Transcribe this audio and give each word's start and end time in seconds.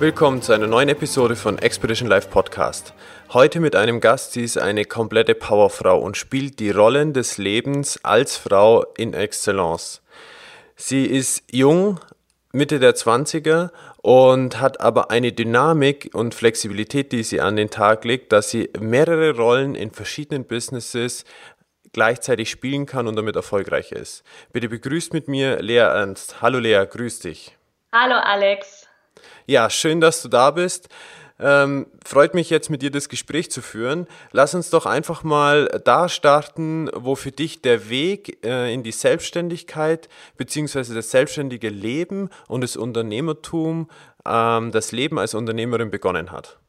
Willkommen 0.00 0.40
zu 0.40 0.54
einer 0.54 0.66
neuen 0.66 0.88
Episode 0.88 1.36
von 1.36 1.58
Expedition 1.58 2.08
Life 2.08 2.30
Podcast. 2.30 2.94
Heute 3.34 3.60
mit 3.60 3.76
einem 3.76 4.00
Gast, 4.00 4.32
sie 4.32 4.42
ist 4.42 4.56
eine 4.56 4.86
komplette 4.86 5.34
Powerfrau 5.34 5.98
und 5.98 6.16
spielt 6.16 6.58
die 6.58 6.70
Rollen 6.70 7.12
des 7.12 7.36
Lebens 7.36 8.02
als 8.02 8.38
Frau 8.38 8.86
in 8.96 9.12
Excellence. 9.12 10.00
Sie 10.74 11.04
ist 11.04 11.42
jung, 11.52 12.00
Mitte 12.50 12.80
der 12.80 12.94
20er 12.94 13.72
und 13.98 14.58
hat 14.58 14.80
aber 14.80 15.10
eine 15.10 15.32
Dynamik 15.32 16.08
und 16.14 16.34
Flexibilität, 16.34 17.12
die 17.12 17.22
sie 17.22 17.42
an 17.42 17.56
den 17.56 17.68
Tag 17.68 18.06
legt, 18.06 18.32
dass 18.32 18.48
sie 18.48 18.70
mehrere 18.80 19.36
Rollen 19.36 19.74
in 19.74 19.90
verschiedenen 19.90 20.46
Businesses 20.46 21.26
gleichzeitig 21.92 22.50
spielen 22.50 22.86
kann 22.86 23.06
und 23.06 23.16
damit 23.16 23.36
erfolgreich 23.36 23.92
ist. 23.92 24.24
Bitte 24.54 24.70
begrüßt 24.70 25.12
mit 25.12 25.28
mir 25.28 25.60
Lea 25.60 25.76
Ernst. 25.76 26.40
Hallo 26.40 26.58
Lea, 26.58 26.86
grüß 26.88 27.18
dich. 27.18 27.54
Hallo 27.92 28.14
Alex. 28.14 28.79
Ja, 29.50 29.68
schön, 29.68 30.00
dass 30.00 30.22
du 30.22 30.28
da 30.28 30.52
bist. 30.52 30.88
Ähm, 31.40 31.88
freut 32.06 32.34
mich 32.34 32.50
jetzt 32.50 32.70
mit 32.70 32.82
dir 32.82 32.92
das 32.92 33.08
Gespräch 33.08 33.50
zu 33.50 33.62
führen. 33.62 34.06
Lass 34.30 34.54
uns 34.54 34.70
doch 34.70 34.86
einfach 34.86 35.24
mal 35.24 35.80
da 35.84 36.08
starten, 36.08 36.88
wo 36.94 37.16
für 37.16 37.32
dich 37.32 37.60
der 37.60 37.90
Weg 37.90 38.46
äh, 38.46 38.72
in 38.72 38.84
die 38.84 38.92
Selbstständigkeit 38.92 40.08
bzw. 40.36 40.94
das 40.94 41.10
selbstständige 41.10 41.68
Leben 41.68 42.30
und 42.46 42.60
das 42.60 42.76
Unternehmertum, 42.76 43.90
ähm, 44.24 44.70
das 44.70 44.92
Leben 44.92 45.18
als 45.18 45.34
Unternehmerin 45.34 45.90
begonnen 45.90 46.30
hat. 46.30 46.60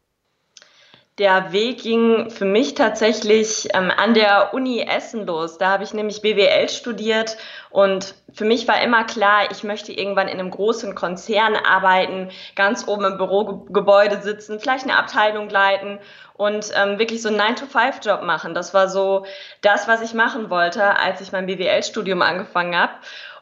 Der 1.20 1.52
Weg 1.52 1.84
ging 1.84 2.32
für 2.32 2.46
mich 2.46 2.74
tatsächlich 2.74 3.68
ähm, 3.76 3.92
an 3.96 4.16
der 4.16 4.56
Uni 4.56 4.82
Essen 4.82 5.28
los. 5.28 5.60
Da 5.60 5.70
habe 5.70 5.84
ich 5.84 5.94
nämlich 5.94 6.24
BWL 6.24 6.68
studiert 6.68 7.38
und 7.72 8.16
für 8.34 8.44
mich 8.44 8.68
war 8.68 8.82
immer 8.82 9.06
klar, 9.06 9.50
ich 9.50 9.64
möchte 9.64 9.94
irgendwann 9.94 10.28
in 10.28 10.40
einem 10.40 10.52
großen 10.52 10.94
Konzern 10.94 11.56
arbeiten, 11.56 12.30
ganz 12.56 12.88
oben 12.88 13.06
im 13.06 13.18
Bürogebäude 13.18 14.22
sitzen, 14.22 14.60
vielleicht 14.60 14.84
eine 14.84 14.98
Abteilung 14.98 15.50
leiten 15.50 16.00
und 16.34 16.72
ähm, 16.76 17.00
wirklich 17.00 17.22
so 17.22 17.30
einen 17.30 17.40
9-to-5-Job 17.40 18.24
machen. 18.24 18.54
Das 18.54 18.74
war 18.74 18.90
so 18.90 19.26
das, 19.62 19.88
was 19.88 20.02
ich 20.02 20.14
machen 20.14 20.50
wollte, 20.50 20.98
als 20.98 21.22
ich 21.22 21.32
mein 21.32 21.46
BWL-Studium 21.46 22.22
angefangen 22.22 22.78
habe. 22.78 22.94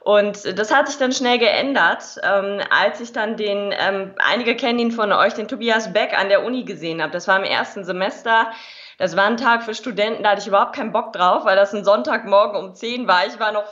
Und 0.01 0.57
das 0.57 0.73
hat 0.73 0.87
sich 0.87 0.97
dann 0.97 1.11
schnell 1.11 1.39
geändert, 1.39 2.03
ähm, 2.23 2.61
als 2.69 3.01
ich 3.01 3.11
dann 3.11 3.35
den, 3.35 3.73
ähm, 3.77 4.13
einige 4.17 4.55
kennen 4.55 4.79
ihn 4.79 4.91
von 4.91 5.11
euch, 5.11 5.33
den 5.33 5.47
Tobias 5.47 5.91
Beck 5.91 6.17
an 6.17 6.29
der 6.29 6.45
Uni 6.45 6.63
gesehen 6.63 7.01
habe. 7.01 7.11
Das 7.11 7.27
war 7.27 7.37
im 7.37 7.43
ersten 7.43 7.83
Semester. 7.83 8.51
Das 8.97 9.15
war 9.15 9.25
ein 9.25 9.37
Tag 9.37 9.63
für 9.63 9.73
Studenten, 9.73 10.23
da 10.23 10.31
hatte 10.31 10.41
ich 10.41 10.47
überhaupt 10.47 10.75
keinen 10.75 10.91
Bock 10.91 11.13
drauf, 11.13 11.45
weil 11.45 11.55
das 11.55 11.73
ein 11.73 11.85
Sonntagmorgen 11.85 12.61
um 12.61 12.75
10 12.75 13.07
war. 13.07 13.25
Ich 13.27 13.39
war 13.39 13.53
noch 13.53 13.63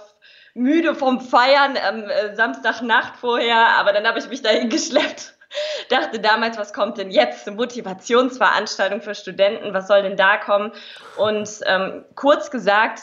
müde 0.57 0.95
vom 0.95 1.21
Feiern 1.21 1.77
am 1.77 2.03
äh, 2.03 2.35
Samstagnacht 2.35 3.15
vorher, 3.17 3.77
aber 3.77 3.93
dann 3.93 4.07
habe 4.07 4.19
ich 4.19 4.27
mich 4.27 4.41
dahin 4.41 4.69
geschleppt. 4.69 5.35
Dachte 5.89 6.19
damals, 6.19 6.57
was 6.57 6.73
kommt 6.73 6.97
denn 6.97 7.11
jetzt? 7.11 7.47
Eine 7.47 7.55
Motivationsveranstaltung 7.55 9.01
für 9.01 9.15
Studenten, 9.15 9.73
was 9.73 9.87
soll 9.87 10.01
denn 10.01 10.17
da 10.17 10.37
kommen? 10.37 10.71
Und 11.17 11.49
ähm, 11.65 12.03
kurz 12.15 12.51
gesagt, 12.51 13.01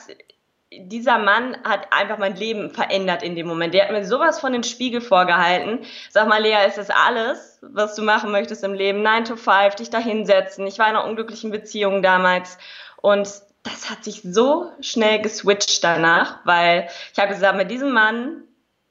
dieser 0.77 1.19
Mann 1.19 1.57
hat 1.65 1.93
einfach 1.93 2.19
mein 2.19 2.35
Leben 2.35 2.71
verändert 2.71 3.23
in 3.23 3.37
dem 3.37 3.47
Moment. 3.47 3.75
Der 3.75 3.85
hat 3.85 3.93
mir 3.93 4.05
sowas 4.05 4.41
von 4.41 4.53
den 4.53 4.65
Spiegel 4.65 5.01
vorgehalten. 5.01 5.81
Sag 6.11 6.27
mal, 6.27 6.43
Lea, 6.43 6.67
ist 6.67 6.79
das 6.79 6.91
alles, 6.91 7.61
was 7.63 7.95
du 7.95 8.03
machen 8.03 8.33
möchtest 8.33 8.65
im 8.65 8.75
Leben? 8.75 9.03
9 9.03 9.25
to 9.25 9.37
5, 9.37 9.77
dich 9.77 9.91
da 9.91 9.99
hinsetzen. 9.99 10.67
Ich 10.67 10.79
war 10.79 10.89
in 10.89 10.97
einer 10.97 11.07
unglücklichen 11.07 11.53
Beziehung 11.53 12.03
damals 12.03 12.59
und 13.01 13.29
das 13.65 13.91
hat 13.91 14.05
sich 14.05 14.21
so 14.23 14.71
schnell 14.81 15.21
geswitcht 15.21 15.83
danach, 15.83 16.39
weil 16.45 16.89
ich 17.13 17.19
habe 17.19 17.33
gesagt, 17.33 17.57
mit 17.57 17.71
diesem 17.71 17.93
Mann 17.93 18.45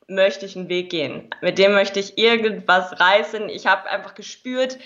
möchte 0.08 0.46
ich 0.46 0.58
einen 0.58 0.68
Weg 0.68 0.90
gehen. 0.90 1.30
Mit 1.42 1.58
dem 1.58 1.74
möchte 1.74 2.00
ich 2.00 2.18
irgendwas 2.18 3.00
reißen. 3.00 3.50
Ich 3.50 3.68
habe 3.68 3.90
einfach 3.90 4.16
gespürt, 4.16 4.78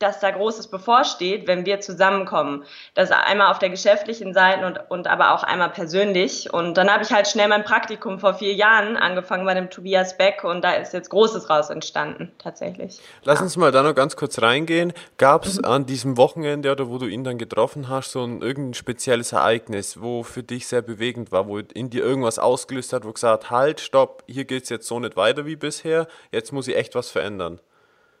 dass 0.00 0.18
da 0.18 0.30
Großes 0.30 0.68
bevorsteht, 0.68 1.46
wenn 1.46 1.66
wir 1.66 1.80
zusammenkommen. 1.80 2.64
Das 2.94 3.10
einmal 3.10 3.50
auf 3.50 3.58
der 3.58 3.68
geschäftlichen 3.68 4.32
Seite 4.32 4.66
und, 4.66 4.90
und 4.90 5.06
aber 5.06 5.34
auch 5.34 5.42
einmal 5.42 5.68
persönlich. 5.68 6.52
Und 6.52 6.74
dann 6.74 6.90
habe 6.90 7.04
ich 7.04 7.12
halt 7.12 7.28
schnell 7.28 7.48
mein 7.48 7.64
Praktikum 7.64 8.18
vor 8.18 8.34
vier 8.34 8.54
Jahren 8.54 8.96
angefangen 8.96 9.44
bei 9.44 9.54
dem 9.54 9.68
Tobias 9.68 10.16
Beck 10.16 10.42
und 10.42 10.62
da 10.62 10.72
ist 10.72 10.94
jetzt 10.94 11.10
Großes 11.10 11.50
raus 11.50 11.68
entstanden, 11.68 12.32
tatsächlich. 12.38 13.00
Lass 13.24 13.42
uns 13.42 13.58
mal 13.58 13.70
da 13.72 13.82
noch 13.82 13.94
ganz 13.94 14.16
kurz 14.16 14.40
reingehen. 14.40 14.94
Gab 15.18 15.44
es 15.44 15.58
mhm. 15.58 15.66
an 15.66 15.86
diesem 15.86 16.16
Wochenende 16.16 16.72
oder 16.72 16.88
wo 16.88 16.96
du 16.96 17.06
ihn 17.06 17.22
dann 17.22 17.36
getroffen 17.36 17.90
hast, 17.90 18.12
so 18.12 18.24
ein 18.24 18.40
irgendein 18.40 18.74
spezielles 18.74 19.32
Ereignis, 19.32 20.00
wo 20.00 20.22
für 20.22 20.42
dich 20.42 20.66
sehr 20.66 20.82
bewegend 20.82 21.30
war, 21.30 21.46
wo 21.46 21.58
in 21.58 21.90
dir 21.90 22.02
irgendwas 22.02 22.38
ausgelöst 22.38 22.94
hat, 22.94 23.04
wo 23.04 23.12
gesagt, 23.12 23.50
halt, 23.50 23.80
stopp, 23.80 24.24
hier 24.26 24.46
geht 24.46 24.62
es 24.62 24.70
jetzt 24.70 24.86
so 24.86 24.98
nicht 24.98 25.16
weiter 25.16 25.44
wie 25.44 25.56
bisher, 25.56 26.08
jetzt 26.32 26.52
muss 26.52 26.68
ich 26.68 26.76
echt 26.76 26.94
was 26.94 27.10
verändern? 27.10 27.60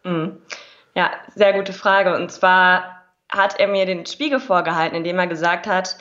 Mhm. 0.04 0.38
Ja, 0.94 1.10
sehr 1.34 1.52
gute 1.52 1.72
Frage. 1.72 2.14
Und 2.14 2.30
zwar 2.32 3.04
hat 3.28 3.60
er 3.60 3.68
mir 3.68 3.86
den 3.86 4.06
Spiegel 4.06 4.40
vorgehalten, 4.40 4.96
indem 4.96 5.18
er 5.18 5.26
gesagt 5.26 5.66
hat, 5.66 5.96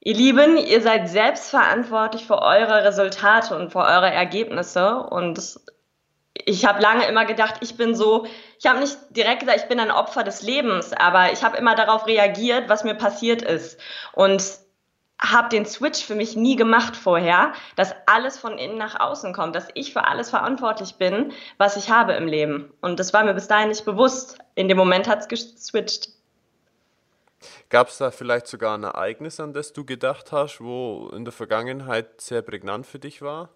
ihr 0.00 0.14
Lieben, 0.14 0.56
ihr 0.56 0.80
seid 0.80 1.08
selbst 1.08 1.50
verantwortlich 1.50 2.26
für 2.26 2.40
eure 2.40 2.84
Resultate 2.84 3.54
und 3.56 3.70
für 3.70 3.80
eure 3.80 4.10
Ergebnisse. 4.10 4.96
Und 4.96 5.60
ich 6.34 6.66
habe 6.66 6.80
lange 6.80 7.06
immer 7.06 7.24
gedacht, 7.24 7.56
ich 7.60 7.76
bin 7.76 7.94
so, 7.94 8.26
ich 8.58 8.66
habe 8.66 8.80
nicht 8.80 8.96
direkt 9.10 9.40
gesagt, 9.40 9.60
ich 9.60 9.68
bin 9.68 9.80
ein 9.80 9.90
Opfer 9.90 10.24
des 10.24 10.42
Lebens, 10.42 10.92
aber 10.92 11.32
ich 11.32 11.44
habe 11.44 11.56
immer 11.56 11.74
darauf 11.74 12.06
reagiert, 12.06 12.68
was 12.68 12.84
mir 12.84 12.94
passiert 12.94 13.42
ist. 13.42 13.78
Und 14.12 14.42
habe 15.22 15.48
den 15.48 15.64
Switch 15.64 16.04
für 16.04 16.14
mich 16.14 16.36
nie 16.36 16.56
gemacht 16.56 16.96
vorher, 16.96 17.52
dass 17.76 17.94
alles 18.06 18.38
von 18.38 18.58
innen 18.58 18.76
nach 18.76 18.98
außen 18.98 19.32
kommt, 19.32 19.54
dass 19.54 19.68
ich 19.74 19.92
für 19.92 20.06
alles 20.06 20.30
verantwortlich 20.30 20.96
bin, 20.96 21.32
was 21.58 21.76
ich 21.76 21.90
habe 21.90 22.14
im 22.14 22.26
Leben. 22.26 22.72
Und 22.80 22.98
das 22.98 23.12
war 23.12 23.24
mir 23.24 23.34
bis 23.34 23.48
dahin 23.48 23.68
nicht 23.68 23.84
bewusst. 23.84 24.38
In 24.54 24.68
dem 24.68 24.76
Moment 24.76 25.08
hat 25.08 25.20
es 25.20 25.28
geswitcht. 25.28 26.08
Gab 27.70 27.88
es 27.88 27.98
da 27.98 28.10
vielleicht 28.10 28.46
sogar 28.46 28.76
ein 28.76 28.84
Ereignis, 28.84 29.40
an 29.40 29.52
das 29.52 29.72
du 29.72 29.84
gedacht 29.84 30.32
hast, 30.32 30.60
wo 30.60 31.10
in 31.14 31.24
der 31.24 31.32
Vergangenheit 31.32 32.20
sehr 32.20 32.42
prägnant 32.42 32.86
für 32.86 32.98
dich 32.98 33.22
war? 33.22 33.48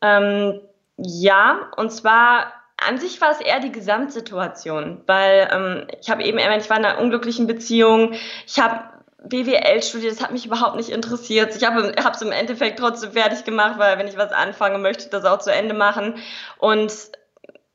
Ähm, 0.00 0.60
ja, 0.96 1.70
und 1.76 1.90
zwar 1.90 2.52
an 2.76 2.98
sich 2.98 3.20
war 3.20 3.30
es 3.30 3.40
eher 3.40 3.60
die 3.60 3.72
Gesamtsituation, 3.72 5.02
weil 5.06 5.48
ähm, 5.50 5.86
ich 6.00 6.10
habe 6.10 6.24
eben 6.24 6.38
erwähnt, 6.38 6.62
ich 6.62 6.70
war 6.70 6.78
in 6.78 6.84
einer 6.84 7.00
unglücklichen 7.00 7.46
Beziehung, 7.46 8.12
ich 8.46 8.58
habe 8.58 8.95
BWL 9.28 9.82
studiert, 9.82 10.12
das 10.12 10.22
hat 10.22 10.32
mich 10.32 10.46
überhaupt 10.46 10.76
nicht 10.76 10.90
interessiert. 10.90 11.54
Ich 11.56 11.64
habe 11.64 11.90
es 11.90 12.22
im 12.22 12.32
Endeffekt 12.32 12.78
trotzdem 12.78 13.12
fertig 13.12 13.44
gemacht, 13.44 13.78
weil 13.78 13.98
wenn 13.98 14.08
ich 14.08 14.16
was 14.16 14.32
anfange, 14.32 14.78
möchte 14.78 15.04
ich 15.04 15.10
das 15.10 15.24
auch 15.24 15.38
zu 15.38 15.52
Ende 15.52 15.74
machen. 15.74 16.16
Und 16.58 16.92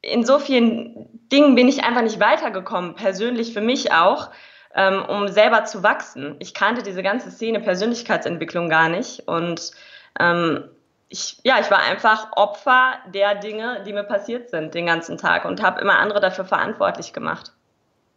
in 0.02 0.26
so 0.26 0.40
vielen 0.40 1.08
Dingen 1.32 1.56
bin 1.56 1.68
ich 1.68 1.84
einfach 1.84 2.02
nicht 2.02 2.20
weitergekommen, 2.20 2.96
persönlich 2.96 3.54
für 3.54 3.62
mich 3.62 3.94
auch, 3.94 4.32
ähm, 4.76 5.04
um 5.04 5.28
selber 5.28 5.66
zu 5.66 5.84
wachsen. 5.84 6.36
Ich 6.40 6.54
kannte 6.54 6.84
diese 6.84 7.04
ganze 7.04 7.32
Szene 7.32 7.60
Persönlichkeitsentwicklung 7.60 8.70
gar 8.70 8.90
nicht 8.90 9.28
und 9.28 9.72
ähm, 10.20 10.64
ich, 11.10 11.40
ja, 11.44 11.60
ich 11.60 11.70
war 11.70 11.80
einfach 11.80 12.32
Opfer 12.38 12.94
der 13.14 13.36
Dinge, 13.36 13.84
die 13.86 13.92
mir 13.92 14.04
passiert 14.04 14.50
sind 14.50 14.74
den 14.74 14.86
ganzen 14.86 15.18
Tag 15.18 15.44
und 15.44 15.62
habe 15.62 15.82
immer 15.82 16.00
andere 16.00 16.22
dafür 16.22 16.46
verantwortlich 16.46 17.12
gemacht. 17.12 17.52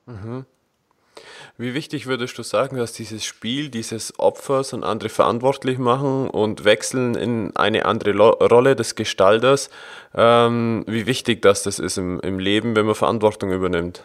Mhm. 0.07 0.47
Wie 1.57 1.73
wichtig 1.73 2.07
würdest 2.07 2.37
du 2.37 2.43
sagen, 2.43 2.77
dass 2.79 2.93
dieses 2.93 3.25
Spiel 3.25 3.69
dieses 3.69 4.19
Opfers 4.19 4.73
und 4.73 4.83
andere 4.83 5.09
verantwortlich 5.09 5.79
machen 5.79 6.29
und 6.29 6.65
wechseln 6.65 7.15
in 7.15 7.55
eine 7.55 7.85
andere 7.85 8.11
Lo 8.11 8.31
Rolle 8.31 8.75
des 8.75 8.97
Gestalters, 8.97 9.71
ähm, 10.17 10.85
wie 10.89 11.07
wichtig 11.07 11.43
das, 11.43 11.63
das 11.63 11.79
ist 11.79 11.97
im, 11.97 12.19
im 12.21 12.41
Leben, 12.41 12.75
wenn 12.75 12.87
man 12.87 12.97
Verantwortung 12.97 13.53
übernimmt? 13.53 14.03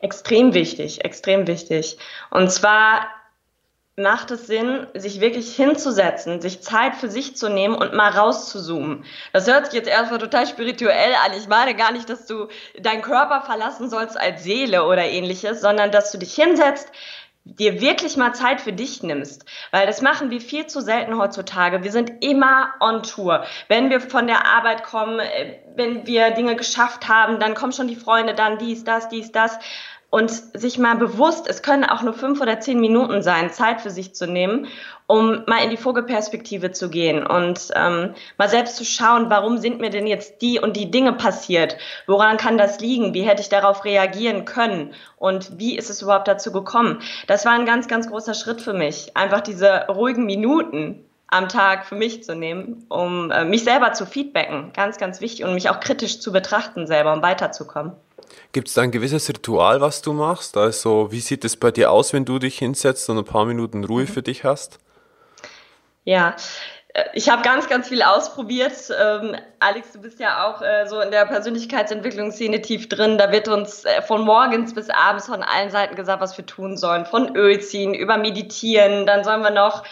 Extrem 0.00 0.52
wichtig, 0.52 1.04
extrem 1.06 1.46
wichtig. 1.46 1.96
Und 2.30 2.50
zwar 2.50 3.06
macht 3.96 4.30
es 4.30 4.46
Sinn, 4.46 4.86
sich 4.94 5.20
wirklich 5.20 5.54
hinzusetzen, 5.54 6.40
sich 6.40 6.62
Zeit 6.62 6.96
für 6.96 7.10
sich 7.10 7.36
zu 7.36 7.50
nehmen 7.50 7.74
und 7.74 7.92
mal 7.92 8.10
rauszuzoomen. 8.10 9.04
Das 9.34 9.46
hört 9.46 9.66
sich 9.66 9.74
jetzt 9.74 9.88
erstmal 9.88 10.18
total 10.18 10.46
spirituell 10.46 11.14
an. 11.26 11.32
Ich 11.36 11.46
meine 11.46 11.74
gar 11.74 11.92
nicht, 11.92 12.08
dass 12.08 12.26
du 12.26 12.48
deinen 12.78 13.02
Körper 13.02 13.42
verlassen 13.42 13.90
sollst 13.90 14.18
als 14.18 14.44
Seele 14.44 14.86
oder 14.86 15.04
ähnliches, 15.04 15.60
sondern 15.60 15.90
dass 15.90 16.10
du 16.10 16.16
dich 16.16 16.34
hinsetzt, 16.34 16.90
dir 17.44 17.80
wirklich 17.80 18.16
mal 18.16 18.32
Zeit 18.32 18.60
für 18.60 18.72
dich 18.72 19.02
nimmst, 19.02 19.44
weil 19.72 19.86
das 19.86 20.00
machen 20.00 20.30
wir 20.30 20.40
viel 20.40 20.68
zu 20.68 20.80
selten 20.80 21.18
heutzutage. 21.18 21.82
Wir 21.82 21.90
sind 21.90 22.24
immer 22.24 22.72
on 22.80 23.02
Tour. 23.02 23.44
Wenn 23.68 23.90
wir 23.90 24.00
von 24.00 24.28
der 24.28 24.46
Arbeit 24.46 24.84
kommen, 24.84 25.18
äh, 25.18 25.58
wenn 25.74 26.06
wir 26.06 26.30
Dinge 26.30 26.54
geschafft 26.56 27.08
haben, 27.08 27.40
dann 27.40 27.54
kommen 27.54 27.72
schon 27.72 27.88
die 27.88 27.96
Freunde, 27.96 28.34
dann 28.34 28.58
dies, 28.58 28.84
das, 28.84 29.08
dies, 29.08 29.32
das 29.32 29.58
und 30.12 30.30
sich 30.30 30.76
mal 30.76 30.96
bewusst, 30.96 31.48
es 31.48 31.62
können 31.62 31.84
auch 31.84 32.02
nur 32.02 32.12
fünf 32.12 32.42
oder 32.42 32.60
zehn 32.60 32.78
Minuten 32.78 33.22
sein, 33.22 33.50
Zeit 33.50 33.80
für 33.80 33.88
sich 33.88 34.14
zu 34.14 34.26
nehmen, 34.26 34.66
um 35.06 35.42
mal 35.46 35.64
in 35.64 35.70
die 35.70 35.78
Vogelperspektive 35.78 36.70
zu 36.70 36.90
gehen 36.90 37.26
und 37.26 37.70
ähm, 37.74 38.12
mal 38.36 38.50
selbst 38.50 38.76
zu 38.76 38.84
schauen, 38.84 39.30
warum 39.30 39.56
sind 39.56 39.80
mir 39.80 39.88
denn 39.88 40.06
jetzt 40.06 40.42
die 40.42 40.60
und 40.60 40.76
die 40.76 40.90
Dinge 40.90 41.14
passiert? 41.14 41.78
Woran 42.06 42.36
kann 42.36 42.58
das 42.58 42.78
liegen? 42.78 43.14
Wie 43.14 43.22
hätte 43.22 43.40
ich 43.40 43.48
darauf 43.48 43.86
reagieren 43.86 44.44
können? 44.44 44.92
Und 45.16 45.58
wie 45.58 45.78
ist 45.78 45.88
es 45.88 46.02
überhaupt 46.02 46.28
dazu 46.28 46.52
gekommen? 46.52 47.00
Das 47.26 47.46
war 47.46 47.52
ein 47.52 47.64
ganz, 47.64 47.88
ganz 47.88 48.06
großer 48.10 48.34
Schritt 48.34 48.60
für 48.60 48.74
mich. 48.74 49.16
Einfach 49.16 49.40
diese 49.40 49.86
ruhigen 49.86 50.26
Minuten 50.26 51.06
am 51.28 51.48
Tag 51.48 51.86
für 51.86 51.94
mich 51.94 52.22
zu 52.22 52.36
nehmen, 52.36 52.84
um 52.90 53.30
äh, 53.30 53.46
mich 53.46 53.64
selber 53.64 53.94
zu 53.94 54.04
feedbacken. 54.04 54.74
Ganz, 54.74 54.98
ganz 54.98 55.22
wichtig 55.22 55.46
und 55.46 55.54
mich 55.54 55.70
auch 55.70 55.80
kritisch 55.80 56.20
zu 56.20 56.32
betrachten 56.32 56.86
selber, 56.86 57.14
um 57.14 57.22
weiterzukommen. 57.22 57.92
Gibt 58.52 58.68
es 58.68 58.74
da 58.74 58.82
ein 58.82 58.90
gewisses 58.90 59.28
Ritual, 59.28 59.80
was 59.80 60.02
du 60.02 60.12
machst? 60.12 60.56
Also, 60.56 61.10
wie 61.10 61.20
sieht 61.20 61.44
es 61.44 61.56
bei 61.56 61.70
dir 61.70 61.90
aus, 61.90 62.12
wenn 62.12 62.24
du 62.24 62.38
dich 62.38 62.58
hinsetzt 62.58 63.08
und 63.08 63.18
ein 63.18 63.24
paar 63.24 63.44
Minuten 63.44 63.84
Ruhe 63.84 64.06
für 64.06 64.22
dich 64.22 64.44
hast? 64.44 64.78
Ja, 66.04 66.36
äh, 66.94 67.04
ich 67.14 67.28
habe 67.28 67.42
ganz, 67.42 67.68
ganz 67.68 67.88
viel 67.88 68.02
ausprobiert. 68.02 68.72
Ähm, 68.90 69.36
Alex, 69.60 69.92
du 69.92 70.00
bist 70.00 70.20
ja 70.20 70.46
auch 70.46 70.62
äh, 70.62 70.86
so 70.86 71.00
in 71.00 71.10
der 71.10 71.26
Persönlichkeitsentwicklungsszene 71.26 72.60
tief 72.60 72.88
drin. 72.88 73.18
Da 73.18 73.32
wird 73.32 73.48
uns 73.48 73.84
äh, 73.84 74.02
von 74.02 74.22
morgens 74.22 74.74
bis 74.74 74.90
abends 74.90 75.26
von 75.26 75.42
allen 75.42 75.70
Seiten 75.70 75.94
gesagt, 75.94 76.20
was 76.20 76.36
wir 76.36 76.46
tun 76.46 76.76
sollen. 76.76 77.06
Von 77.06 77.36
Öl 77.36 77.60
ziehen, 77.60 77.94
über 77.94 78.16
Meditieren. 78.16 79.06
Dann 79.06 79.24
sollen 79.24 79.42
wir 79.42 79.50
noch 79.50 79.84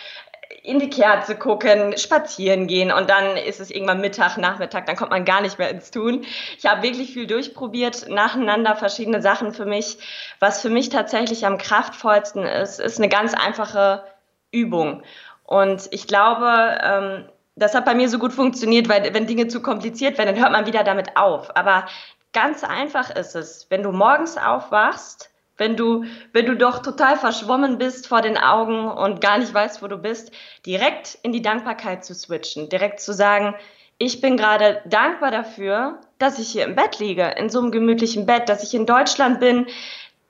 in 0.62 0.78
die 0.78 0.90
Kerze 0.90 1.36
gucken, 1.36 1.96
spazieren 1.96 2.66
gehen 2.66 2.92
und 2.92 3.08
dann 3.08 3.36
ist 3.36 3.60
es 3.60 3.70
irgendwann 3.70 4.00
Mittag, 4.00 4.36
Nachmittag, 4.36 4.86
dann 4.86 4.96
kommt 4.96 5.10
man 5.10 5.24
gar 5.24 5.40
nicht 5.40 5.58
mehr 5.58 5.70
ins 5.70 5.90
Tun. 5.90 6.24
Ich 6.58 6.66
habe 6.66 6.82
wirklich 6.82 7.12
viel 7.12 7.26
durchprobiert, 7.26 8.08
nacheinander 8.08 8.76
verschiedene 8.76 9.22
Sachen 9.22 9.52
für 9.52 9.64
mich. 9.64 9.98
Was 10.38 10.60
für 10.60 10.70
mich 10.70 10.88
tatsächlich 10.90 11.46
am 11.46 11.58
kraftvollsten 11.58 12.44
ist, 12.44 12.80
ist 12.80 12.98
eine 12.98 13.08
ganz 13.08 13.34
einfache 13.34 14.04
Übung. 14.52 15.02
Und 15.44 15.88
ich 15.90 16.06
glaube, 16.06 16.78
ähm, 16.82 17.28
das 17.56 17.74
hat 17.74 17.84
bei 17.84 17.94
mir 17.94 18.08
so 18.08 18.18
gut 18.18 18.32
funktioniert, 18.32 18.88
weil 18.88 19.12
wenn 19.14 19.26
Dinge 19.26 19.48
zu 19.48 19.62
kompliziert 19.62 20.18
werden, 20.18 20.34
dann 20.34 20.42
hört 20.42 20.52
man 20.52 20.66
wieder 20.66 20.84
damit 20.84 21.16
auf. 21.16 21.56
Aber 21.56 21.86
ganz 22.32 22.64
einfach 22.64 23.10
ist 23.10 23.34
es, 23.34 23.66
wenn 23.70 23.82
du 23.82 23.92
morgens 23.92 24.36
aufwachst, 24.36 25.30
wenn 25.60 25.76
du, 25.76 26.04
wenn 26.32 26.46
du 26.46 26.56
doch 26.56 26.80
total 26.80 27.16
verschwommen 27.18 27.76
bist 27.76 28.08
vor 28.08 28.22
den 28.22 28.38
Augen 28.38 28.88
und 28.88 29.20
gar 29.20 29.38
nicht 29.38 29.52
weißt, 29.52 29.82
wo 29.82 29.88
du 29.88 29.98
bist, 29.98 30.32
direkt 30.64 31.18
in 31.22 31.32
die 31.32 31.42
Dankbarkeit 31.42 32.02
zu 32.04 32.14
switchen, 32.14 32.70
direkt 32.70 33.00
zu 33.00 33.12
sagen, 33.12 33.54
ich 33.98 34.22
bin 34.22 34.38
gerade 34.38 34.80
dankbar 34.86 35.30
dafür, 35.30 36.00
dass 36.18 36.38
ich 36.38 36.48
hier 36.48 36.64
im 36.64 36.74
Bett 36.74 36.98
liege, 36.98 37.34
in 37.36 37.50
so 37.50 37.60
einem 37.60 37.70
gemütlichen 37.70 38.24
Bett, 38.24 38.48
dass 38.48 38.62
ich 38.62 38.72
in 38.72 38.86
Deutschland 38.86 39.38
bin, 39.38 39.66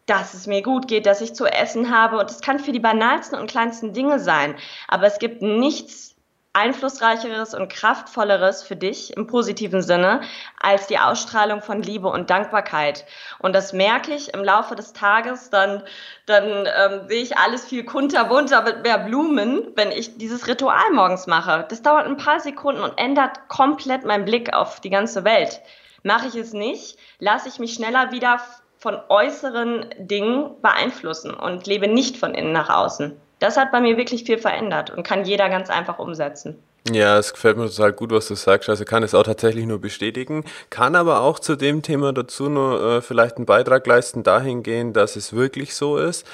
dass 0.07 0.35
es 0.35 0.49
mir 0.49 0.63
gut 0.63 0.89
geht, 0.89 1.07
dass 1.07 1.21
ich 1.21 1.37
zu 1.37 1.47
essen 1.47 1.97
habe. 1.97 2.19
Und 2.19 2.29
es 2.29 2.41
kann 2.41 2.59
für 2.59 2.73
die 2.73 2.81
banalsten 2.81 3.39
und 3.39 3.49
kleinsten 3.49 3.93
Dinge 3.93 4.19
sein. 4.19 4.57
Aber 4.89 5.07
es 5.07 5.21
gibt 5.21 5.41
nichts 5.43 6.10
einflussreicheres 6.53 7.55
und 7.55 7.69
kraftvolleres 7.69 8.65
für 8.65 8.75
dich 8.75 9.17
im 9.17 9.29
positiven 9.29 9.83
Sinne 9.83 10.23
als 10.61 10.89
die 10.89 10.99
Ausstrahlung 10.99 11.63
von 11.63 11.81
Liebe 11.81 12.09
und 12.09 12.29
Dankbarkeit. 12.29 13.05
Und 13.39 13.55
das 13.55 13.73
merke 13.73 14.13
ich 14.13 14.35
im 14.35 14.43
Laufe 14.43 14.75
des 14.75 14.93
Tages, 14.93 15.51
dann, 15.51 15.85
dann 16.27 16.45
ähm, 16.67 17.09
sehe 17.09 17.23
ich 17.23 17.39
alles 17.39 17.65
viel 17.65 17.85
kunterbunter 17.85 18.63
mit 18.63 18.83
mehr 18.83 18.99
Blumen, 18.99 19.69
wenn 19.77 19.93
ich 19.93 20.19
dieses 20.19 20.49
Ritual 20.49 20.91
morgens 20.93 21.29
mache. 21.29 21.67
Das 21.69 21.83
dauert 21.83 22.07
ein 22.07 22.17
paar 22.17 22.41
Sekunden 22.41 22.83
und 22.83 22.99
ändert 22.99 23.49
komplett 23.49 24.05
meinen 24.05 24.25
Blick 24.25 24.53
auf 24.53 24.81
die 24.81 24.91
ganze 24.91 25.23
Welt. 25.23 25.61
Mache 26.03 26.27
ich 26.27 26.35
es 26.35 26.53
nicht, 26.53 26.99
lasse 27.21 27.49
ich 27.49 27.61
mich 27.61 27.75
schneller 27.75 28.11
wieder 28.11 28.41
von 28.79 28.99
äußeren 29.09 29.87
Dingen 29.99 30.61
beeinflussen 30.63 31.33
und 31.33 31.67
lebe 31.69 31.87
nicht 31.87 32.17
von 32.17 32.35
innen 32.35 32.53
nach 32.53 32.71
außen 32.71 33.21
das 33.41 33.57
hat 33.57 33.73
bei 33.73 33.81
mir 33.81 33.97
wirklich 33.97 34.25
viel 34.25 34.39
verändert 34.39 34.91
und 34.91 35.03
kann 35.03 35.25
jeder 35.25 35.49
ganz 35.49 35.71
einfach 35.71 35.99
umsetzen. 35.99 36.63
Ja, 36.89 37.19
es 37.19 37.35
gefällt 37.35 37.59
mir 37.59 37.69
total 37.69 37.93
gut, 37.93 38.11
was 38.11 38.29
du 38.29 38.35
sagst. 38.35 38.71
Also 38.71 38.85
kann 38.85 39.03
es 39.03 39.15
auch 39.15 39.23
tatsächlich 39.23 39.67
nur 39.67 39.81
bestätigen, 39.81 40.45
kann 40.71 40.97
aber 40.97 41.21
auch 41.21 41.39
zu 41.39 41.55
dem 41.55 41.83
Thema 41.83 42.13
dazu 42.13 42.49
nur 42.49 42.83
äh, 42.83 43.03
vielleicht 43.03 43.37
einen 43.37 43.45
Beitrag 43.45 43.87
leisten, 43.87 44.23
dahingehend, 44.23 44.97
dass 44.97 45.17
es 45.17 45.35
wirklich 45.35 45.75
so 45.75 45.99
ist. 45.99 46.27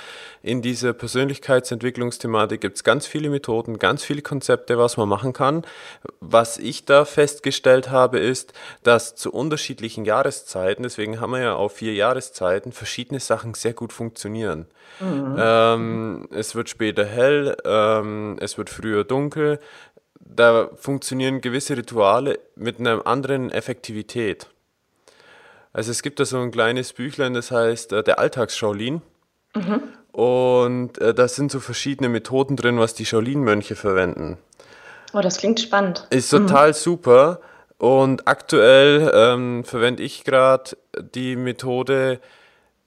In 0.43 0.62
dieser 0.62 0.93
Persönlichkeitsentwicklungsthematik 0.93 2.60
gibt 2.60 2.76
es 2.76 2.84
ganz 2.84 3.08
viele 3.08 3.31
Methoden, 3.31 3.81
ganz 3.81 4.04
viele 4.04 4.22
Konzepte, 4.22 4.78
was 4.78 4.96
man 4.96 5.08
machen 5.08 5.32
kann. 5.32 5.64
Was 6.20 6.58
ich 6.58 6.84
da 6.84 7.04
festgestellt 7.04 7.90
habe, 7.90 8.20
ist, 8.20 8.52
dass 8.84 9.16
zu 9.16 9.32
unterschiedlichen 9.32 10.04
Jahreszeiten, 10.04 10.84
deswegen 10.84 11.20
haben 11.20 11.32
wir 11.32 11.40
ja 11.40 11.54
auch 11.56 11.72
vier 11.72 11.94
Jahreszeiten, 11.94 12.70
verschiedene 12.70 13.19
Sachen 13.19 13.54
sehr 13.54 13.72
gut 13.72 13.92
funktionieren. 13.92 14.66
Mhm. 15.00 15.37
Ähm, 15.37 16.28
es 16.31 16.54
wird 16.54 16.69
später 16.69 17.04
hell, 17.04 17.56
ähm, 17.64 18.37
es 18.40 18.56
wird 18.56 18.70
früher 18.70 19.02
dunkel 19.02 19.58
da 20.20 20.70
funktionieren 20.76 21.40
gewisse 21.40 21.76
Rituale 21.76 22.38
mit 22.54 22.80
einer 22.80 23.06
anderen 23.06 23.50
Effektivität. 23.50 24.48
Also 25.72 25.90
es 25.90 26.02
gibt 26.02 26.20
da 26.20 26.24
so 26.24 26.38
ein 26.38 26.50
kleines 26.50 26.92
Büchlein, 26.92 27.34
das 27.34 27.50
heißt 27.50 27.92
äh, 27.92 28.02
der 28.02 28.18
Alltags-Shaolin. 28.18 29.02
Mhm. 29.54 29.82
Und 30.12 30.98
äh, 30.98 31.12
da 31.12 31.28
sind 31.28 31.52
so 31.52 31.60
verschiedene 31.60 32.08
Methoden 32.08 32.56
drin, 32.56 32.78
was 32.78 32.94
die 32.94 33.04
Shaolin-Mönche 33.04 33.76
verwenden. 33.76 34.38
Oh, 35.12 35.20
das 35.20 35.36
klingt 35.36 35.60
spannend. 35.60 36.06
Ist 36.10 36.30
total 36.30 36.68
mhm. 36.68 36.74
super. 36.74 37.40
Und 37.78 38.26
aktuell 38.26 39.10
ähm, 39.14 39.64
verwende 39.64 40.02
ich 40.02 40.24
gerade 40.24 40.78
die 41.14 41.36
Methode, 41.36 42.20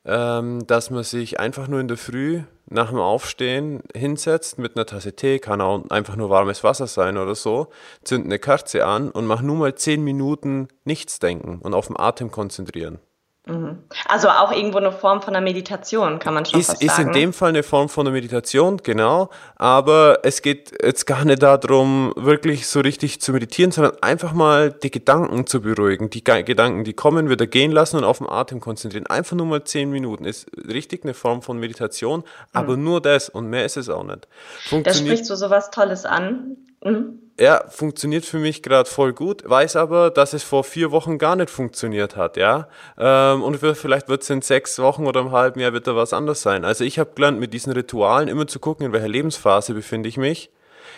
ähm, 0.05 0.65
dass 0.65 0.89
man 0.89 1.03
sich 1.03 1.39
einfach 1.39 1.67
nur 1.67 1.79
in 1.79 1.87
der 1.87 1.97
Früh 1.97 2.41
nach 2.69 2.89
dem 2.89 2.99
Aufstehen 2.99 3.81
hinsetzt 3.95 4.57
mit 4.59 4.75
einer 4.75 4.85
Tasse 4.85 5.15
Tee, 5.15 5.39
kann 5.39 5.61
auch 5.61 5.89
einfach 5.89 6.15
nur 6.15 6.29
warmes 6.29 6.63
Wasser 6.63 6.87
sein 6.87 7.17
oder 7.17 7.35
so, 7.35 7.67
zündet 8.03 8.27
eine 8.27 8.39
Kerze 8.39 8.85
an 8.85 9.11
und 9.11 9.25
mach 9.25 9.41
nur 9.41 9.55
mal 9.55 9.75
zehn 9.75 10.03
Minuten 10.03 10.67
nichts 10.83 11.19
denken 11.19 11.59
und 11.59 11.73
auf 11.73 11.87
den 11.87 11.99
Atem 11.99 12.31
konzentrieren. 12.31 12.99
Mhm. 13.49 13.79
Also 14.07 14.29
auch 14.29 14.51
irgendwo 14.51 14.77
eine 14.77 14.91
Form 14.91 15.21
von 15.21 15.35
einer 15.35 15.43
Meditation, 15.43 16.19
kann 16.19 16.35
man 16.35 16.45
schon 16.45 16.59
ist, 16.59 16.67
fast 16.67 16.81
sagen. 16.81 16.91
Ist 16.91 16.99
in 16.99 17.13
dem 17.13 17.33
Fall 17.33 17.49
eine 17.49 17.63
Form 17.63 17.89
von 17.89 18.05
einer 18.05 18.13
Meditation, 18.13 18.77
genau. 18.77 19.29
Aber 19.55 20.19
es 20.23 20.41
geht 20.43 20.71
jetzt 20.83 21.07
gar 21.07 21.25
nicht 21.25 21.41
darum, 21.41 22.13
wirklich 22.15 22.67
so 22.67 22.79
richtig 22.79 23.21
zu 23.21 23.33
meditieren, 23.33 23.71
sondern 23.71 23.93
einfach 24.01 24.33
mal 24.33 24.71
die 24.71 24.91
Gedanken 24.91 25.47
zu 25.47 25.61
beruhigen. 25.61 26.11
Die 26.11 26.23
Gedanken, 26.23 26.83
die 26.83 26.93
kommen, 26.93 27.29
wieder 27.29 27.47
gehen 27.47 27.71
lassen 27.71 27.97
und 27.97 28.03
auf 28.03 28.19
den 28.19 28.29
Atem 28.29 28.59
konzentrieren. 28.59 29.07
Einfach 29.07 29.35
nur 29.35 29.47
mal 29.47 29.63
zehn 29.63 29.89
Minuten. 29.89 30.25
Ist 30.25 30.47
richtig 30.67 31.03
eine 31.03 31.15
Form 31.15 31.41
von 31.41 31.59
Meditation, 31.59 32.23
aber 32.53 32.77
mhm. 32.77 32.83
nur 32.83 33.01
das 33.01 33.29
und 33.29 33.49
mehr 33.49 33.65
ist 33.65 33.77
es 33.77 33.89
auch 33.89 34.03
nicht. 34.03 34.27
Das 34.83 34.99
spricht 34.99 35.25
so 35.25 35.35
sowas 35.35 35.71
Tolles 35.71 36.05
an. 36.05 36.57
Mhm 36.83 37.19
ja, 37.39 37.63
funktioniert 37.69 38.25
für 38.25 38.37
mich 38.37 38.61
gerade 38.61 38.89
voll 38.89 39.13
gut, 39.13 39.49
weiß 39.49 39.77
aber, 39.77 40.09
dass 40.09 40.33
es 40.33 40.43
vor 40.43 40.63
vier 40.63 40.91
Wochen 40.91 41.17
gar 41.17 41.35
nicht 41.35 41.49
funktioniert 41.49 42.17
hat, 42.17 42.35
ja. 42.35 42.67
Ähm, 42.97 43.43
und 43.43 43.57
vielleicht 43.57 44.09
wird 44.09 44.23
es 44.23 44.29
in 44.29 44.41
sechs 44.41 44.77
Wochen 44.79 45.07
oder 45.07 45.21
einem 45.21 45.31
halben 45.31 45.59
Jahr 45.61 45.71
wird 45.71 45.87
da 45.87 45.95
was 45.95 46.11
anders 46.11 46.41
sein. 46.41 46.65
Also 46.65 46.83
ich 46.83 46.99
habe 46.99 47.11
gelernt, 47.15 47.39
mit 47.39 47.53
diesen 47.53 47.71
Ritualen 47.71 48.27
immer 48.27 48.47
zu 48.47 48.59
gucken, 48.59 48.85
in 48.85 48.91
welcher 48.91 49.07
Lebensphase 49.07 49.73
befinde 49.73 50.09
ich 50.09 50.17
mich, 50.17 50.51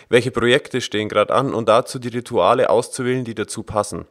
welche 0.08 0.32
Projekte 0.32 0.80
stehen 0.80 1.08
gerade 1.08 1.32
an 1.32 1.54
und 1.54 1.68
dazu 1.68 2.00
die 2.00 2.08
Rituale 2.08 2.70
auszuwählen, 2.70 3.24
die 3.24 3.36
dazu 3.36 3.62
passen. 3.62 4.06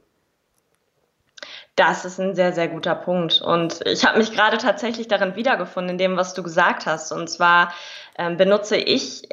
Das 1.75 2.05
ist 2.05 2.19
ein 2.19 2.35
sehr, 2.35 2.53
sehr 2.53 2.67
guter 2.67 2.95
Punkt. 2.95 3.41
Und 3.41 3.79
ich 3.85 4.05
habe 4.05 4.17
mich 4.17 4.31
gerade 4.31 4.57
tatsächlich 4.57 5.07
darin 5.07 5.35
wiedergefunden, 5.35 5.91
in 5.91 5.97
dem, 5.97 6.17
was 6.17 6.33
du 6.33 6.43
gesagt 6.43 6.85
hast. 6.85 7.11
Und 7.11 7.29
zwar 7.29 7.73
ähm, 8.17 8.37
benutze 8.37 8.75
ich 8.75 9.23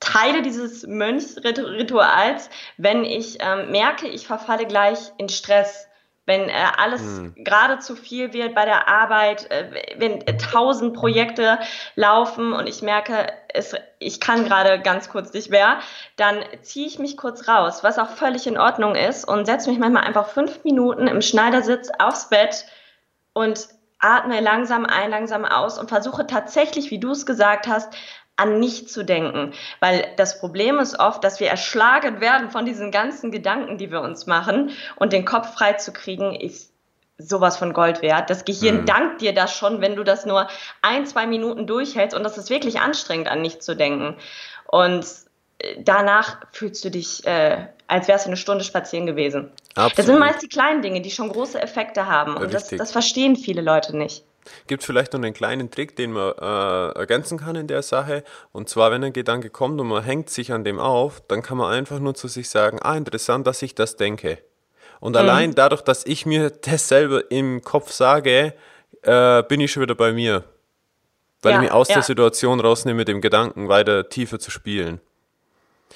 Teile 0.00 0.42
dieses 0.42 0.86
Mönchsrituals, 0.86 2.50
wenn 2.76 3.04
ich 3.04 3.38
ähm, 3.40 3.70
merke, 3.70 4.06
ich 4.08 4.26
verfalle 4.26 4.66
gleich 4.66 4.98
in 5.18 5.28
Stress, 5.28 5.88
wenn 6.28 6.50
äh, 6.50 6.52
alles 6.76 7.00
hm. 7.00 7.34
gerade 7.38 7.78
zu 7.78 7.96
viel 7.96 8.34
wird 8.34 8.54
bei 8.54 8.66
der 8.66 8.86
Arbeit, 8.86 9.50
äh, 9.50 9.96
wenn 9.96 10.20
äh, 10.20 10.36
tausend 10.36 10.94
Projekte 10.94 11.58
laufen 11.94 12.52
und 12.52 12.68
ich 12.68 12.82
merke, 12.82 13.32
es, 13.48 13.74
ich 13.98 14.20
kann 14.20 14.44
gerade 14.44 14.78
ganz 14.78 15.08
kurz 15.08 15.32
nicht 15.32 15.50
mehr, 15.50 15.78
dann 16.16 16.44
ziehe 16.60 16.86
ich 16.86 16.98
mich 16.98 17.16
kurz 17.16 17.48
raus, 17.48 17.82
was 17.82 17.98
auch 17.98 18.10
völlig 18.10 18.46
in 18.46 18.58
Ordnung 18.58 18.94
ist 18.94 19.26
und 19.26 19.46
setze 19.46 19.70
mich 19.70 19.78
manchmal 19.78 20.04
einfach 20.04 20.28
fünf 20.28 20.62
Minuten 20.64 21.08
im 21.08 21.22
Schneidersitz 21.22 21.88
aufs 21.98 22.28
Bett 22.28 22.66
und 23.32 23.68
atme 24.00 24.40
langsam 24.40 24.84
ein, 24.84 25.10
langsam 25.10 25.44
aus 25.44 25.78
und 25.78 25.88
versuche 25.88 26.26
tatsächlich, 26.26 26.90
wie 26.90 27.00
du 27.00 27.10
es 27.10 27.26
gesagt 27.26 27.66
hast, 27.66 27.92
an 28.38 28.60
nicht 28.60 28.88
zu 28.88 29.04
denken. 29.04 29.52
Weil 29.80 30.06
das 30.16 30.40
Problem 30.40 30.78
ist 30.78 30.98
oft, 30.98 31.22
dass 31.24 31.40
wir 31.40 31.48
erschlagen 31.48 32.20
werden 32.20 32.50
von 32.50 32.64
diesen 32.64 32.90
ganzen 32.90 33.30
Gedanken, 33.30 33.76
die 33.76 33.90
wir 33.90 34.00
uns 34.00 34.26
machen. 34.26 34.70
Und 34.96 35.12
den 35.12 35.24
Kopf 35.24 35.54
frei 35.54 35.74
zu 35.74 35.92
kriegen, 35.92 36.34
ist 36.34 36.72
sowas 37.18 37.56
von 37.56 37.72
Gold 37.72 38.00
wert. 38.00 38.30
Das 38.30 38.44
Gehirn 38.44 38.82
mhm. 38.82 38.86
dankt 38.86 39.20
dir 39.20 39.34
das 39.34 39.52
schon, 39.52 39.80
wenn 39.80 39.96
du 39.96 40.04
das 40.04 40.24
nur 40.24 40.48
ein, 40.82 41.04
zwei 41.04 41.26
Minuten 41.26 41.66
durchhältst. 41.66 42.16
Und 42.16 42.22
das 42.22 42.38
ist 42.38 42.48
wirklich 42.48 42.80
anstrengend, 42.80 43.28
an 43.28 43.42
nicht 43.42 43.62
zu 43.62 43.74
denken. 43.74 44.16
Und 44.66 45.04
äh, 45.58 45.82
danach 45.82 46.38
fühlst 46.52 46.84
du 46.84 46.90
dich, 46.90 47.26
äh, 47.26 47.66
als 47.88 48.06
wärst 48.06 48.26
du 48.26 48.30
eine 48.30 48.36
Stunde 48.36 48.62
spazieren 48.62 49.06
gewesen. 49.06 49.50
Absolut. 49.74 49.98
Das 49.98 50.06
sind 50.06 50.18
meist 50.20 50.42
die 50.42 50.48
kleinen 50.48 50.80
Dinge, 50.80 51.00
die 51.00 51.10
schon 51.10 51.28
große 51.28 51.60
Effekte 51.60 52.06
haben. 52.06 52.36
Und 52.36 52.54
das, 52.54 52.68
das 52.68 52.92
verstehen 52.92 53.34
viele 53.34 53.62
Leute 53.62 53.96
nicht. 53.96 54.24
Gibt 54.66 54.82
vielleicht 54.82 55.12
noch 55.12 55.20
einen 55.20 55.34
kleinen 55.34 55.70
Trick, 55.70 55.96
den 55.96 56.12
man 56.12 56.32
äh, 56.32 56.98
ergänzen 56.98 57.38
kann 57.38 57.56
in 57.56 57.66
der 57.66 57.82
Sache. 57.82 58.24
Und 58.52 58.68
zwar, 58.68 58.90
wenn 58.90 59.04
ein 59.04 59.12
Gedanke 59.12 59.50
kommt 59.50 59.80
und 59.80 59.88
man 59.88 60.02
hängt 60.02 60.30
sich 60.30 60.52
an 60.52 60.64
dem 60.64 60.78
auf, 60.78 61.22
dann 61.28 61.42
kann 61.42 61.58
man 61.58 61.72
einfach 61.72 61.98
nur 61.98 62.14
zu 62.14 62.28
sich 62.28 62.48
sagen, 62.48 62.78
ah, 62.82 62.96
interessant, 62.96 63.46
dass 63.46 63.62
ich 63.62 63.74
das 63.74 63.96
denke. 63.96 64.38
Und 65.00 65.12
mhm. 65.12 65.18
allein 65.18 65.54
dadurch, 65.54 65.82
dass 65.82 66.04
ich 66.06 66.26
mir 66.26 66.50
das 66.62 66.88
selber 66.88 67.30
im 67.30 67.62
Kopf 67.62 67.92
sage, 67.92 68.54
äh, 69.02 69.42
bin 69.44 69.60
ich 69.60 69.72
schon 69.72 69.82
wieder 69.82 69.94
bei 69.94 70.12
mir. 70.12 70.44
Weil 71.42 71.52
ja, 71.52 71.58
ich 71.58 71.62
mich 71.62 71.72
aus 71.72 71.88
ja. 71.88 71.94
der 71.94 72.02
Situation 72.02 72.60
rausnehme, 72.60 72.96
mit 72.96 73.08
dem 73.08 73.20
Gedanken 73.20 73.68
weiter 73.68 74.08
tiefer 74.08 74.38
zu 74.38 74.50
spielen. 74.50 75.00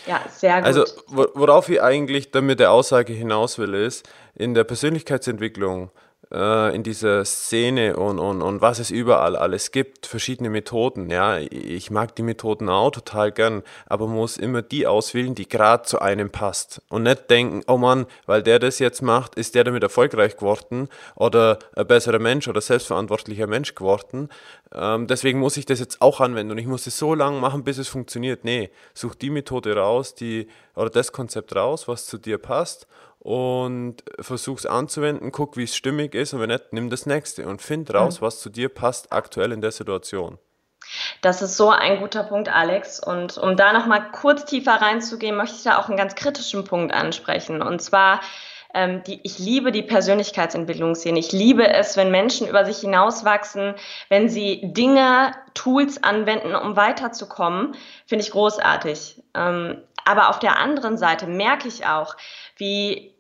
Ja, 0.07 0.25
sehr 0.29 0.57
gut. 0.57 0.65
Also, 0.65 0.85
worauf 1.09 1.69
ich 1.69 1.83
eigentlich 1.83 2.31
damit 2.31 2.61
der 2.61 2.71
Aussage 2.71 3.13
hinaus 3.13 3.59
will, 3.59 3.75
ist, 3.75 4.09
in 4.35 4.55
der 4.55 4.65
Persönlichkeitsentwicklung 4.65 5.91
äh, 6.33 6.75
in 6.75 6.83
dieser 6.83 7.25
Szene 7.25 7.97
und, 7.97 8.19
und, 8.19 8.43
und 8.43 8.61
was 8.61 8.79
es 8.79 8.91
überall 8.91 9.37
alles 9.37 9.71
gibt, 9.71 10.07
verschiedene 10.07 10.51
Methoden. 10.51 11.11
Ja, 11.11 11.39
ich 11.39 11.91
mag 11.91 12.17
die 12.17 12.23
Methoden 12.23 12.69
auch 12.69 12.91
total 12.91 13.33
gern, 13.33 13.63
aber 13.87 14.07
muss 14.07 14.37
immer 14.37 14.63
die 14.63 14.87
auswählen, 14.87 15.35
die 15.35 15.49
gerade 15.49 15.85
zu 15.85 16.01
einem 16.01 16.31
passt. 16.31 16.83
Und 16.89 17.05
nicht 17.05 17.31
denken, 17.31 17.63
oh 17.67 17.77
Mann, 17.77 18.07
weil 18.27 18.43
der 18.43 18.59
das 18.59 18.79
jetzt 18.79 19.03
macht, 19.03 19.35
ist 19.35 19.55
der 19.55 19.65
damit 19.65 19.83
erfolgreich 19.83 20.37
geworden 20.37 20.89
oder 21.15 21.59
ein 21.77 21.87
besserer 21.87 22.19
Mensch 22.19 22.49
oder 22.49 22.61
selbstverantwortlicher 22.61 23.47
Mensch 23.47 23.75
geworden. 23.75 24.29
Ähm, 24.75 25.07
deswegen 25.07 25.39
muss 25.39 25.57
ich 25.57 25.67
das 25.67 25.81
jetzt 25.81 26.01
auch 26.01 26.21
anwenden 26.21 26.53
und 26.53 26.59
ich 26.59 26.67
muss 26.67 26.87
es 26.87 26.99
so 26.99 27.15
lange 27.15 27.39
machen, 27.41 27.65
bis 27.65 27.79
es 27.79 27.89
funktioniert. 27.89 28.45
Nee, 28.45 28.71
such 28.95 29.15
die 29.15 29.31
Methode 29.31 29.77
raus, 29.77 30.15
die 30.15 30.49
oder 30.75 30.89
das 30.89 31.13
Konzept 31.13 31.55
raus, 31.55 31.89
was 31.89 32.07
zu 32.07 32.17
dir 32.17 32.39
passt 32.39 32.87
und 33.23 34.03
versuch 34.19 34.59
es 34.59 34.67
anzuwenden, 34.67 35.31
guck, 35.31 35.57
wie 35.57 35.63
es 35.63 35.77
stimmig 35.77 36.15
ist 36.15 36.35
und 36.35 36.41
wenn 36.41 36.49
nicht, 36.49 36.73
nimm 36.73 36.91
das 36.91 37.07
nächste 37.07 37.47
und 37.47 37.63
find 37.63 37.95
raus, 37.95 38.21
mhm. 38.21 38.27
was 38.27 38.41
zu 38.41 38.51
dir 38.51 38.69
passt 38.69 39.13
aktuell 39.13 39.53
in 39.53 39.61
der 39.61 39.71
Situation. 39.71 40.39
Das 41.21 41.41
ist 41.41 41.57
so 41.57 41.71
ein 41.71 42.01
guter 42.01 42.25
Punkt, 42.25 42.49
Alex. 42.49 42.99
Und 42.99 43.39
um 43.39 43.57
da 43.57 43.73
nochmal 43.73 44.11
kurz 44.11 44.45
tiefer 44.45 44.73
reinzugehen, 44.73 45.37
möchte 45.37 45.55
ich 45.57 45.63
da 45.63 45.79
auch 45.79 45.89
einen 45.89 45.97
ganz 45.97 46.17
kritischen 46.17 46.65
Punkt 46.65 46.93
ansprechen. 46.93 47.63
Und 47.63 47.81
zwar, 47.81 48.21
ähm, 48.75 49.05
die, 49.05 49.21
ich 49.23 49.39
liebe 49.39 49.71
die 49.71 49.83
Persönlichkeitsentwicklungsszene. 49.83 51.21
Ich 51.21 51.31
liebe 51.31 51.73
es, 51.73 51.97
wenn 51.97 52.11
Menschen 52.11 52.49
über 52.49 52.65
sich 52.65 52.79
hinauswachsen, 52.79 53.77
wenn 54.09 54.29
sie 54.29 54.61
Dinge, 54.65 55.33
Tools 55.55 56.03
anwenden, 56.03 56.57
um 56.57 56.75
weiterzukommen. 56.75 57.77
Finde 58.07 58.25
ich 58.25 58.33
großartig. 58.33 59.23
Ähm, 59.35 59.81
aber 60.05 60.31
auf 60.31 60.41
der 60.41 60.59
anderen 60.59 60.99
Seite 60.99 61.29
merke 61.29 61.69
ich 61.69 61.87
auch, 61.87 62.17
wie 62.57 63.12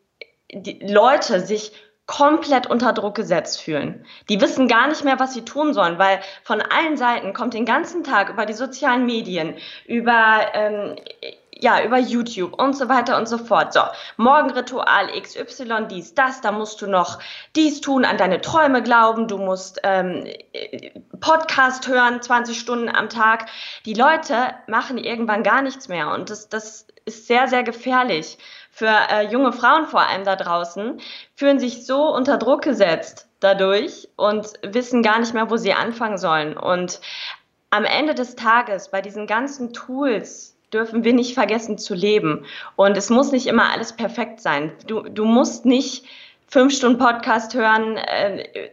die 0.52 0.78
Leute 0.86 1.40
sich 1.40 1.72
komplett 2.06 2.66
unter 2.66 2.92
Druck 2.92 3.14
gesetzt 3.14 3.62
fühlen. 3.62 4.04
Die 4.28 4.40
wissen 4.40 4.68
gar 4.68 4.88
nicht 4.88 5.04
mehr, 5.04 5.18
was 5.18 5.34
sie 5.34 5.44
tun 5.44 5.72
sollen, 5.72 5.98
weil 5.98 6.20
von 6.42 6.60
allen 6.60 6.96
Seiten 6.96 7.32
kommt 7.32 7.54
den 7.54 7.64
ganzen 7.64 8.04
Tag 8.04 8.28
über 8.28 8.44
die 8.44 8.52
sozialen 8.52 9.06
Medien, 9.06 9.56
über 9.86 10.46
ähm, 10.52 10.96
ja, 11.62 11.82
über 11.84 11.98
YouTube 11.98 12.60
und 12.60 12.76
so 12.76 12.88
weiter 12.88 13.16
und 13.16 13.28
so 13.28 13.38
fort. 13.38 13.72
So, 13.72 13.82
Morgenritual 14.16 15.08
XY, 15.20 15.86
dies, 15.88 16.12
das, 16.14 16.40
da 16.40 16.50
musst 16.50 16.82
du 16.82 16.88
noch 16.88 17.20
dies 17.54 17.80
tun, 17.80 18.04
an 18.04 18.16
deine 18.16 18.40
Träume 18.40 18.82
glauben, 18.82 19.28
du 19.28 19.38
musst 19.38 19.80
ähm, 19.84 20.26
Podcast 21.20 21.86
hören, 21.86 22.20
20 22.20 22.58
Stunden 22.58 22.88
am 22.88 23.08
Tag. 23.08 23.46
Die 23.86 23.94
Leute 23.94 24.54
machen 24.66 24.98
irgendwann 24.98 25.44
gar 25.44 25.62
nichts 25.62 25.88
mehr 25.88 26.10
und 26.10 26.30
das, 26.30 26.48
das 26.48 26.88
ist 27.04 27.28
sehr, 27.28 27.46
sehr 27.46 27.62
gefährlich 27.62 28.38
für 28.72 28.90
äh, 29.10 29.26
junge 29.30 29.52
Frauen 29.52 29.86
vor 29.86 30.00
allem 30.00 30.24
da 30.24 30.34
draußen, 30.34 30.98
fühlen 31.36 31.60
sich 31.60 31.84
so 31.86 32.12
unter 32.12 32.38
Druck 32.38 32.62
gesetzt 32.62 33.28
dadurch 33.38 34.08
und 34.16 34.46
wissen 34.62 35.02
gar 35.02 35.20
nicht 35.20 35.34
mehr, 35.34 35.50
wo 35.50 35.58
sie 35.58 35.74
anfangen 35.74 36.16
sollen. 36.16 36.56
Und 36.56 37.00
am 37.70 37.84
Ende 37.84 38.14
des 38.14 38.34
Tages 38.34 38.90
bei 38.90 39.02
diesen 39.02 39.26
ganzen 39.26 39.74
Tools 39.74 40.56
dürfen 40.72 41.04
wir 41.04 41.12
nicht 41.12 41.34
vergessen 41.34 41.76
zu 41.76 41.94
leben. 41.94 42.46
Und 42.74 42.96
es 42.96 43.10
muss 43.10 43.30
nicht 43.30 43.46
immer 43.46 43.70
alles 43.70 43.92
perfekt 43.92 44.40
sein. 44.40 44.72
Du, 44.86 45.02
du 45.02 45.26
musst 45.26 45.66
nicht 45.66 46.06
fünf 46.46 46.74
Stunden 46.74 46.98
Podcast 46.98 47.52
hören, 47.52 47.98
äh, 47.98 48.70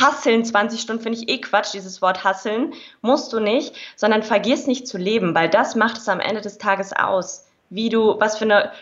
hasseln 0.00 0.44
20 0.44 0.80
Stunden 0.80 1.02
finde 1.02 1.18
ich 1.18 1.28
eh 1.28 1.40
Quatsch, 1.40 1.72
dieses 1.72 2.02
Wort 2.02 2.24
hasseln, 2.24 2.74
musst 3.00 3.32
du 3.32 3.38
nicht, 3.38 3.76
sondern 3.94 4.24
vergiss 4.24 4.66
nicht 4.66 4.88
zu 4.88 4.98
leben, 4.98 5.36
weil 5.36 5.48
das 5.48 5.76
macht 5.76 5.98
es 5.98 6.08
am 6.08 6.18
Ende 6.18 6.40
des 6.40 6.58
Tages 6.58 6.92
aus. 6.92 7.46
Wie 7.68 7.90
du, 7.90 8.18
was 8.18 8.38
für 8.38 8.44
eine 8.44 8.72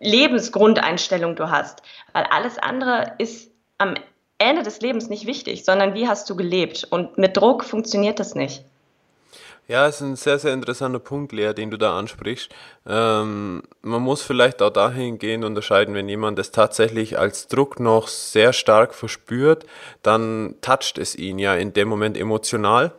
Lebensgrundeinstellung 0.00 1.36
du 1.36 1.50
hast. 1.50 1.82
Weil 2.12 2.24
alles 2.24 2.58
andere 2.58 3.14
ist 3.18 3.50
am 3.78 3.94
Ende 4.38 4.62
des 4.62 4.80
Lebens 4.80 5.08
nicht 5.08 5.26
wichtig, 5.26 5.64
sondern 5.64 5.94
wie 5.94 6.08
hast 6.08 6.28
du 6.28 6.36
gelebt. 6.36 6.86
Und 6.90 7.18
mit 7.18 7.36
Druck 7.36 7.64
funktioniert 7.64 8.18
das 8.18 8.34
nicht. 8.34 8.64
Ja, 9.68 9.86
ist 9.86 10.00
ein 10.00 10.16
sehr, 10.16 10.38
sehr 10.38 10.52
interessanter 10.52 10.98
Punkt, 10.98 11.32
Lea, 11.32 11.54
den 11.54 11.70
du 11.70 11.78
da 11.78 11.96
ansprichst. 11.96 12.50
Ähm, 12.86 13.62
man 13.80 14.02
muss 14.02 14.20
vielleicht 14.20 14.60
auch 14.60 14.70
dahingehend 14.70 15.44
unterscheiden, 15.44 15.94
wenn 15.94 16.08
jemand 16.08 16.38
das 16.38 16.50
tatsächlich 16.50 17.18
als 17.18 17.46
Druck 17.46 17.78
noch 17.78 18.08
sehr 18.08 18.52
stark 18.52 18.92
verspürt, 18.92 19.64
dann 20.02 20.56
toucht 20.60 20.98
es 20.98 21.14
ihn 21.14 21.38
ja 21.38 21.54
in 21.54 21.72
dem 21.72 21.88
Moment 21.88 22.16
emotional. 22.18 22.92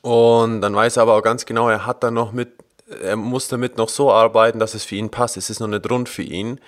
Und 0.00 0.62
dann 0.62 0.74
weiß 0.74 0.96
er 0.96 1.02
aber 1.02 1.14
auch 1.16 1.22
ganz 1.22 1.44
genau, 1.44 1.68
er 1.68 1.84
hat 1.84 2.02
da 2.02 2.10
noch 2.10 2.32
mit 2.32 2.52
er 3.02 3.16
muss 3.16 3.48
damit 3.48 3.76
noch 3.76 3.88
so 3.88 4.10
arbeiten, 4.10 4.58
dass 4.58 4.74
es 4.74 4.84
für 4.84 4.96
ihn 4.96 5.10
passt. 5.10 5.36
Es 5.36 5.50
ist 5.50 5.60
noch 5.60 5.68
nicht 5.68 5.88
rund 5.90 6.08
für 6.08 6.22
ihn. 6.22 6.60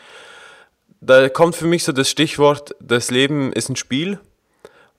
Da 1.01 1.29
kommt 1.29 1.57
für 1.57 1.67
mich 1.67 1.85
so 1.85 1.93
das 1.93 2.11
Stichwort, 2.11 2.75
das 2.81 3.11
Leben 3.11 3.53
ist 3.53 3.69
ein 3.69 3.77
Spiel. 3.77 4.19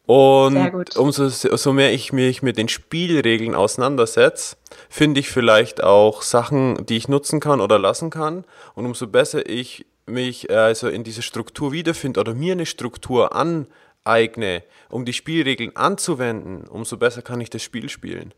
Und 0.08 0.98
umso 0.98 1.30
so 1.30 1.74
mehr 1.74 1.94
ich 1.94 2.12
mich 2.12 2.42
mit 2.42 2.58
den 2.58 2.68
Spielregeln 2.68 3.56
auseinandersetze, 3.56 4.58
finde 4.90 5.20
ich 5.20 5.30
vielleicht 5.30 5.84
auch 5.84 6.24
Sachen, 6.24 6.86
die 6.86 6.98
ich 6.98 7.08
nutzen 7.08 7.40
kann 7.40 7.62
oder 7.62 7.78
lassen 7.78 8.10
kann. 8.10 8.44
Und 8.74 8.86
umso 8.86 9.08
besser 9.08 9.48
ich 9.48 9.86
mich 10.08 10.52
also 10.52 10.90
in 10.90 11.04
diese 11.04 11.22
Struktur 11.22 11.72
wiederfinde 11.72 12.20
oder 12.20 12.34
mir 12.34 12.54
eine 12.54 12.66
Struktur 12.66 13.34
aneigne, 13.36 14.64
um 14.90 15.06
die 15.06 15.14
Spielregeln 15.14 15.76
anzuwenden, 15.76 16.68
umso 16.68 16.98
besser 16.98 17.22
kann 17.22 17.40
ich 17.40 17.50
das 17.50 17.62
Spiel 17.62 17.88
spielen. 17.88 18.34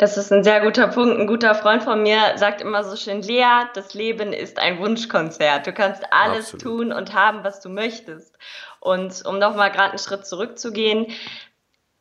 Das 0.00 0.16
ist 0.16 0.32
ein 0.32 0.42
sehr 0.42 0.62
guter 0.62 0.88
Punkt. 0.88 1.20
Ein 1.20 1.26
guter 1.26 1.54
Freund 1.54 1.82
von 1.82 2.02
mir 2.02 2.32
sagt 2.36 2.62
immer 2.62 2.82
so 2.84 2.96
schön, 2.96 3.20
Lea, 3.20 3.66
das 3.74 3.92
Leben 3.92 4.32
ist 4.32 4.58
ein 4.58 4.78
Wunschkonzert. 4.78 5.66
Du 5.66 5.74
kannst 5.74 6.02
alles 6.10 6.54
Absolut. 6.54 6.62
tun 6.62 6.92
und 6.94 7.12
haben, 7.12 7.44
was 7.44 7.60
du 7.60 7.68
möchtest. 7.68 8.34
Und 8.80 9.22
um 9.26 9.38
nochmal 9.38 9.70
gerade 9.70 9.90
einen 9.90 9.98
Schritt 9.98 10.26
zurückzugehen, 10.26 11.08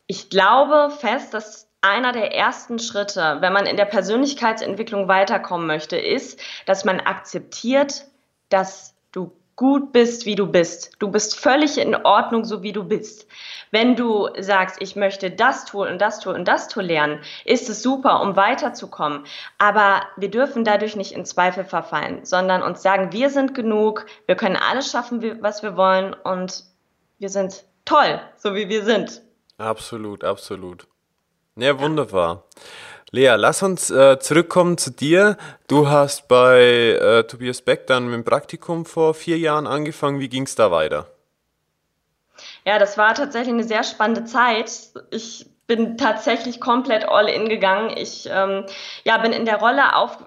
ich 0.08 0.30
glaube 0.30 0.92
fest, 0.98 1.34
dass 1.34 1.68
einer 1.82 2.14
der 2.14 2.34
ersten 2.34 2.80
Schritte, 2.80 3.40
wenn 3.42 3.52
man 3.52 3.66
in 3.66 3.76
der 3.76 3.84
Persönlichkeitsentwicklung 3.84 5.10
weiterkommen 5.10 5.68
möchte, 5.68 5.98
ist, 5.98 6.40
dass 6.66 6.86
man 6.86 7.02
akzeptiert, 7.02 8.06
dass 8.48 8.96
du 9.12 9.34
gut 9.60 9.92
bist, 9.92 10.26
wie 10.26 10.36
du 10.36 10.48
bist. 10.48 10.92
Du 11.00 11.12
bist 11.12 11.38
völlig 11.38 11.78
in 11.78 11.94
Ordnung, 11.94 12.46
so 12.46 12.64
wie 12.64 12.72
du 12.72 12.86
bist. 12.86 13.28
Wenn 13.72 13.98
du 13.98 14.30
sagst, 14.40 14.78
ich 14.80 14.96
möchte 14.96 15.32
das 15.32 15.66
Tool 15.66 15.90
und 15.90 16.00
das 16.00 16.22
Tool 16.22 16.34
und 16.34 16.48
das 16.48 16.70
Tool 16.70 16.84
lernen, 16.84 17.20
ist 17.44 17.68
es 17.68 17.84
super, 17.84 18.22
um 18.22 18.38
weiterzukommen. 18.38 19.26
Aber 19.58 20.04
wir 20.16 20.32
dürfen 20.32 20.64
dadurch 20.64 20.96
nicht 20.96 21.12
in 21.12 21.26
Zweifel 21.26 21.66
verfallen, 21.66 22.24
sondern 22.24 22.64
uns 22.64 22.82
sagen, 22.82 23.12
wir 23.12 23.30
sind 23.30 23.54
genug, 23.54 24.06
wir 24.28 24.36
können 24.36 24.56
alles 24.56 24.90
schaffen, 24.90 25.22
was 25.42 25.62
wir 25.62 25.76
wollen 25.76 26.14
und 26.14 26.64
wir 27.18 27.28
sind 27.28 27.66
toll, 27.84 28.22
so 28.38 28.56
wie 28.56 28.70
wir 28.70 28.86
sind. 28.86 29.22
Absolut, 29.58 30.24
absolut. 30.24 30.88
Ja, 31.58 31.78
wunderbar. 31.78 32.46
Ja. 32.56 32.62
Lea, 33.12 33.36
lass 33.38 33.64
uns 33.64 33.90
äh, 33.90 34.20
zurückkommen 34.20 34.78
zu 34.78 34.92
dir. 34.92 35.38
Du 35.68 35.90
hast 35.90 36.28
bei 36.28 36.60
äh, 36.62 37.24
Tobias 37.24 37.62
Beck 37.62 37.88
dann 37.88 38.06
mit 38.06 38.14
dem 38.14 38.24
Praktikum 38.24 38.86
vor 38.86 39.16
vier 39.16 39.38
Jahren 39.40 39.66
angefangen. 39.66 40.20
Wie 40.20 40.30
ging 40.30 40.44
es 40.44 40.54
da 40.54 40.70
weiter? 40.70 41.08
Ja, 42.66 42.78
das 42.78 42.98
war 43.00 43.16
tatsächlich 43.16 43.54
eine 43.54 43.64
sehr 43.64 43.84
spannende 43.84 44.26
Zeit. 44.26 44.72
Ich 45.10 45.48
bin 45.66 45.98
tatsächlich 45.98 46.62
komplett 46.62 47.08
all 47.08 47.28
in 47.28 47.50
gegangen. 47.50 47.92
Ich 47.98 48.30
ähm, 48.32 48.66
ja, 49.04 49.18
bin 49.18 49.34
in 49.34 49.46
der 49.46 49.58
Rolle 49.58 49.96
auf, 49.96 50.18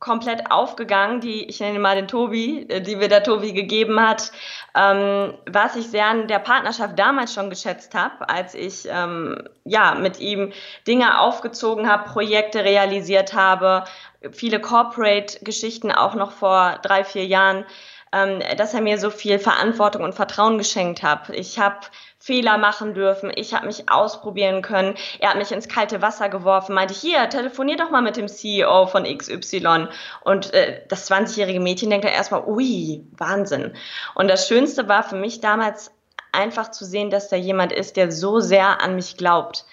komplett 0.00 0.50
aufgegangen, 0.50 1.20
die, 1.20 1.44
ich 1.44 1.60
nenne 1.60 1.78
mal 1.78 1.94
den 1.94 2.08
Tobi, 2.08 2.66
äh, 2.68 2.80
die 2.80 2.96
mir 2.96 3.08
der 3.08 3.22
Tobi 3.22 3.52
gegeben 3.52 4.00
hat, 4.00 4.32
ähm, 4.74 5.34
was 5.46 5.76
ich 5.76 5.88
sehr 5.88 6.06
an 6.06 6.26
der 6.26 6.38
Partnerschaft 6.38 6.98
damals 6.98 7.34
schon 7.34 7.50
geschätzt 7.50 7.94
habe, 7.94 8.28
als 8.28 8.54
ich 8.54 8.88
ähm, 8.90 9.36
ja 9.64 9.94
mit 9.94 10.18
ihm 10.18 10.52
Dinge 10.86 11.20
aufgezogen 11.20 11.88
habe, 11.88 12.10
Projekte 12.10 12.64
realisiert 12.64 13.34
habe, 13.34 13.84
viele 14.32 14.60
Corporate-Geschichten 14.60 15.92
auch 15.92 16.14
noch 16.14 16.32
vor 16.32 16.78
drei, 16.82 17.04
vier 17.04 17.26
Jahren, 17.26 17.64
ähm, 18.12 18.42
dass 18.56 18.74
er 18.74 18.80
mir 18.80 18.98
so 18.98 19.10
viel 19.10 19.38
Verantwortung 19.38 20.02
und 20.02 20.14
Vertrauen 20.14 20.58
geschenkt 20.58 21.02
hat. 21.02 21.30
Ich 21.30 21.58
habe 21.58 21.78
Fehler 22.18 22.58
machen 22.58 22.92
dürfen. 22.92 23.32
Ich 23.34 23.54
habe 23.54 23.66
mich 23.66 23.90
ausprobieren 23.90 24.60
können. 24.62 24.94
Er 25.20 25.30
hat 25.30 25.38
mich 25.38 25.52
ins 25.52 25.68
kalte 25.68 26.02
Wasser 26.02 26.28
geworfen, 26.28 26.74
meinte, 26.74 26.92
hier, 26.92 27.28
telefonier 27.30 27.76
doch 27.76 27.90
mal 27.90 28.02
mit 28.02 28.16
dem 28.16 28.28
CEO 28.28 28.86
von 28.86 29.04
XY. 29.04 29.88
Und 30.22 30.52
äh, 30.52 30.82
das 30.88 31.10
20-jährige 31.10 31.60
Mädchen 31.60 31.88
denkt 31.88 32.04
dann 32.04 32.12
erstmal, 32.12 32.44
ui, 32.46 33.04
Wahnsinn. 33.16 33.72
Und 34.14 34.28
das 34.28 34.46
Schönste 34.46 34.86
war 34.86 35.02
für 35.02 35.16
mich 35.16 35.40
damals 35.40 35.92
einfach 36.32 36.70
zu 36.70 36.84
sehen, 36.84 37.10
dass 37.10 37.28
da 37.28 37.36
jemand 37.36 37.72
ist, 37.72 37.96
der 37.96 38.12
so 38.12 38.40
sehr 38.40 38.82
an 38.82 38.96
mich 38.96 39.16
glaubt. 39.16 39.64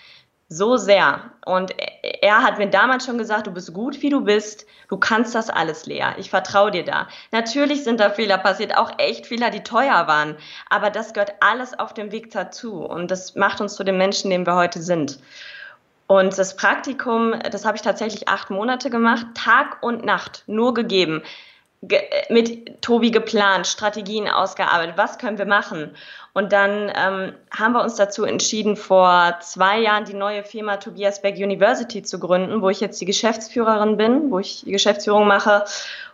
So 0.49 0.77
sehr. 0.77 1.31
Und 1.45 1.73
er 2.21 2.41
hat 2.41 2.57
mir 2.57 2.69
damals 2.69 3.05
schon 3.05 3.17
gesagt, 3.17 3.47
du 3.47 3.51
bist 3.51 3.73
gut, 3.73 4.01
wie 4.01 4.09
du 4.09 4.21
bist. 4.21 4.65
Du 4.87 4.95
kannst 4.97 5.35
das 5.35 5.49
alles, 5.49 5.85
Lea. 5.85 6.13
Ich 6.17 6.29
vertraue 6.29 6.71
dir 6.71 6.85
da. 6.85 7.09
Natürlich 7.33 7.83
sind 7.83 7.99
da 7.99 8.09
Fehler 8.09 8.37
passiert, 8.37 8.77
auch 8.77 8.91
echt 8.97 9.25
Fehler, 9.25 9.49
die 9.49 9.63
teuer 9.63 10.07
waren. 10.07 10.37
Aber 10.69 10.89
das 10.89 11.13
gehört 11.13 11.33
alles 11.41 11.77
auf 11.77 11.93
dem 11.93 12.13
Weg 12.13 12.31
dazu. 12.31 12.85
Und 12.85 13.11
das 13.11 13.35
macht 13.35 13.59
uns 13.59 13.75
zu 13.75 13.83
den 13.83 13.97
Menschen, 13.97 14.29
den 14.29 14.45
wir 14.45 14.55
heute 14.55 14.81
sind. 14.81 15.19
Und 16.07 16.37
das 16.37 16.55
Praktikum, 16.55 17.35
das 17.51 17.65
habe 17.65 17.75
ich 17.75 17.81
tatsächlich 17.81 18.29
acht 18.29 18.49
Monate 18.49 18.89
gemacht, 18.89 19.25
Tag 19.35 19.83
und 19.83 20.05
Nacht 20.05 20.43
nur 20.47 20.73
gegeben 20.73 21.23
mit 22.29 22.81
Tobi 22.81 23.11
geplant, 23.11 23.67
Strategien 23.67 24.27
ausgearbeitet, 24.27 24.97
was 24.97 25.19
können 25.19 25.37
wir 25.37 25.45
machen? 25.45 25.95
Und 26.33 26.51
dann 26.51 26.91
ähm, 26.95 27.33
haben 27.51 27.73
wir 27.73 27.81
uns 27.81 27.95
dazu 27.95 28.23
entschieden, 28.23 28.75
vor 28.75 29.37
zwei 29.41 29.79
Jahren 29.79 30.05
die 30.05 30.13
neue 30.13 30.43
Firma 30.43 30.77
Tobias 30.77 31.21
Beck 31.21 31.35
University 31.35 32.01
zu 32.03 32.19
gründen, 32.19 32.61
wo 32.61 32.69
ich 32.69 32.79
jetzt 32.79 32.99
die 32.99 33.05
Geschäftsführerin 33.05 33.97
bin, 33.97 34.31
wo 34.31 34.39
ich 34.39 34.61
die 34.63 34.71
Geschäftsführung 34.71 35.27
mache. 35.27 35.65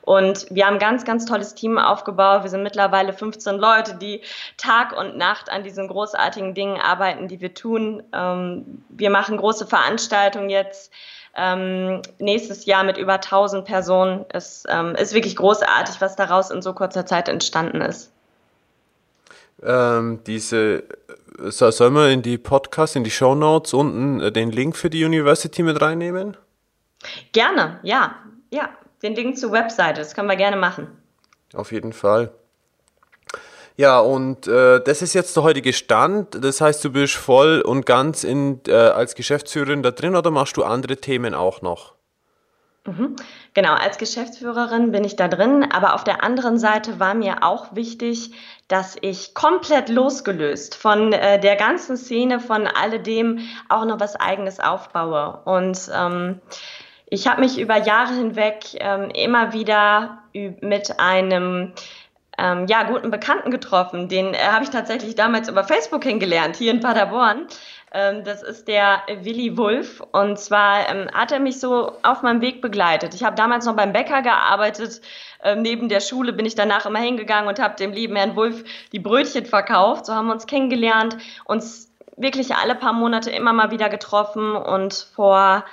Und 0.01 0.47
wir 0.49 0.65
haben 0.65 0.75
ein 0.75 0.79
ganz, 0.79 1.05
ganz 1.05 1.25
tolles 1.25 1.55
Team 1.55 1.77
aufgebaut. 1.77 2.43
Wir 2.43 2.49
sind 2.49 2.63
mittlerweile 2.63 3.13
15 3.13 3.57
Leute, 3.57 3.95
die 3.95 4.21
Tag 4.57 4.97
und 4.97 5.17
Nacht 5.17 5.49
an 5.49 5.63
diesen 5.63 5.87
großartigen 5.87 6.53
Dingen 6.53 6.79
arbeiten, 6.79 7.29
die 7.29 7.39
wir 7.39 7.53
tun. 7.53 8.03
Ähm, 8.13 8.83
wir 8.89 9.09
machen 9.09 9.37
große 9.37 9.65
Veranstaltungen 9.65 10.49
jetzt 10.49 10.91
ähm, 11.35 12.01
nächstes 12.19 12.65
Jahr 12.65 12.83
mit 12.83 12.97
über 12.97 13.13
1000 13.13 13.65
Personen. 13.65 14.25
Es 14.29 14.63
ähm, 14.69 14.95
ist 14.95 15.13
wirklich 15.13 15.35
großartig, 15.35 15.99
was 15.99 16.15
daraus 16.15 16.51
in 16.51 16.61
so 16.61 16.73
kurzer 16.73 17.05
Zeit 17.05 17.27
entstanden 17.27 17.81
ist. 17.81 18.11
Ähm, 19.61 20.19
diese, 20.27 20.83
sollen 21.39 21.93
wir 21.93 22.09
in 22.09 22.21
die 22.21 22.37
Podcast, 22.37 22.95
in 22.95 23.03
die 23.03 23.11
Show 23.11 23.33
Notes 23.35 23.73
unten 23.73 24.19
äh, 24.19 24.31
den 24.31 24.51
Link 24.51 24.75
für 24.75 24.89
die 24.89 25.03
University 25.03 25.63
mit 25.63 25.81
reinnehmen? 25.81 26.37
Gerne, 27.31 27.79
ja, 27.83 28.15
ja, 28.51 28.69
den 29.01 29.15
Link 29.15 29.37
zur 29.37 29.51
Webseite, 29.51 30.01
das 30.01 30.13
können 30.13 30.29
wir 30.29 30.35
gerne 30.35 30.57
machen. 30.57 30.87
Auf 31.53 31.71
jeden 31.71 31.93
Fall. 31.93 32.31
Ja, 33.75 33.99
und 33.99 34.47
äh, 34.47 34.81
das 34.83 35.01
ist 35.01 35.13
jetzt 35.13 35.35
der 35.35 35.43
heutige 35.43 35.73
Stand. 35.73 36.43
Das 36.43 36.61
heißt, 36.61 36.83
du 36.85 36.91
bist 36.91 37.15
voll 37.15 37.61
und 37.61 37.85
ganz 37.85 38.23
in, 38.23 38.61
äh, 38.67 38.73
als 38.73 39.15
Geschäftsführerin 39.15 39.81
da 39.81 39.91
drin 39.91 40.15
oder 40.15 40.29
machst 40.29 40.57
du 40.57 40.63
andere 40.63 40.97
Themen 40.97 41.33
auch 41.33 41.61
noch? 41.61 41.93
Mhm. 42.85 43.15
Genau, 43.53 43.73
als 43.73 43.97
Geschäftsführerin 43.97 44.91
bin 44.91 45.05
ich 45.05 45.15
da 45.15 45.29
drin, 45.29 45.65
aber 45.71 45.95
auf 45.95 46.03
der 46.03 46.21
anderen 46.21 46.57
Seite 46.59 46.99
war 46.99 47.13
mir 47.13 47.37
auch 47.41 47.75
wichtig, 47.75 48.31
dass 48.67 48.97
ich 48.99 49.33
komplett 49.33 49.87
losgelöst 49.87 50.75
von 50.75 51.13
äh, 51.13 51.39
der 51.39 51.55
ganzen 51.55 51.95
Szene, 51.95 52.41
von 52.41 52.67
alledem 52.67 53.39
auch 53.69 53.85
noch 53.85 54.01
was 54.01 54.17
eigenes 54.17 54.59
aufbaue. 54.59 55.39
Und 55.45 55.89
ähm, 55.95 56.41
ich 57.05 57.27
habe 57.27 57.41
mich 57.41 57.57
über 57.57 57.77
Jahre 57.77 58.15
hinweg 58.15 58.65
ähm, 58.73 59.09
immer 59.11 59.53
wieder 59.53 60.19
mit 60.33 60.99
einem 60.99 61.73
ähm, 62.43 62.67
ja, 62.67 62.83
guten 62.83 63.09
Bekannten 63.09 63.51
getroffen. 63.51 64.09
Den 64.09 64.33
äh, 64.33 64.37
habe 64.37 64.65
ich 64.65 64.69
tatsächlich 64.69 65.15
damals 65.15 65.47
über 65.47 65.63
Facebook 65.63 66.01
kennengelernt, 66.01 66.57
hier 66.57 66.71
in 66.71 66.81
Paderborn. 66.81 67.47
Ähm, 67.93 68.23
das 68.25 68.43
ist 68.43 68.67
der 68.67 69.01
Willi 69.21 69.57
Wulf. 69.57 70.01
Und 70.11 70.37
zwar 70.37 70.89
ähm, 70.89 71.07
hat 71.13 71.31
er 71.31 71.39
mich 71.39 71.59
so 71.59 71.93
auf 72.03 72.21
meinem 72.21 72.41
Weg 72.41 72.61
begleitet. 72.61 73.13
Ich 73.13 73.23
habe 73.23 73.37
damals 73.37 73.65
noch 73.65 73.75
beim 73.75 73.93
Bäcker 73.93 74.21
gearbeitet. 74.21 75.01
Ähm, 75.41 75.61
neben 75.61 75.87
der 75.87 76.01
Schule 76.01 76.33
bin 76.33 76.45
ich 76.45 76.55
danach 76.55 76.85
immer 76.85 76.99
hingegangen 76.99 77.47
und 77.47 77.59
habe 77.59 77.75
dem 77.77 77.93
lieben 77.93 78.15
Herrn 78.17 78.35
Wulf 78.35 78.63
die 78.91 78.99
Brötchen 78.99 79.45
verkauft. 79.45 80.05
So 80.05 80.13
haben 80.13 80.27
wir 80.27 80.33
uns 80.33 80.47
kennengelernt, 80.47 81.17
uns 81.45 81.93
wirklich 82.17 82.55
alle 82.55 82.75
paar 82.75 82.93
Monate 82.93 83.31
immer 83.31 83.53
mal 83.53 83.71
wieder 83.71 83.89
getroffen 83.89 84.55
und 84.55 85.07
vor 85.15 85.63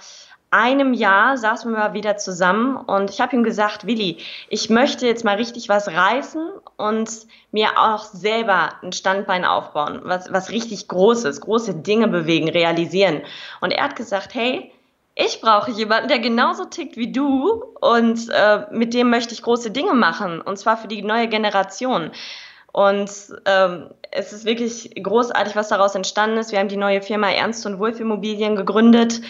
einem 0.51 0.95
Jahr 0.95 1.37
saßen 1.37 1.71
wir 1.71 1.79
mal 1.79 1.95
wieder 1.95 2.17
zusammen 2.17 2.77
und 2.77 3.11
ich 3.11 3.21
habe 3.21 3.37
ihm 3.37 3.45
gesagt, 3.45 3.87
Willi, 3.87 4.19
ich 4.49 4.69
möchte 4.69 5.07
jetzt 5.07 5.25
mal 5.25 5.37
richtig 5.37 5.69
was 5.69 5.89
reißen 5.89 6.51
und 6.77 7.11
mir 7.53 7.79
auch 7.79 8.03
selber 8.05 8.71
ein 8.83 8.93
Standbein 8.93 9.45
aufbauen, 9.45 10.01
was, 10.05 10.33
was 10.33 10.51
richtig 10.51 10.89
Großes, 10.89 11.41
große 11.41 11.75
Dinge 11.77 12.09
bewegen, 12.09 12.49
realisieren. 12.49 13.23
Und 13.61 13.73
er 13.73 13.85
hat 13.85 13.97
gesagt, 13.97 14.35
hey, 14.35 14.73
ich 15.15 15.41
brauche 15.41 15.71
jemanden, 15.71 16.09
der 16.09 16.19
genauso 16.19 16.65
tickt 16.65 16.97
wie 16.97 17.13
du 17.13 17.63
und 17.81 18.29
äh, 18.31 18.67
mit 18.73 18.95
dem 18.95 19.11
möchte 19.11 19.35
ich 19.35 19.43
große 19.43 19.71
Dinge 19.71 19.95
machen 19.95 20.41
und 20.41 20.59
zwar 20.59 20.77
für 20.77 20.89
die 20.89 21.03
neue 21.03 21.29
Generation. 21.29 22.11
Und 22.73 23.11
ähm, 23.47 23.91
es 24.13 24.33
ist 24.33 24.45
wirklich 24.45 24.93
großartig, 25.01 25.57
was 25.57 25.69
daraus 25.69 25.95
entstanden 25.95 26.39
ist. 26.39 26.53
Wir 26.53 26.61
haben 26.61 26.69
die 26.69 26.77
neue 26.77 27.03
Firma 27.03 27.29
Ernst 27.29 27.67
und 27.67 27.81
Wolf 27.81 27.99
Immobilien 27.99 28.55
gegründet. 28.55 29.21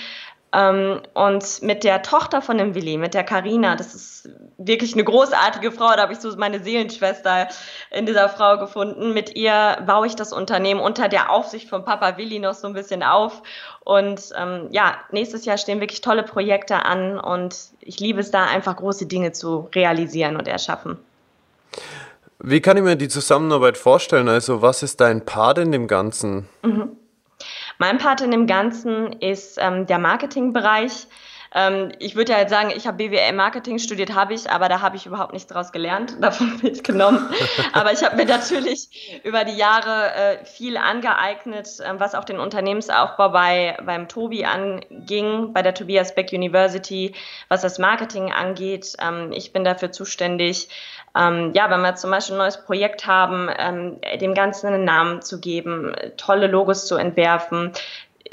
Ähm, 0.52 1.00
und 1.14 1.62
mit 1.62 1.84
der 1.84 2.02
Tochter 2.02 2.42
von 2.42 2.58
dem 2.58 2.74
Willi, 2.74 2.96
mit 2.96 3.14
der 3.14 3.22
Karina, 3.22 3.76
das 3.76 3.94
ist 3.94 4.28
wirklich 4.58 4.94
eine 4.94 5.04
großartige 5.04 5.70
Frau, 5.70 5.94
da 5.94 6.02
habe 6.02 6.12
ich 6.12 6.18
so 6.18 6.34
meine 6.36 6.62
Seelenschwester 6.62 7.48
in 7.90 8.04
dieser 8.04 8.28
Frau 8.28 8.58
gefunden. 8.58 9.12
Mit 9.12 9.36
ihr 9.36 9.78
baue 9.86 10.08
ich 10.08 10.16
das 10.16 10.32
Unternehmen 10.32 10.80
unter 10.80 11.08
der 11.08 11.30
Aufsicht 11.30 11.68
von 11.68 11.84
Papa 11.84 12.16
Willi 12.16 12.40
noch 12.40 12.54
so 12.54 12.66
ein 12.66 12.74
bisschen 12.74 13.02
auf. 13.02 13.42
Und 13.84 14.30
ähm, 14.36 14.68
ja, 14.70 14.96
nächstes 15.12 15.44
Jahr 15.44 15.56
stehen 15.56 15.80
wirklich 15.80 16.00
tolle 16.00 16.24
Projekte 16.24 16.84
an 16.84 17.18
und 17.18 17.56
ich 17.80 18.00
liebe 18.00 18.20
es 18.20 18.30
da 18.30 18.44
einfach 18.44 18.76
große 18.76 19.06
Dinge 19.06 19.32
zu 19.32 19.68
realisieren 19.74 20.36
und 20.36 20.48
erschaffen. 20.48 20.98
Wie 22.42 22.60
kann 22.60 22.76
ich 22.76 22.82
mir 22.82 22.96
die 22.96 23.08
Zusammenarbeit 23.08 23.76
vorstellen? 23.76 24.28
Also 24.28 24.62
was 24.62 24.82
ist 24.82 25.00
dein 25.00 25.24
Part 25.24 25.58
in 25.58 25.72
dem 25.72 25.86
Ganzen? 25.86 26.48
Mhm. 26.62 26.96
Mein 27.80 27.96
Part 27.96 28.20
in 28.20 28.30
dem 28.30 28.46
Ganzen 28.46 29.10
ist 29.20 29.56
ähm, 29.58 29.86
der 29.86 29.98
Marketingbereich. 29.98 31.06
Ähm, 31.54 31.92
ich 31.98 32.14
würde 32.14 32.32
ja 32.32 32.38
jetzt 32.38 32.50
sagen, 32.50 32.72
ich 32.74 32.86
habe 32.86 32.96
BWL 32.96 33.32
Marketing 33.32 33.78
studiert, 33.78 34.14
habe 34.14 34.34
ich, 34.34 34.50
aber 34.50 34.68
da 34.68 34.80
habe 34.80 34.96
ich 34.96 35.06
überhaupt 35.06 35.32
nichts 35.32 35.52
draus 35.52 35.72
gelernt, 35.72 36.16
davon 36.20 36.60
mitgenommen. 36.62 37.28
aber 37.72 37.92
ich 37.92 38.04
habe 38.04 38.16
mir 38.16 38.26
natürlich 38.26 39.20
über 39.24 39.44
die 39.44 39.56
Jahre 39.56 40.14
äh, 40.14 40.44
viel 40.44 40.76
angeeignet, 40.76 41.80
äh, 41.80 41.98
was 41.98 42.14
auch 42.14 42.24
den 42.24 42.38
Unternehmensaufbau 42.38 43.30
bei, 43.30 43.76
beim 43.84 44.08
Tobi 44.08 44.44
anging, 44.44 45.52
bei 45.52 45.62
der 45.62 45.74
Tobias 45.74 46.14
Beck 46.14 46.32
University, 46.32 47.14
was 47.48 47.62
das 47.62 47.78
Marketing 47.78 48.32
angeht. 48.32 48.94
Ähm, 49.00 49.32
ich 49.32 49.52
bin 49.52 49.64
dafür 49.64 49.90
zuständig, 49.90 50.68
ähm, 51.16 51.52
ja, 51.54 51.68
wenn 51.70 51.80
wir 51.80 51.96
zum 51.96 52.10
Beispiel 52.10 52.36
ein 52.36 52.38
neues 52.38 52.64
Projekt 52.64 53.06
haben, 53.06 53.48
ähm, 53.58 54.00
dem 54.20 54.34
Ganzen 54.34 54.68
einen 54.68 54.84
Namen 54.84 55.22
zu 55.22 55.40
geben, 55.40 55.92
tolle 56.16 56.46
Logos 56.46 56.86
zu 56.86 56.96
entwerfen, 56.96 57.72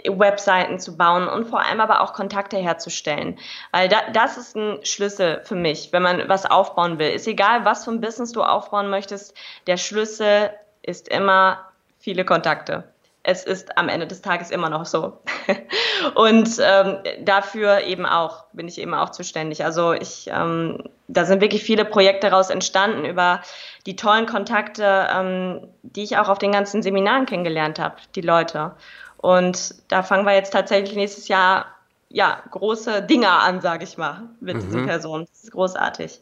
Webseiten 0.09 0.79
zu 0.79 0.97
bauen 0.97 1.27
und 1.27 1.45
vor 1.45 1.59
allem 1.65 1.79
aber 1.79 2.01
auch 2.01 2.13
Kontakte 2.13 2.57
herzustellen. 2.57 3.37
Weil 3.71 3.89
da, 3.89 3.97
das 4.13 4.37
ist 4.37 4.55
ein 4.55 4.79
Schlüssel 4.83 5.41
für 5.43 5.55
mich, 5.55 5.91
wenn 5.91 6.03
man 6.03 6.27
was 6.29 6.45
aufbauen 6.45 6.99
will. 6.99 7.09
Ist 7.09 7.27
egal, 7.27 7.65
was 7.65 7.85
für 7.85 7.91
ein 7.91 8.01
Business 8.01 8.31
du 8.31 8.43
aufbauen 8.43 8.89
möchtest, 8.89 9.35
der 9.67 9.77
Schlüssel 9.77 10.51
ist 10.81 11.07
immer 11.07 11.59
viele 11.99 12.25
Kontakte 12.25 12.85
es 13.27 13.43
ist 13.43 13.77
am 13.77 13.89
Ende 13.89 14.07
des 14.07 14.21
Tages 14.21 14.51
immer 14.51 14.69
noch 14.69 14.85
so. 14.85 15.17
und 16.15 16.49
ähm, 16.61 16.99
dafür 17.19 17.81
eben 17.81 18.05
auch, 18.05 18.45
bin 18.53 18.69
ich 18.69 18.79
eben 18.79 18.93
auch 18.93 19.09
zuständig. 19.09 19.65
Also 19.65 19.91
ich, 19.91 20.29
ähm, 20.33 20.81
da 21.09 21.25
sind 21.25 21.41
wirklich 21.41 21.61
viele 21.61 21.83
Projekte 21.83 22.29
daraus 22.29 22.49
entstanden 22.49 23.03
über 23.03 23.41
die 23.85 23.97
tollen 23.97 24.27
Kontakte, 24.27 25.09
ähm, 25.13 25.67
die 25.83 26.03
ich 26.03 26.17
auch 26.17 26.29
auf 26.29 26.37
den 26.37 26.53
ganzen 26.53 26.81
Seminaren 26.81 27.25
kennengelernt 27.25 27.79
habe, 27.79 27.97
die 28.15 28.21
Leute. 28.21 28.75
Und 29.17 29.75
da 29.87 30.03
fangen 30.03 30.25
wir 30.25 30.33
jetzt 30.33 30.51
tatsächlich 30.51 30.95
nächstes 30.95 31.27
Jahr 31.27 31.65
ja, 32.09 32.41
große 32.51 33.01
Dinge 33.03 33.29
an, 33.29 33.61
sage 33.61 33.83
ich 33.83 33.97
mal, 33.97 34.29
mit 34.39 34.57
mhm. 34.57 34.61
diesen 34.61 34.85
Personen. 34.85 35.27
Das 35.31 35.43
ist 35.43 35.51
großartig. 35.51 36.21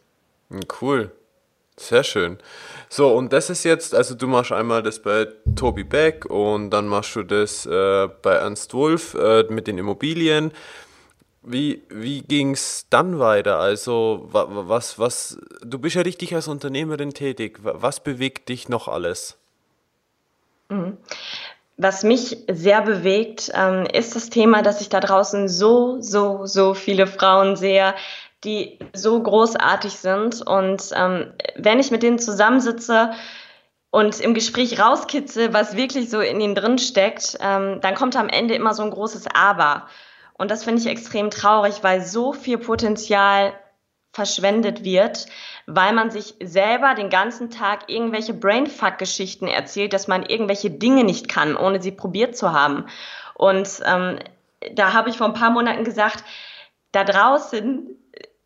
Cool. 0.81 1.11
Sehr 1.77 2.03
schön. 2.03 2.37
So, 2.87 3.13
und 3.13 3.33
das 3.33 3.49
ist 3.49 3.65
jetzt, 3.65 3.93
also 3.93 4.15
du 4.15 4.27
machst 4.27 4.53
einmal 4.53 4.81
das 4.81 5.01
bei 5.01 5.27
Tobi 5.55 5.83
Beck 5.83 6.25
und 6.25 6.69
dann 6.69 6.87
machst 6.87 7.15
du 7.17 7.23
das 7.23 7.65
äh, 7.65 8.07
bei 8.21 8.35
Ernst 8.35 8.73
Wolf 8.73 9.13
äh, 9.15 9.43
mit 9.49 9.67
den 9.67 9.77
Immobilien. 9.77 10.53
Wie, 11.43 11.83
wie 11.89 12.21
ging 12.21 12.51
es 12.51 12.87
dann 12.89 13.19
weiter? 13.19 13.59
Also, 13.59 14.29
was, 14.31 14.97
was, 14.97 15.37
du 15.61 15.77
bist 15.77 15.95
ja 15.95 16.01
richtig 16.01 16.33
als 16.33 16.47
Unternehmerin 16.47 17.13
tätig. 17.13 17.59
Was 17.61 17.99
bewegt 17.99 18.49
dich 18.49 18.69
noch 18.69 18.87
alles? 18.87 19.37
Mhm. 20.69 20.97
Was 21.77 22.03
mich 22.03 22.37
sehr 22.49 22.81
bewegt, 22.81 23.51
ähm, 23.53 23.85
ist 23.91 24.15
das 24.15 24.29
Thema, 24.29 24.61
dass 24.61 24.79
ich 24.79 24.89
da 24.89 25.01
draußen 25.01 25.49
so, 25.49 25.99
so, 25.99 26.45
so 26.45 26.73
viele 26.73 27.05
Frauen 27.05 27.57
sehe, 27.57 27.93
die 28.45 28.79
so 28.93 29.21
großartig 29.21 29.93
sind. 29.93 30.41
Und 30.41 30.91
ähm, 30.95 31.33
wenn 31.55 31.79
ich 31.79 31.91
mit 31.91 32.03
denen 32.03 32.19
zusammensitze 32.19 33.11
und 33.91 34.19
im 34.21 34.33
Gespräch 34.33 34.79
rauskitze, 34.79 35.53
was 35.53 35.75
wirklich 35.75 36.09
so 36.09 36.21
in 36.21 36.39
ihnen 36.39 36.55
drin 36.55 36.77
steckt, 36.77 37.37
ähm, 37.41 37.79
dann 37.81 37.95
kommt 37.95 38.15
am 38.15 38.29
Ende 38.29 38.53
immer 38.53 38.73
so 38.73 38.83
ein 38.83 38.91
großes 38.91 39.25
Aber. 39.33 39.87
Und 40.37 40.51
das 40.51 40.63
finde 40.63 40.81
ich 40.81 40.87
extrem 40.87 41.29
traurig, 41.29 41.75
weil 41.81 42.01
so 42.01 42.33
viel 42.33 42.57
Potenzial 42.57 43.53
verschwendet 44.15 44.85
wird, 44.85 45.25
weil 45.67 45.91
man 45.91 46.09
sich 46.09 46.35
selber 46.41 46.95
den 46.95 47.09
ganzen 47.09 47.49
Tag 47.49 47.89
irgendwelche 47.89 48.33
Brainfuck-Geschichten 48.33 49.47
erzählt, 49.47 49.91
dass 49.91 50.07
man 50.07 50.23
irgendwelche 50.23 50.69
Dinge 50.69 51.03
nicht 51.03 51.27
kann, 51.27 51.57
ohne 51.57 51.81
sie 51.81 51.91
probiert 51.91 52.37
zu 52.37 52.53
haben. 52.53 52.85
Und 53.33 53.67
ähm, 53.85 54.19
da 54.73 54.93
habe 54.93 55.09
ich 55.09 55.17
vor 55.17 55.27
ein 55.27 55.33
paar 55.33 55.49
Monaten 55.49 55.83
gesagt, 55.83 56.23
da 56.93 57.03
draußen 57.03 57.89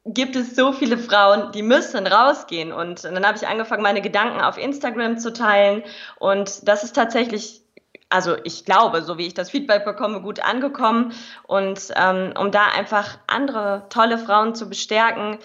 gibt 0.05 0.35
es 0.35 0.55
so 0.55 0.71
viele 0.71 0.97
Frauen, 0.97 1.51
die 1.51 1.61
müssen 1.61 2.07
rausgehen. 2.07 2.73
Und 2.73 3.03
dann 3.03 3.23
habe 3.23 3.37
ich 3.37 3.47
angefangen, 3.47 3.83
meine 3.83 4.01
Gedanken 4.01 4.41
auf 4.41 4.57
Instagram 4.57 5.19
zu 5.19 5.31
teilen. 5.33 5.83
Und 6.17 6.67
das 6.67 6.83
ist 6.83 6.95
tatsächlich 6.95 7.61
also 8.09 8.37
ich 8.43 8.65
glaube, 8.65 9.01
so 9.03 9.17
wie 9.17 9.27
ich 9.27 9.33
das 9.33 9.51
Feedback 9.51 9.85
bekomme, 9.85 10.21
gut 10.21 10.43
angekommen. 10.43 11.13
Und 11.43 11.93
ähm, 11.95 12.33
um 12.37 12.51
da 12.51 12.65
einfach 12.75 13.19
andere 13.27 13.85
tolle 13.89 14.17
Frauen 14.17 14.55
zu 14.55 14.67
bestärken, 14.67 15.37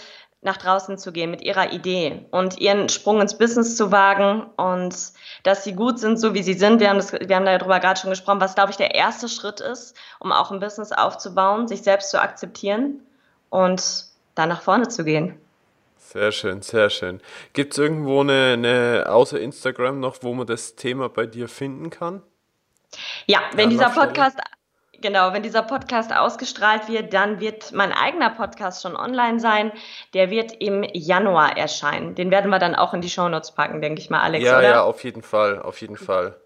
nach 0.44 0.58
draußen 0.58 0.98
zu 0.98 1.10
gehen 1.10 1.30
mit 1.30 1.40
ihrer 1.40 1.72
Idee 1.72 2.26
und 2.30 2.58
ihren 2.58 2.90
Sprung 2.90 3.20
ins 3.22 3.38
Business 3.38 3.76
zu 3.76 3.90
wagen 3.90 4.42
und 4.56 4.94
dass 5.42 5.64
sie 5.64 5.72
gut 5.72 5.98
sind, 5.98 6.20
so 6.20 6.34
wie 6.34 6.42
sie 6.42 6.52
sind. 6.52 6.80
Wir 6.80 6.90
haben, 6.90 6.98
das, 6.98 7.12
wir 7.12 7.34
haben 7.34 7.46
darüber 7.46 7.80
gerade 7.80 7.98
schon 7.98 8.10
gesprochen, 8.10 8.42
was, 8.42 8.54
glaube 8.54 8.70
ich, 8.70 8.76
der 8.76 8.94
erste 8.94 9.28
Schritt 9.30 9.60
ist, 9.60 9.96
um 10.20 10.32
auch 10.32 10.50
ein 10.50 10.60
Business 10.60 10.92
aufzubauen, 10.92 11.66
sich 11.66 11.82
selbst 11.82 12.10
zu 12.10 12.20
akzeptieren 12.20 13.00
und 13.48 14.04
dann 14.34 14.50
nach 14.50 14.60
vorne 14.60 14.88
zu 14.88 15.02
gehen. 15.02 15.40
Sehr 15.96 16.30
schön, 16.30 16.60
sehr 16.60 16.90
schön. 16.90 17.22
Gibt 17.54 17.72
es 17.72 17.78
irgendwo 17.78 18.20
eine, 18.20 18.52
eine, 18.52 19.06
außer 19.08 19.40
Instagram 19.40 19.98
noch, 19.98 20.18
wo 20.20 20.34
man 20.34 20.46
das 20.46 20.76
Thema 20.76 21.08
bei 21.08 21.24
dir 21.24 21.48
finden 21.48 21.88
kann? 21.88 22.22
Ja, 23.26 23.40
wenn 23.54 23.70
dieser 23.70 23.90
Podcast, 23.90 24.38
genau, 25.00 25.32
wenn 25.32 25.42
dieser 25.42 25.62
Podcast 25.62 26.14
ausgestrahlt 26.14 26.88
wird, 26.88 27.12
dann 27.12 27.40
wird 27.40 27.72
mein 27.72 27.92
eigener 27.92 28.30
Podcast 28.30 28.82
schon 28.82 28.96
online 28.96 29.40
sein. 29.40 29.72
Der 30.14 30.30
wird 30.30 30.52
im 30.60 30.84
Januar 30.92 31.56
erscheinen. 31.56 32.14
Den 32.14 32.30
werden 32.30 32.50
wir 32.50 32.58
dann 32.58 32.74
auch 32.74 32.94
in 32.94 33.00
die 33.00 33.10
Shownotes 33.10 33.52
packen, 33.52 33.80
denke 33.80 34.00
ich 34.00 34.10
mal, 34.10 34.20
Alex. 34.20 34.44
Ja, 34.44 34.58
oder? 34.58 34.68
ja, 34.68 34.82
auf 34.82 35.02
jeden 35.04 35.22
Fall, 35.22 35.60
auf 35.60 35.80
jeden 35.80 35.96
Fall. 35.96 36.36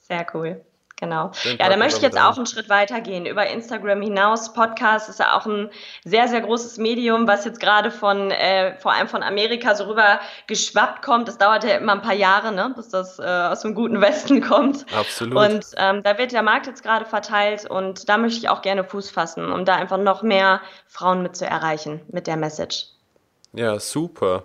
Sehr 0.00 0.26
cool. 0.34 0.64
Genau. 1.00 1.32
Ja, 1.58 1.68
da 1.68 1.76
möchte 1.76 1.96
ich 1.96 2.02
jetzt 2.02 2.18
auch 2.18 2.36
einen 2.36 2.46
Schritt 2.46 2.68
weiter 2.68 3.00
gehen. 3.00 3.26
Über 3.26 3.46
Instagram 3.48 4.00
hinaus. 4.00 4.52
Podcast 4.52 5.08
ist 5.08 5.18
ja 5.18 5.36
auch 5.36 5.44
ein 5.44 5.68
sehr, 6.04 6.28
sehr 6.28 6.40
großes 6.40 6.78
Medium, 6.78 7.26
was 7.26 7.44
jetzt 7.44 7.58
gerade 7.58 7.90
von, 7.90 8.30
äh, 8.30 8.78
vor 8.78 8.92
allem 8.92 9.08
von 9.08 9.24
Amerika 9.24 9.74
so 9.74 9.84
rüber 9.84 10.20
geschwappt 10.46 11.02
kommt. 11.02 11.26
Das 11.26 11.36
dauert 11.36 11.64
ja 11.64 11.76
immer 11.76 11.92
ein 11.92 12.02
paar 12.02 12.14
Jahre, 12.14 12.52
ne, 12.52 12.72
bis 12.76 12.90
das 12.90 13.18
äh, 13.18 13.24
aus 13.24 13.62
dem 13.62 13.74
guten 13.74 14.00
Westen 14.00 14.40
kommt. 14.40 14.86
Absolut. 14.96 15.36
Und 15.36 15.66
ähm, 15.78 16.04
da 16.04 16.16
wird 16.16 16.30
der 16.30 16.42
Markt 16.42 16.68
jetzt 16.68 16.84
gerade 16.84 17.04
verteilt 17.04 17.68
und 17.68 18.08
da 18.08 18.16
möchte 18.16 18.38
ich 18.38 18.48
auch 18.48 18.62
gerne 18.62 18.84
Fuß 18.84 19.10
fassen, 19.10 19.50
um 19.50 19.64
da 19.64 19.74
einfach 19.74 19.98
noch 19.98 20.22
mehr 20.22 20.60
Frauen 20.86 21.22
mit 21.22 21.36
zu 21.36 21.44
erreichen 21.44 22.02
mit 22.12 22.28
der 22.28 22.36
Message. 22.36 22.86
Ja, 23.52 23.80
super. 23.80 24.44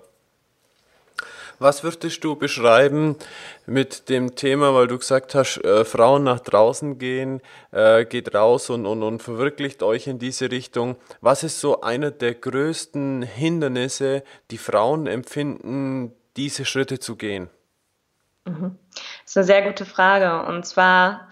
Was 1.59 1.83
würdest 1.83 2.23
du 2.23 2.35
beschreiben 2.35 3.17
mit 3.65 4.09
dem 4.09 4.35
Thema, 4.35 4.73
weil 4.73 4.87
du 4.87 4.97
gesagt 4.97 5.35
hast, 5.35 5.57
äh, 5.57 5.83
Frauen 5.83 6.23
nach 6.23 6.39
draußen 6.39 6.97
gehen, 6.97 7.41
äh, 7.71 8.05
geht 8.05 8.33
raus 8.33 8.69
und, 8.69 8.85
und, 8.85 9.03
und 9.03 9.21
verwirklicht 9.21 9.83
euch 9.83 10.07
in 10.07 10.19
diese 10.19 10.51
Richtung. 10.51 10.95
Was 11.19 11.43
ist 11.43 11.59
so 11.59 11.81
einer 11.81 12.11
der 12.11 12.33
größten 12.33 13.23
Hindernisse, 13.23 14.23
die 14.51 14.57
Frauen 14.57 15.05
empfinden, 15.05 16.13
diese 16.37 16.63
Schritte 16.63 16.99
zu 16.99 17.17
gehen? 17.17 17.49
Mhm. 18.45 18.77
Das 19.23 19.31
ist 19.31 19.37
eine 19.37 19.45
sehr 19.45 19.61
gute 19.63 19.85
Frage. 19.85 20.45
Und 20.47 20.65
zwar 20.65 21.29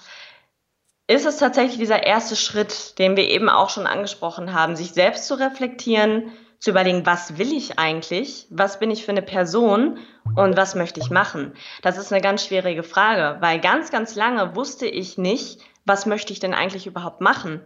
ist 1.07 1.25
es 1.25 1.37
tatsächlich 1.37 1.77
dieser 1.77 2.03
erste 2.03 2.35
Schritt, 2.35 2.99
den 2.99 3.15
wir 3.15 3.29
eben 3.29 3.47
auch 3.47 3.69
schon 3.69 3.87
angesprochen 3.87 4.53
haben, 4.53 4.75
sich 4.75 4.91
selbst 4.91 5.25
zu 5.25 5.39
reflektieren, 5.39 6.31
zu 6.59 6.71
überlegen, 6.71 7.05
was 7.05 7.37
will 7.37 7.53
ich 7.53 7.77
eigentlich, 7.77 8.47
was 8.49 8.79
bin 8.79 8.91
ich 8.91 9.05
für 9.05 9.11
eine 9.11 9.21
Person 9.21 9.99
und 10.35 10.57
was 10.57 10.75
möchte 10.75 10.99
ich 10.99 11.09
machen. 11.09 11.53
Das 11.81 11.97
ist 11.97 12.11
eine 12.11 12.21
ganz 12.21 12.45
schwierige 12.45 12.83
Frage, 12.83 13.37
weil 13.41 13.59
ganz, 13.59 13.91
ganz 13.91 14.15
lange 14.15 14.55
wusste 14.55 14.87
ich 14.87 15.17
nicht, 15.17 15.61
was 15.85 16.05
möchte 16.05 16.33
ich 16.33 16.39
denn 16.39 16.53
eigentlich 16.53 16.87
überhaupt 16.87 17.21
machen. 17.21 17.61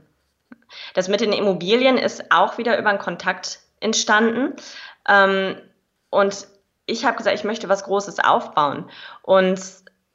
Das 0.93 1.07
mit 1.07 1.21
den 1.21 1.33
Immobilien 1.33 1.97
ist 1.97 2.31
auch 2.31 2.57
wieder 2.57 2.77
über 2.77 2.89
einen 2.89 2.99
Kontakt 2.99 3.59
entstanden. 3.79 4.53
Ähm, 5.07 5.55
und 6.09 6.47
ich 6.85 7.05
habe 7.05 7.17
gesagt, 7.17 7.35
ich 7.35 7.43
möchte 7.43 7.69
was 7.69 7.83
Großes 7.83 8.19
aufbauen. 8.19 8.89
Und 9.23 9.59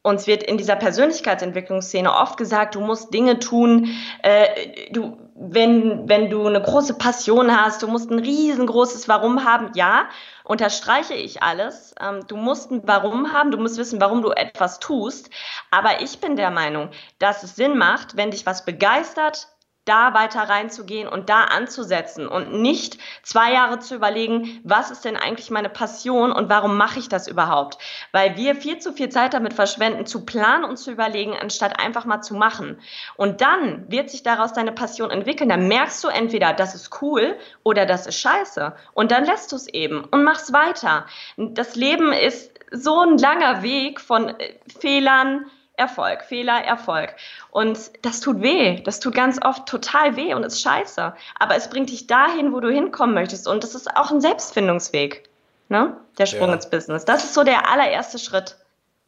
uns 0.03 0.27
wird 0.27 0.43
in 0.45 0.57
dieser 0.57 0.77
Persönlichkeitsentwicklungsszene 0.77 2.13
oft 2.13 2.37
gesagt, 2.37 2.75
du 2.75 2.81
musst 2.81 3.13
Dinge 3.13 3.39
tun, 3.39 3.91
äh, 4.23 4.93
du, 4.93 5.19
wenn, 5.39 6.09
wenn 6.09 6.31
du 6.31 6.47
eine 6.47 6.63
große 6.63 6.95
Passion 6.95 7.55
hast, 7.55 7.83
du 7.83 7.89
musst 7.89 8.11
ein 8.11 8.19
riesengroßes 8.19 9.09
Warum 9.09 9.45
haben. 9.45 9.71
Ja, 9.75 10.09
unterstreiche 10.45 11.15
ich 11.15 11.43
alles. 11.43 11.95
Ähm, 12.01 12.27
du 12.27 12.37
musst 12.37 12.71
ein 12.71 12.83
Warum 12.85 13.33
haben, 13.33 13.51
du 13.51 13.59
musst 13.59 13.77
wissen, 13.77 14.01
warum 14.01 14.23
du 14.23 14.31
etwas 14.31 14.79
tust. 14.79 15.31
Aber 15.71 16.01
ich 16.01 16.21
bin 16.21 16.37
der 16.37 16.51
Meinung, 16.51 16.91
dass 17.19 17.43
es 17.43 17.57
Sinn 17.57 17.77
macht, 17.77 18.17
wenn 18.17 18.31
dich 18.31 18.47
was 18.47 18.65
begeistert, 18.65 19.49
da 19.87 20.13
weiter 20.15 20.43
reinzugehen 20.43 21.09
und 21.09 21.31
da 21.31 21.45
anzusetzen 21.45 22.29
und 22.29 22.53
nicht 22.61 22.99
zwei 23.23 23.53
Jahre 23.53 23.79
zu 23.79 23.95
überlegen, 23.95 24.61
was 24.65 24.91
ist 24.91 25.05
denn 25.05 25.17
eigentlich 25.17 25.51
meine 25.51 25.69
Passion 25.69 26.33
und 26.33 26.51
warum 26.51 26.77
mache 26.77 26.99
ich 26.99 27.09
das 27.09 27.29
überhaupt? 27.29 27.79
Weil 28.13 28.37
wir 28.37 28.57
viel 28.57 28.79
zu 28.79 28.93
viel 28.93 29.09
Zeit 29.09 29.33
damit 29.33 29.55
verschwenden, 29.55 30.05
zu 30.05 30.27
planen 30.27 30.65
und 30.65 30.77
zu 30.77 30.91
überlegen, 30.91 31.35
anstatt 31.41 31.81
einfach 31.81 32.05
mal 32.05 32.21
zu 32.21 32.35
machen. 32.35 32.79
Und 33.17 33.41
dann 33.41 33.91
wird 33.91 34.11
sich 34.11 34.23
daraus 34.23 34.53
deine 34.53 34.73
Passion 34.73 35.11
entwickeln. 35.11 35.49
Dann 35.49 35.69
merkst 35.69 36.03
du 36.03 36.09
entweder, 36.09 36.53
das 36.53 36.75
ist 36.75 37.01
cool 37.01 37.39
oder 37.63 37.87
das 37.87 38.07
ist 38.07 38.21
scheiße. 38.21 38.75
Und 38.93 39.13
dann 39.13 39.25
lässt 39.25 39.53
du 39.53 39.57
es 39.57 39.69
eben 39.69 40.05
und 40.05 40.25
machst 40.25 40.53
weiter. 40.53 41.07
Das 41.37 41.77
Leben 41.77 42.13
ist 42.13 42.57
so 42.73 43.01
ein 43.01 43.19
langer 43.19 43.63
Weg 43.63 44.01
von 44.01 44.29
äh, 44.29 44.55
Fehlern, 44.81 45.47
Erfolg, 45.77 46.25
Fehler, 46.25 46.65
Erfolg. 46.65 47.15
Und 47.51 47.79
das 48.03 48.21
tut 48.21 48.41
weh. 48.41 48.81
Das 48.83 49.01
tut 49.01 49.15
ganz 49.15 49.39
oft 49.43 49.67
total 49.67 50.17
weh 50.17 50.35
und 50.35 50.45
ist 50.45 50.63
scheiße. 50.63 51.15
Aber 51.39 51.57
es 51.57 51.69
bringt 51.69 51.91
dich 51.91 52.07
dahin, 52.07 52.53
wo 52.53 52.61
du 52.61 52.71
hinkommen 52.71 53.15
möchtest. 53.15 53.47
Und 53.47 53.63
das 53.63 53.75
ist 53.75 53.95
auch 53.97 54.11
ein 54.11 54.21
Selbstfindungsweg. 54.21 55.29
Ne? 55.69 55.97
Der 56.19 56.27
Sprung 56.27 56.49
ja. 56.49 56.55
ins 56.55 56.71
Business. 56.71 57.05
Das 57.05 57.25
ist 57.25 57.35
so 57.35 57.45
der 57.45 57.71
allererste 57.71 58.19
Schritt. 58.19 58.57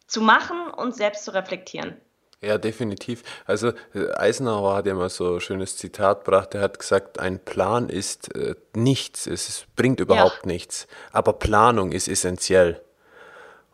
Zu 0.06 0.20
machen 0.22 0.70
und 0.70 0.94
selbst 0.94 1.24
zu 1.24 1.34
reflektieren. 1.34 1.96
Ja, 2.40 2.56
definitiv. 2.56 3.24
Also 3.46 3.72
äh, 3.94 4.12
Eisenhower 4.16 4.76
hat 4.76 4.86
ja 4.86 4.94
mal 4.94 5.10
so 5.10 5.34
ein 5.34 5.40
schönes 5.40 5.76
Zitat 5.76 6.24
gebracht. 6.24 6.54
Er 6.54 6.60
hat 6.60 6.78
gesagt, 6.78 7.18
ein 7.18 7.40
Plan 7.40 7.88
ist 7.88 8.34
äh, 8.34 8.54
nichts, 8.74 9.26
es 9.26 9.66
bringt 9.74 9.98
überhaupt 9.98 10.40
ja. 10.42 10.46
nichts. 10.46 10.86
Aber 11.12 11.32
Planung 11.32 11.92
ist 11.92 12.06
essentiell. 12.06 12.80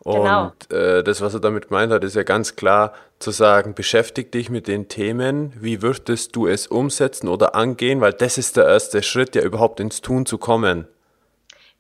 Genau. 0.04 0.46
Und 0.46 0.72
äh, 0.72 1.02
das, 1.02 1.22
was 1.22 1.32
er 1.32 1.40
damit 1.40 1.68
gemeint 1.68 1.92
hat, 1.92 2.04
ist 2.04 2.14
ja 2.14 2.24
ganz 2.24 2.56
klar 2.56 2.92
zu 3.18 3.30
sagen, 3.30 3.74
beschäftige 3.74 4.28
dich 4.28 4.50
mit 4.50 4.68
den 4.68 4.88
Themen, 4.88 5.52
wie 5.58 5.80
würdest 5.80 6.36
du 6.36 6.46
es 6.46 6.66
umsetzen 6.66 7.28
oder 7.28 7.54
angehen, 7.54 8.02
weil 8.02 8.12
das 8.12 8.36
ist 8.36 8.58
der 8.58 8.66
erste 8.66 9.02
Schritt, 9.02 9.34
ja 9.34 9.42
überhaupt 9.42 9.80
ins 9.80 10.02
Tun 10.02 10.26
zu 10.26 10.36
kommen. 10.36 10.86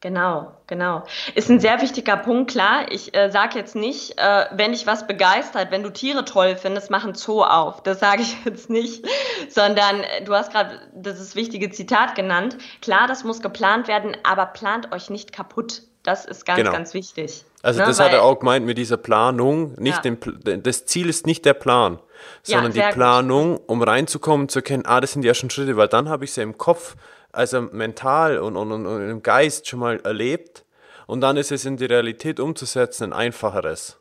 Genau, 0.00 0.52
genau. 0.66 1.02
Ist 1.34 1.50
ein 1.50 1.60
sehr 1.60 1.80
wichtiger 1.80 2.18
Punkt, 2.18 2.50
klar. 2.50 2.92
Ich 2.92 3.14
äh, 3.14 3.30
sage 3.30 3.58
jetzt 3.58 3.74
nicht, 3.74 4.18
äh, 4.18 4.44
wenn 4.52 4.72
dich 4.72 4.86
was 4.86 5.06
begeistert, 5.06 5.70
wenn 5.70 5.82
du 5.82 5.90
Tiere 5.90 6.26
toll 6.26 6.56
findest, 6.56 6.90
mach 6.90 7.06
ein 7.06 7.14
Zoo 7.14 7.42
auf. 7.42 7.82
Das 7.82 8.00
sage 8.00 8.20
ich 8.20 8.36
jetzt 8.44 8.68
nicht, 8.68 9.06
sondern 9.48 10.00
äh, 10.00 10.22
du 10.22 10.34
hast 10.34 10.52
gerade 10.52 10.78
das 10.94 11.34
wichtige 11.36 11.70
Zitat 11.70 12.14
genannt. 12.16 12.58
Klar, 12.82 13.06
das 13.06 13.24
muss 13.24 13.40
geplant 13.40 13.88
werden, 13.88 14.14
aber 14.24 14.44
plant 14.44 14.92
euch 14.92 15.08
nicht 15.08 15.32
kaputt. 15.32 15.82
Das 16.02 16.26
ist 16.26 16.44
ganz, 16.44 16.58
genau. 16.58 16.72
ganz 16.72 16.92
wichtig. 16.92 17.46
Also 17.64 17.80
ne, 17.80 17.86
das 17.86 17.98
hat 17.98 18.12
er 18.12 18.22
auch 18.22 18.38
gemeint 18.38 18.66
mit 18.66 18.76
dieser 18.76 18.98
Planung. 18.98 19.72
Nicht 19.78 20.04
ja. 20.04 20.14
den, 20.14 20.62
das 20.62 20.84
Ziel 20.84 21.08
ist 21.08 21.26
nicht 21.26 21.46
der 21.46 21.54
Plan, 21.54 21.98
sondern 22.42 22.72
ja, 22.72 22.88
die 22.88 22.94
Planung, 22.94 23.56
um 23.56 23.82
reinzukommen, 23.82 24.50
zu 24.50 24.58
erkennen, 24.58 24.84
ah, 24.84 25.00
das 25.00 25.12
sind 25.12 25.22
die 25.22 25.28
ersten 25.28 25.48
Schritte, 25.48 25.78
weil 25.78 25.88
dann 25.88 26.10
habe 26.10 26.24
ich 26.24 26.32
sie 26.34 26.42
im 26.42 26.58
Kopf, 26.58 26.94
also 27.32 27.62
mental 27.62 28.38
und, 28.38 28.56
und, 28.58 28.70
und, 28.70 28.86
und 28.86 29.08
im 29.08 29.22
Geist 29.22 29.66
schon 29.66 29.80
mal 29.80 29.98
erlebt. 30.00 30.66
Und 31.06 31.22
dann 31.22 31.38
ist 31.38 31.52
es 31.52 31.64
in 31.64 31.78
die 31.78 31.86
Realität 31.86 32.38
umzusetzen 32.38 33.04
ein 33.04 33.12
einfacheres. 33.14 33.98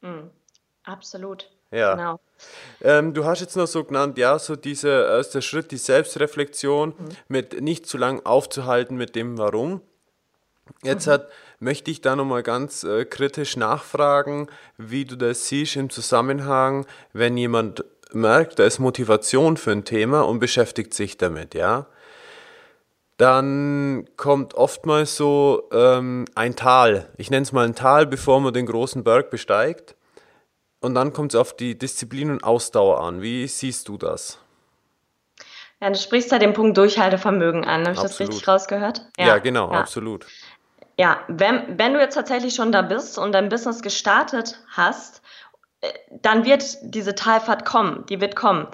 Mhm. 0.00 0.30
Absolut. 0.84 1.50
Ja. 1.70 1.94
Genau. 1.94 2.20
Ähm, 2.80 3.12
du 3.12 3.26
hast 3.26 3.40
jetzt 3.40 3.56
noch 3.56 3.66
so 3.66 3.84
genannt, 3.84 4.16
ja, 4.16 4.38
so 4.38 4.56
dieser 4.56 5.16
erste 5.16 5.42
Schritt, 5.42 5.70
die 5.70 5.76
Selbstreflexion, 5.76 6.94
mhm. 6.96 7.08
mit 7.28 7.60
nicht 7.60 7.86
zu 7.86 7.98
lang 7.98 8.24
aufzuhalten 8.24 8.96
mit 8.96 9.16
dem 9.16 9.36
Warum. 9.36 9.82
Jetzt 10.82 11.06
mhm. 11.06 11.12
hat, 11.12 11.28
möchte 11.62 11.90
ich 11.90 12.00
da 12.00 12.16
nochmal 12.16 12.42
ganz 12.42 12.82
äh, 12.82 13.04
kritisch 13.04 13.56
nachfragen, 13.56 14.48
wie 14.76 15.04
du 15.04 15.16
das 15.16 15.46
siehst 15.48 15.76
im 15.76 15.90
Zusammenhang, 15.90 16.86
wenn 17.12 17.36
jemand 17.36 17.84
merkt, 18.12 18.58
da 18.58 18.64
ist 18.64 18.80
Motivation 18.80 19.56
für 19.56 19.70
ein 19.70 19.84
Thema 19.84 20.22
und 20.22 20.40
beschäftigt 20.40 20.92
sich 20.92 21.16
damit, 21.16 21.54
ja. 21.54 21.86
Dann 23.16 24.08
kommt 24.16 24.54
oftmals 24.54 25.16
so 25.16 25.68
ähm, 25.72 26.24
ein 26.34 26.56
Tal. 26.56 27.08
Ich 27.16 27.30
nenne 27.30 27.42
es 27.42 27.52
mal 27.52 27.64
ein 27.64 27.76
Tal, 27.76 28.06
bevor 28.06 28.40
man 28.40 28.52
den 28.52 28.66
großen 28.66 29.04
Berg 29.04 29.30
besteigt. 29.30 29.94
Und 30.80 30.96
dann 30.96 31.12
kommt 31.12 31.32
es 31.32 31.38
auf 31.38 31.54
die 31.54 31.78
Disziplin 31.78 32.30
und 32.30 32.42
Ausdauer 32.42 33.00
an. 33.00 33.22
Wie 33.22 33.46
siehst 33.46 33.86
du 33.86 33.96
das? 33.96 34.38
Ja, 35.82 35.90
du 35.90 35.98
sprichst 35.98 36.30
da 36.30 36.38
den 36.38 36.52
Punkt 36.52 36.76
Durchhaltevermögen 36.76 37.64
an. 37.64 37.82
Habe 37.82 37.94
ich 37.94 38.00
das 38.00 38.20
richtig 38.20 38.46
rausgehört? 38.46 39.02
Ja, 39.16 39.26
ja 39.26 39.38
genau, 39.38 39.70
ja. 39.72 39.80
absolut. 39.80 40.26
Ja, 40.98 41.20
wenn, 41.28 41.78
wenn 41.78 41.94
du 41.94 42.00
jetzt 42.00 42.14
tatsächlich 42.14 42.54
schon 42.54 42.72
da 42.72 42.82
bist 42.82 43.18
und 43.18 43.32
dein 43.32 43.48
Business 43.48 43.80
gestartet 43.82 44.58
hast, 44.68 45.22
äh, 45.80 45.88
dann 46.10 46.44
wird 46.44 46.76
diese 46.82 47.14
Talfahrt 47.14 47.64
kommen, 47.64 48.04
die 48.06 48.20
wird 48.20 48.36
kommen. 48.36 48.68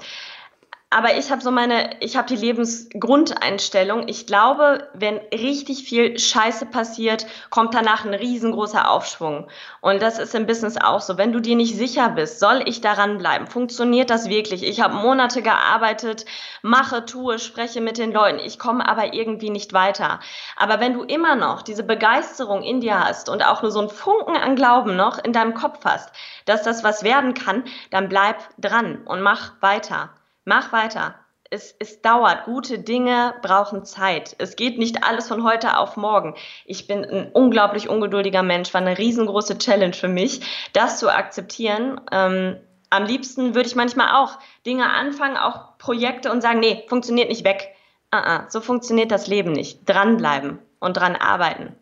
Aber 0.91 1.19
ich 1.19 1.31
habe 1.31 1.43
so 1.43 1.51
meine, 1.51 2.01
ich 2.01 2.17
habe 2.17 2.29
die 2.29 2.37
Lebensgrundeinstellung. 2.37 4.09
Ich 4.09 4.27
glaube, 4.27 4.89
wenn 4.95 5.19
richtig 5.35 5.85
viel 5.85 6.19
Scheiße 6.19 6.65
passiert, 6.65 7.27
kommt 7.51 7.75
danach 7.75 8.07
ein 8.07 8.15
riesengroßer 8.15 8.91
Aufschwung. 8.91 9.49
Und 9.83 10.01
das 10.01 10.19
ist 10.19 10.35
im 10.35 10.47
Business 10.47 10.79
auch 10.79 11.03
so. 11.03 11.19
Wenn 11.19 11.35
du 11.35 11.41
dir 11.41 11.57
nicht 11.57 11.77
sicher 11.77 12.09
bist, 12.09 12.41
soll 12.41 12.63
ich 12.65 12.81
daran 12.81 13.19
bleiben? 13.19 13.47
Funktioniert 13.49 14.09
das 14.09 14.31
wirklich? 14.31 14.63
Ich 14.63 14.81
habe 14.81 14.95
Monate 14.95 15.43
gearbeitet, 15.43 16.25
mache, 16.63 17.05
tue, 17.05 17.39
spreche 17.39 17.83
mit 17.83 17.99
den 17.99 18.11
Leuten. 18.11 18.39
Ich 18.39 18.59
komme 18.59 18.89
aber 18.89 19.13
irgendwie 19.13 19.51
nicht 19.51 19.75
weiter. 19.75 20.21
Aber 20.57 20.81
wenn 20.81 20.95
du 20.95 21.03
immer 21.03 21.37
noch 21.37 21.61
diese 21.61 21.83
Begeisterung 21.83 22.63
in 22.63 22.81
dir 22.81 22.99
hast 22.99 23.29
und 23.29 23.45
auch 23.45 23.61
nur 23.61 23.73
so 23.73 23.81
einen 23.81 23.91
Funken 23.91 24.39
an 24.39 24.57
Glauben 24.57 24.97
noch 24.97 25.23
in 25.23 25.35
deinem 25.35 25.53
Kopf 25.53 25.85
hast, 25.85 26.11
dass 26.47 26.63
das 26.63 26.83
was 26.83 27.03
werden 27.03 27.35
kann, 27.35 27.65
dann 27.91 28.09
bleib 28.09 28.39
dran 28.57 29.03
und 29.05 29.21
mach 29.21 29.53
weiter. 29.61 30.09
Mach 30.49 30.73
weiter. 30.73 31.15
Es, 31.51 31.75
es 31.79 32.01
dauert. 32.01 32.47
Gute 32.47 32.79
Dinge 32.79 33.35
brauchen 33.43 33.85
Zeit. 33.85 34.35
Es 34.39 34.57
geht 34.57 34.79
nicht 34.79 35.05
alles 35.05 35.29
von 35.29 35.45
heute 35.45 35.77
auf 35.77 35.99
morgen. 35.99 36.35
Ich 36.65 36.87
bin 36.87 37.05
ein 37.05 37.31
unglaublich 37.33 37.91
ungeduldiger 37.91 38.43
Mensch. 38.43 38.73
War 38.73 38.81
eine 38.81 38.97
riesengroße 38.97 39.59
Challenge 39.59 39.93
für 39.93 40.09
mich, 40.09 40.41
das 40.73 40.99
zu 40.99 41.11
akzeptieren. 41.11 42.01
Ähm, 42.11 42.57
am 42.89 43.05
liebsten 43.05 43.55
würde 43.55 43.69
ich 43.69 43.77
manchmal 43.77 44.15
auch 44.15 44.39
Dinge 44.65 44.89
anfangen, 44.89 45.37
auch 45.37 45.77
Projekte 45.77 46.33
und 46.33 46.41
sagen, 46.41 46.61
nee, 46.61 46.87
funktioniert 46.89 47.29
nicht 47.29 47.45
weg. 47.45 47.75
Uh 48.11 48.17
-uh, 48.17 48.51
so 48.51 48.63
funktioniert 48.63 49.11
das 49.11 49.27
Leben 49.27 49.53
nicht. 49.53 49.87
Dranbleiben 49.87 50.61
und 50.79 50.97
dran 50.97 51.15
arbeiten. 51.15 51.77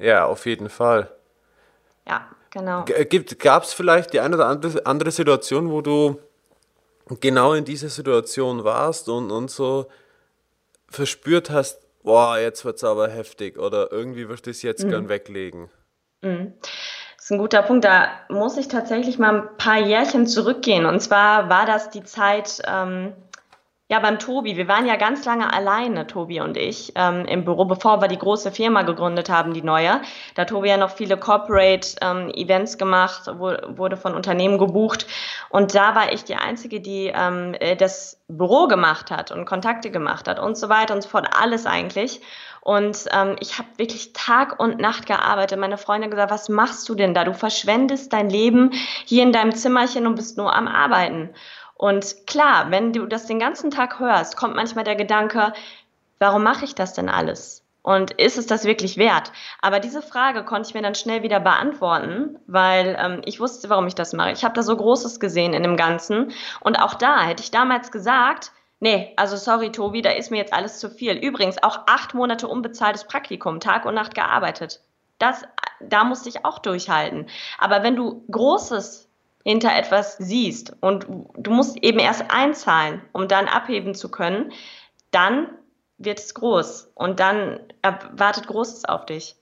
Ja, 0.00 0.26
auf 0.26 0.44
jeden 0.46 0.70
Fall. 0.70 1.08
Ja, 2.08 2.26
genau. 2.50 2.84
Gab 3.38 3.62
es 3.62 3.72
vielleicht 3.72 4.12
die 4.12 4.18
eine 4.18 4.34
oder 4.34 4.48
andere 4.48 5.10
Situation, 5.12 5.70
wo 5.70 5.82
du 5.82 6.18
genau 7.20 7.52
in 7.52 7.64
dieser 7.64 7.88
Situation 7.88 8.64
warst 8.64 9.08
und, 9.08 9.30
und 9.30 9.50
so 9.50 9.86
verspürt 10.88 11.50
hast, 11.50 11.80
boah, 12.02 12.38
jetzt 12.38 12.64
wird 12.64 12.76
es 12.76 12.84
aber 12.84 13.08
heftig 13.08 13.58
oder 13.58 13.90
irgendwie 13.92 14.28
würde 14.28 14.50
ich 14.50 14.58
es 14.58 14.62
jetzt 14.62 14.84
mhm. 14.84 14.90
gern 14.90 15.08
weglegen? 15.08 15.70
Mhm. 16.22 16.54
Das 17.16 17.30
ist 17.30 17.32
ein 17.32 17.38
guter 17.38 17.62
Punkt. 17.62 17.84
Da 17.84 18.08
muss 18.28 18.58
ich 18.58 18.68
tatsächlich 18.68 19.18
mal 19.18 19.34
ein 19.34 19.56
paar 19.56 19.78
Jährchen 19.78 20.26
zurückgehen. 20.26 20.84
Und 20.84 21.00
zwar 21.00 21.48
war 21.48 21.64
das 21.64 21.88
die 21.88 22.04
Zeit, 22.04 22.60
ähm, 22.66 23.14
ja, 23.94 24.00
beim 24.00 24.18
Tobi. 24.18 24.56
Wir 24.56 24.66
waren 24.66 24.86
ja 24.86 24.96
ganz 24.96 25.24
lange 25.24 25.52
alleine, 25.52 26.08
Tobi 26.08 26.40
und 26.40 26.56
ich, 26.56 26.92
ähm, 26.96 27.24
im 27.26 27.44
Büro, 27.44 27.64
bevor 27.64 28.02
wir 28.02 28.08
die 28.08 28.18
große 28.18 28.50
Firma 28.50 28.82
gegründet 28.82 29.30
haben, 29.30 29.54
die 29.54 29.62
neue. 29.62 30.00
Da 30.34 30.46
Tobi 30.46 30.68
ja 30.68 30.76
noch 30.76 30.90
viele 30.90 31.16
Corporate 31.16 31.90
ähm, 32.00 32.32
gemacht, 32.76 33.30
wo, 33.38 33.52
wurde 33.68 33.96
von 33.96 34.14
Unternehmen 34.14 34.58
gebucht. 34.58 35.06
Und 35.48 35.76
da 35.76 35.94
war 35.94 36.12
ich 36.12 36.24
die 36.24 36.34
Einzige, 36.34 36.80
die 36.80 37.12
ähm, 37.14 37.54
äh, 37.60 37.76
das 37.76 38.20
Büro 38.26 38.66
gemacht 38.66 39.12
hat 39.12 39.30
und 39.30 39.44
Kontakte 39.44 39.92
gemacht 39.92 40.26
hat 40.26 40.40
und 40.40 40.58
so 40.58 40.68
weiter 40.68 40.92
und 40.92 41.02
so 41.02 41.08
fort. 41.08 41.28
Alles 41.40 41.64
eigentlich. 41.64 42.20
Und 42.62 43.04
ähm, 43.12 43.36
ich 43.38 43.58
habe 43.58 43.68
wirklich 43.76 44.12
Tag 44.12 44.58
und 44.58 44.80
Nacht 44.80 45.06
gearbeitet. 45.06 45.60
Meine 45.60 45.78
Freundin 45.78 46.10
gesagt, 46.10 46.32
was 46.32 46.48
machst 46.48 46.88
du 46.88 46.96
denn 46.96 47.14
da? 47.14 47.22
Du 47.22 47.32
verschwendest 47.32 48.12
dein 48.12 48.28
Leben 48.28 48.72
hier 49.04 49.22
in 49.22 49.30
deinem 49.30 49.54
Zimmerchen 49.54 50.08
und 50.08 50.16
bist 50.16 50.36
nur 50.36 50.52
am 50.52 50.66
Arbeiten. 50.66 51.30
Und 51.84 52.26
klar, 52.26 52.70
wenn 52.70 52.94
du 52.94 53.04
das 53.04 53.26
den 53.26 53.38
ganzen 53.38 53.70
Tag 53.70 54.00
hörst, 54.00 54.38
kommt 54.38 54.56
manchmal 54.56 54.84
der 54.84 54.96
Gedanke, 54.96 55.52
warum 56.18 56.42
mache 56.42 56.64
ich 56.64 56.74
das 56.74 56.94
denn 56.94 57.10
alles? 57.10 57.62
Und 57.82 58.12
ist 58.12 58.38
es 58.38 58.46
das 58.46 58.64
wirklich 58.64 58.96
wert? 58.96 59.32
Aber 59.60 59.80
diese 59.80 60.00
Frage 60.00 60.46
konnte 60.46 60.70
ich 60.70 60.74
mir 60.74 60.80
dann 60.80 60.94
schnell 60.94 61.22
wieder 61.22 61.40
beantworten, 61.40 62.38
weil 62.46 62.96
ähm, 62.98 63.20
ich 63.26 63.38
wusste, 63.38 63.68
warum 63.68 63.86
ich 63.86 63.94
das 63.94 64.14
mache. 64.14 64.32
Ich 64.32 64.44
habe 64.44 64.54
da 64.54 64.62
so 64.62 64.74
Großes 64.74 65.20
gesehen 65.20 65.52
in 65.52 65.62
dem 65.62 65.76
Ganzen. 65.76 66.32
Und 66.60 66.76
auch 66.76 66.94
da 66.94 67.20
hätte 67.20 67.42
ich 67.42 67.50
damals 67.50 67.92
gesagt, 67.92 68.52
nee, 68.80 69.12
also 69.18 69.36
sorry, 69.36 69.70
Tobi, 69.70 70.00
da 70.00 70.12
ist 70.12 70.30
mir 70.30 70.38
jetzt 70.38 70.54
alles 70.54 70.78
zu 70.78 70.88
viel. 70.88 71.12
Übrigens 71.12 71.62
auch 71.62 71.80
acht 71.86 72.14
Monate 72.14 72.48
unbezahltes 72.48 73.04
Praktikum, 73.04 73.60
Tag 73.60 73.84
und 73.84 73.94
Nacht 73.94 74.14
gearbeitet. 74.14 74.80
Das, 75.18 75.42
da 75.80 76.04
musste 76.04 76.30
ich 76.30 76.46
auch 76.46 76.60
durchhalten. 76.60 77.26
Aber 77.58 77.82
wenn 77.82 77.94
du 77.94 78.24
Großes 78.30 79.03
hinter 79.44 79.76
etwas 79.76 80.16
siehst 80.18 80.74
und 80.80 81.06
du 81.36 81.50
musst 81.50 81.76
eben 81.76 81.98
erst 81.98 82.30
einzahlen, 82.30 83.02
um 83.12 83.28
dann 83.28 83.46
abheben 83.46 83.94
zu 83.94 84.10
können, 84.10 84.52
dann 85.10 85.48
wird 85.98 86.18
es 86.18 86.34
groß 86.34 86.90
und 86.94 87.20
dann 87.20 87.60
wartet 88.12 88.46
Großes 88.46 88.86
auf 88.86 89.06
dich. 89.06 89.36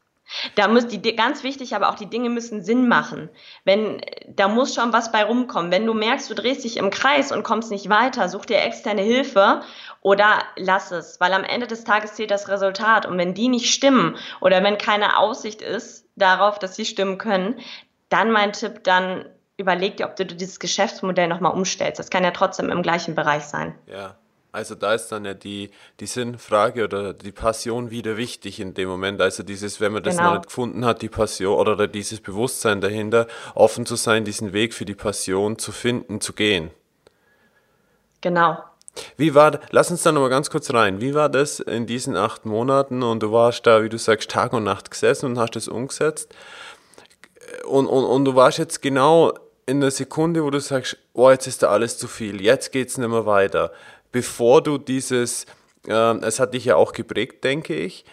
Da 0.54 0.68
muss 0.68 0.86
die 0.86 1.00
ganz 1.16 1.42
wichtig, 1.42 1.74
aber 1.74 1.90
auch 1.90 1.94
die 1.94 2.08
Dinge 2.08 2.30
müssen 2.30 2.62
Sinn 2.62 2.88
machen. 2.88 3.28
Wenn 3.64 4.00
da 4.28 4.48
muss 4.48 4.74
schon 4.74 4.92
was 4.92 5.12
bei 5.12 5.24
rumkommen. 5.24 5.70
Wenn 5.70 5.84
du 5.84 5.94
merkst, 5.94 6.30
du 6.30 6.34
drehst 6.34 6.64
dich 6.64 6.78
im 6.78 6.90
Kreis 6.90 7.32
und 7.32 7.42
kommst 7.42 7.70
nicht 7.70 7.88
weiter, 7.90 8.28
such 8.28 8.46
dir 8.46 8.62
externe 8.62 9.02
Hilfe 9.02 9.62
oder 10.00 10.42
lass 10.56 10.90
es, 10.90 11.20
weil 11.20 11.32
am 11.32 11.44
Ende 11.44 11.66
des 11.66 11.84
Tages 11.84 12.14
zählt 12.14 12.30
das 12.30 12.48
Resultat 12.48 13.04
und 13.04 13.18
wenn 13.18 13.34
die 13.34 13.48
nicht 13.48 13.72
stimmen 13.72 14.16
oder 14.40 14.62
wenn 14.62 14.78
keine 14.78 15.18
Aussicht 15.18 15.60
ist 15.60 16.06
darauf, 16.16 16.58
dass 16.58 16.76
sie 16.76 16.86
stimmen 16.86 17.18
können, 17.18 17.58
dann 18.08 18.30
mein 18.30 18.52
Tipp, 18.52 18.84
dann 18.84 19.26
überleg 19.56 19.96
dir, 19.96 20.06
ob 20.06 20.16
du 20.16 20.24
dieses 20.24 20.58
Geschäftsmodell 20.58 21.28
nochmal 21.28 21.52
umstellst. 21.52 21.98
Das 21.98 22.10
kann 22.10 22.24
ja 22.24 22.30
trotzdem 22.30 22.70
im 22.70 22.82
gleichen 22.82 23.14
Bereich 23.14 23.44
sein. 23.44 23.74
Ja, 23.86 24.16
also 24.52 24.74
da 24.74 24.92
ist 24.92 25.08
dann 25.08 25.24
ja 25.24 25.32
die, 25.32 25.70
die 25.98 26.06
Sinnfrage 26.06 26.84
oder 26.84 27.14
die 27.14 27.32
Passion 27.32 27.90
wieder 27.90 28.18
wichtig 28.18 28.60
in 28.60 28.74
dem 28.74 28.88
Moment. 28.88 29.20
Also 29.22 29.42
dieses, 29.42 29.80
wenn 29.80 29.92
man 29.92 30.02
das 30.02 30.16
genau. 30.16 30.28
noch 30.28 30.36
nicht 30.36 30.48
gefunden 30.48 30.84
hat, 30.84 31.00
die 31.00 31.08
Passion 31.08 31.58
oder 31.58 31.88
dieses 31.88 32.20
Bewusstsein 32.20 32.82
dahinter, 32.82 33.26
offen 33.54 33.86
zu 33.86 33.96
sein, 33.96 34.26
diesen 34.26 34.52
Weg 34.52 34.74
für 34.74 34.84
die 34.84 34.94
Passion 34.94 35.58
zu 35.58 35.72
finden, 35.72 36.20
zu 36.20 36.34
gehen. 36.34 36.70
Genau. 38.20 38.58
Wie 39.16 39.34
war, 39.34 39.58
lass 39.70 39.90
uns 39.90 40.02
da 40.02 40.12
nochmal 40.12 40.28
ganz 40.28 40.50
kurz 40.50 40.72
rein. 40.74 41.00
Wie 41.00 41.14
war 41.14 41.30
das 41.30 41.60
in 41.60 41.86
diesen 41.86 42.14
acht 42.14 42.44
Monaten 42.44 43.02
und 43.02 43.22
du 43.22 43.32
warst 43.32 43.66
da, 43.66 43.82
wie 43.82 43.88
du 43.88 43.96
sagst, 43.96 44.30
Tag 44.30 44.52
und 44.52 44.64
Nacht 44.64 44.90
gesessen 44.90 45.26
und 45.26 45.38
hast 45.38 45.56
das 45.56 45.66
umgesetzt? 45.66 46.34
Und, 47.66 47.86
und, 47.86 48.04
und 48.04 48.24
du 48.24 48.34
warst 48.34 48.58
jetzt 48.58 48.82
genau 48.82 49.32
in 49.66 49.80
der 49.80 49.90
Sekunde, 49.90 50.44
wo 50.44 50.50
du 50.50 50.60
sagst, 50.60 50.96
oh, 51.12 51.30
jetzt 51.30 51.46
ist 51.46 51.62
da 51.62 51.68
alles 51.68 51.98
zu 51.98 52.08
viel, 52.08 52.40
jetzt 52.40 52.72
geht 52.72 52.88
es 52.88 52.98
nicht 52.98 53.08
mehr 53.08 53.26
weiter. 53.26 53.72
Bevor 54.10 54.62
du 54.62 54.78
dieses, 54.78 55.46
äh, 55.86 56.16
es 56.18 56.40
hat 56.40 56.54
dich 56.54 56.64
ja 56.64 56.76
auch 56.76 56.92
geprägt, 56.92 57.44
denke 57.44 57.74
ich, 57.74 58.04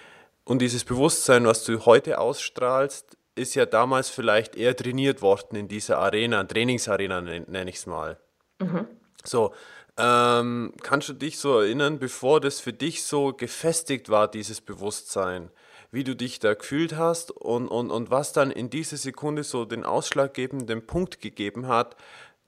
und 0.45 0.61
dieses 0.61 0.83
Bewusstsein, 0.83 1.45
was 1.45 1.63
du 1.63 1.85
heute 1.85 2.19
ausstrahlst, 2.19 3.17
ist 3.35 3.55
ja 3.55 3.65
damals 3.65 4.09
vielleicht 4.09 4.55
eher 4.55 4.75
trainiert 4.75 5.21
worden 5.21 5.55
in 5.55 5.67
dieser 5.67 5.99
Arena, 5.99 6.43
Trainingsarena 6.43 7.21
nenne 7.21 7.69
ich 7.69 7.77
es 7.77 7.85
mal. 7.85 8.17
Mhm. 8.59 8.87
So, 9.23 9.53
ähm, 9.97 10.73
kannst 10.81 11.09
du 11.09 11.13
dich 11.13 11.37
so 11.39 11.59
erinnern, 11.59 11.99
bevor 11.99 12.39
das 12.39 12.59
für 12.59 12.73
dich 12.73 13.03
so 13.03 13.33
gefestigt 13.33 14.09
war, 14.09 14.27
dieses 14.29 14.61
Bewusstsein? 14.61 15.51
Wie 15.91 16.03
du 16.03 16.15
dich 16.15 16.39
da 16.39 16.53
gefühlt 16.53 16.95
hast 16.95 17.31
und, 17.31 17.67
und, 17.67 17.91
und 17.91 18.11
was 18.11 18.33
dann 18.33 18.51
in 18.51 18.69
dieser 18.69 18.97
Sekunde 18.97 19.43
so 19.43 19.65
den 19.65 19.83
ausschlaggebenden 19.83 20.85
Punkt 20.85 21.21
gegeben 21.21 21.67
hat, 21.67 21.95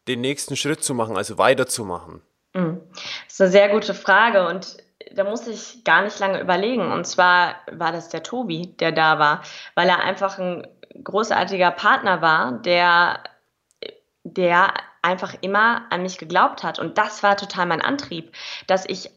den 0.08 0.22
nächsten 0.22 0.56
Schritt 0.56 0.84
zu 0.84 0.94
machen, 0.94 1.18
also 1.18 1.38
weiterzumachen? 1.38 2.22
Mhm. 2.54 2.82
Das 3.26 3.34
ist 3.34 3.42
eine 3.42 3.52
sehr 3.52 3.70
gute 3.70 3.94
Frage 3.94 4.48
und 4.48 4.78
da 5.16 5.24
muss 5.24 5.48
ich 5.48 5.84
gar 5.84 6.04
nicht 6.04 6.20
lange 6.20 6.40
überlegen. 6.40 6.92
Und 6.92 7.06
zwar 7.06 7.56
war 7.72 7.92
das 7.92 8.10
der 8.10 8.24
Tobi, 8.24 8.76
der 8.80 8.92
da 8.92 9.20
war, 9.20 9.42
weil 9.76 9.90
er 9.90 10.04
einfach 10.04 10.38
ein 10.38 10.68
großartiger 11.04 11.72
Partner 11.72 12.22
war, 12.22 12.54
der, 12.54 13.24
der 14.24 14.74
einfach 15.02 15.36
immer 15.42 15.84
an 15.90 16.04
mich 16.04 16.18
geglaubt 16.18 16.64
hat. 16.64 16.80
Und 16.80 16.98
das 16.98 17.24
war 17.24 17.36
total 17.36 17.66
mein 17.66 17.82
Antrieb, 17.82 18.32
dass 18.68 18.86
ich 18.88 19.10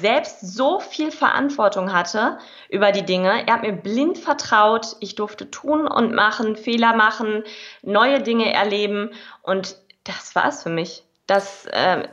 selbst 0.00 0.40
so 0.40 0.80
viel 0.80 1.10
Verantwortung 1.10 1.92
hatte 1.92 2.38
über 2.70 2.92
die 2.92 3.04
Dinge. 3.04 3.46
Er 3.46 3.54
hat 3.54 3.62
mir 3.62 3.72
blind 3.72 4.18
vertraut. 4.18 4.96
Ich 5.00 5.14
durfte 5.14 5.50
tun 5.50 5.86
und 5.86 6.14
machen, 6.14 6.56
Fehler 6.56 6.94
machen, 6.94 7.44
neue 7.82 8.22
Dinge 8.22 8.52
erleben. 8.52 9.10
Und 9.42 9.76
das 10.04 10.34
war 10.34 10.46
es 10.46 10.62
für 10.62 10.70
mich. 10.70 11.02
Das, 11.26 11.66
äh, 11.66 12.08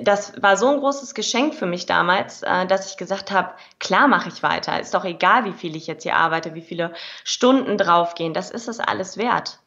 das 0.00 0.42
war 0.42 0.56
so 0.56 0.68
ein 0.68 0.80
großes 0.80 1.14
Geschenk 1.14 1.54
für 1.54 1.66
mich 1.66 1.86
damals, 1.86 2.42
äh, 2.42 2.66
dass 2.66 2.90
ich 2.90 2.96
gesagt 2.96 3.30
habe, 3.30 3.52
klar 3.78 4.08
mache 4.08 4.28
ich 4.28 4.42
weiter. 4.42 4.80
Ist 4.80 4.94
doch 4.94 5.04
egal, 5.04 5.44
wie 5.44 5.52
viel 5.52 5.76
ich 5.76 5.86
jetzt 5.86 6.02
hier 6.02 6.16
arbeite, 6.16 6.54
wie 6.54 6.62
viele 6.62 6.92
Stunden 7.22 7.78
draufgehen. 7.78 8.34
Das 8.34 8.50
ist 8.50 8.66
es 8.66 8.80
alles 8.80 9.16
wert. 9.16 9.60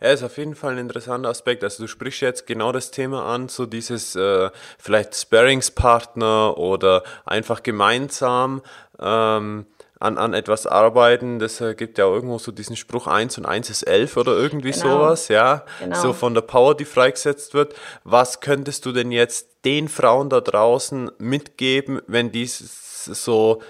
Ja, 0.00 0.10
ist 0.10 0.22
auf 0.22 0.36
jeden 0.38 0.54
Fall 0.54 0.72
ein 0.72 0.78
interessanter 0.78 1.28
Aspekt. 1.28 1.64
Also 1.64 1.84
du 1.84 1.88
sprichst 1.88 2.20
jetzt 2.20 2.46
genau 2.46 2.72
das 2.72 2.90
Thema 2.90 3.24
an, 3.24 3.48
so 3.48 3.66
dieses 3.66 4.14
äh, 4.16 4.50
vielleicht 4.78 5.14
Sparringspartner 5.14 6.58
oder 6.58 7.02
einfach 7.24 7.62
gemeinsam 7.62 8.62
ähm, 8.98 9.66
an, 9.98 10.18
an 10.18 10.34
etwas 10.34 10.66
arbeiten. 10.66 11.38
Das 11.38 11.60
äh, 11.60 11.74
gibt 11.74 11.98
ja 11.98 12.04
irgendwo 12.04 12.38
so 12.38 12.52
diesen 12.52 12.76
Spruch 12.76 13.06
1 13.06 13.38
und 13.38 13.46
1 13.46 13.70
ist 13.70 13.82
11 13.84 14.16
oder 14.16 14.32
irgendwie 14.32 14.72
genau. 14.72 14.98
sowas, 14.98 15.28
ja. 15.28 15.64
Genau. 15.80 16.00
So 16.00 16.12
von 16.12 16.34
der 16.34 16.42
Power, 16.42 16.76
die 16.76 16.84
freigesetzt 16.84 17.54
wird. 17.54 17.74
Was 18.04 18.40
könntest 18.40 18.84
du 18.86 18.92
denn 18.92 19.10
jetzt 19.10 19.64
den 19.64 19.88
Frauen 19.88 20.28
da 20.28 20.40
draußen 20.40 21.10
mitgeben, 21.18 22.00
wenn 22.06 22.30
die 22.30 22.46
so 22.46 23.62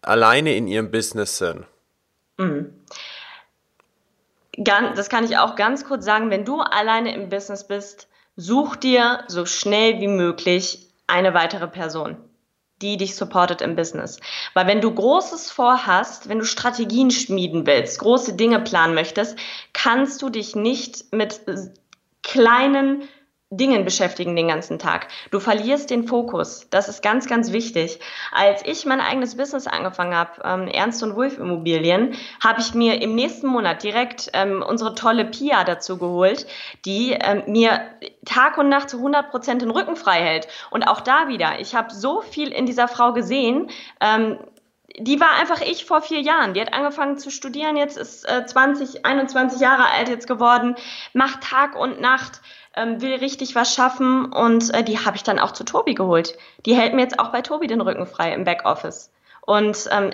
alleine 0.00 0.54
in 0.54 0.68
ihrem 0.68 0.90
Business 0.90 1.38
sind? 1.38 1.66
Mhm. 2.38 2.72
Das 4.58 5.08
kann 5.08 5.24
ich 5.24 5.38
auch 5.38 5.56
ganz 5.56 5.84
kurz 5.84 6.04
sagen. 6.04 6.30
Wenn 6.30 6.44
du 6.44 6.60
alleine 6.60 7.14
im 7.14 7.28
Business 7.28 7.66
bist, 7.66 8.08
such 8.36 8.76
dir 8.76 9.24
so 9.28 9.46
schnell 9.46 10.00
wie 10.00 10.08
möglich 10.08 10.88
eine 11.06 11.34
weitere 11.34 11.68
Person 11.68 12.16
die 12.82 12.96
dich 12.96 13.16
supportet 13.16 13.62
im 13.62 13.76
Business. 13.76 14.18
Weil 14.54 14.66
wenn 14.66 14.80
du 14.80 14.92
Großes 14.92 15.50
vorhast, 15.50 16.28
wenn 16.28 16.40
du 16.40 16.44
Strategien 16.44 17.10
schmieden 17.10 17.66
willst, 17.66 18.00
große 18.00 18.34
Dinge 18.34 18.60
planen 18.60 18.94
möchtest, 18.94 19.38
kannst 19.72 20.20
du 20.20 20.28
dich 20.28 20.56
nicht 20.56 21.12
mit 21.12 21.40
kleinen 22.22 23.08
Dingen 23.56 23.84
beschäftigen 23.84 24.34
den 24.34 24.48
ganzen 24.48 24.78
Tag. 24.78 25.08
Du 25.30 25.38
verlierst 25.38 25.90
den 25.90 26.08
Fokus. 26.08 26.66
Das 26.70 26.88
ist 26.88 27.02
ganz, 27.02 27.28
ganz 27.28 27.52
wichtig. 27.52 28.00
Als 28.32 28.62
ich 28.64 28.86
mein 28.86 29.00
eigenes 29.00 29.36
Business 29.36 29.66
angefangen 29.66 30.14
habe, 30.14 30.40
ähm, 30.42 30.68
Ernst 30.68 31.02
und 31.02 31.14
Wolf 31.16 31.38
Immobilien, 31.38 32.14
habe 32.42 32.60
ich 32.60 32.72
mir 32.72 33.02
im 33.02 33.14
nächsten 33.14 33.46
Monat 33.46 33.82
direkt 33.82 34.30
ähm, 34.32 34.64
unsere 34.66 34.94
tolle 34.94 35.26
Pia 35.26 35.64
dazu 35.64 35.98
geholt, 35.98 36.46
die 36.86 37.12
ähm, 37.12 37.42
mir 37.46 37.82
Tag 38.24 38.56
und 38.56 38.70
Nacht 38.70 38.88
zu 38.88 38.96
100 38.96 39.30
Prozent 39.30 39.60
den 39.60 39.70
Rücken 39.70 39.96
frei 39.96 40.22
hält. 40.22 40.48
Und 40.70 40.84
auch 40.84 41.02
da 41.02 41.28
wieder, 41.28 41.60
ich 41.60 41.74
habe 41.74 41.92
so 41.92 42.22
viel 42.22 42.48
in 42.48 42.64
dieser 42.64 42.88
Frau 42.88 43.12
gesehen, 43.12 43.70
ähm, 44.00 44.38
die 44.98 45.20
war 45.20 45.34
einfach 45.40 45.60
ich 45.60 45.84
vor 45.84 46.02
vier 46.02 46.20
Jahren. 46.20 46.54
Die 46.54 46.60
hat 46.60 46.74
angefangen 46.74 47.18
zu 47.18 47.30
studieren, 47.30 47.76
jetzt 47.76 47.96
ist 47.96 48.28
äh, 48.28 48.44
20, 48.44 49.04
21 49.06 49.60
Jahre 49.60 49.90
alt 49.90 50.08
jetzt 50.08 50.26
geworden, 50.26 50.76
macht 51.12 51.42
Tag 51.42 51.76
und 51.76 52.00
Nacht, 52.00 52.40
ähm, 52.74 53.00
will 53.00 53.14
richtig 53.14 53.54
was 53.54 53.74
schaffen 53.74 54.32
und 54.32 54.72
äh, 54.74 54.82
die 54.82 54.98
habe 54.98 55.16
ich 55.16 55.22
dann 55.22 55.38
auch 55.38 55.52
zu 55.52 55.64
Tobi 55.64 55.94
geholt. 55.94 56.36
Die 56.66 56.74
hält 56.74 56.94
mir 56.94 57.02
jetzt 57.02 57.18
auch 57.18 57.30
bei 57.30 57.42
Tobi 57.42 57.66
den 57.66 57.80
Rücken 57.80 58.06
frei 58.06 58.32
im 58.32 58.44
Backoffice. 58.44 59.10
Und 59.44 59.88
ähm, 59.90 60.10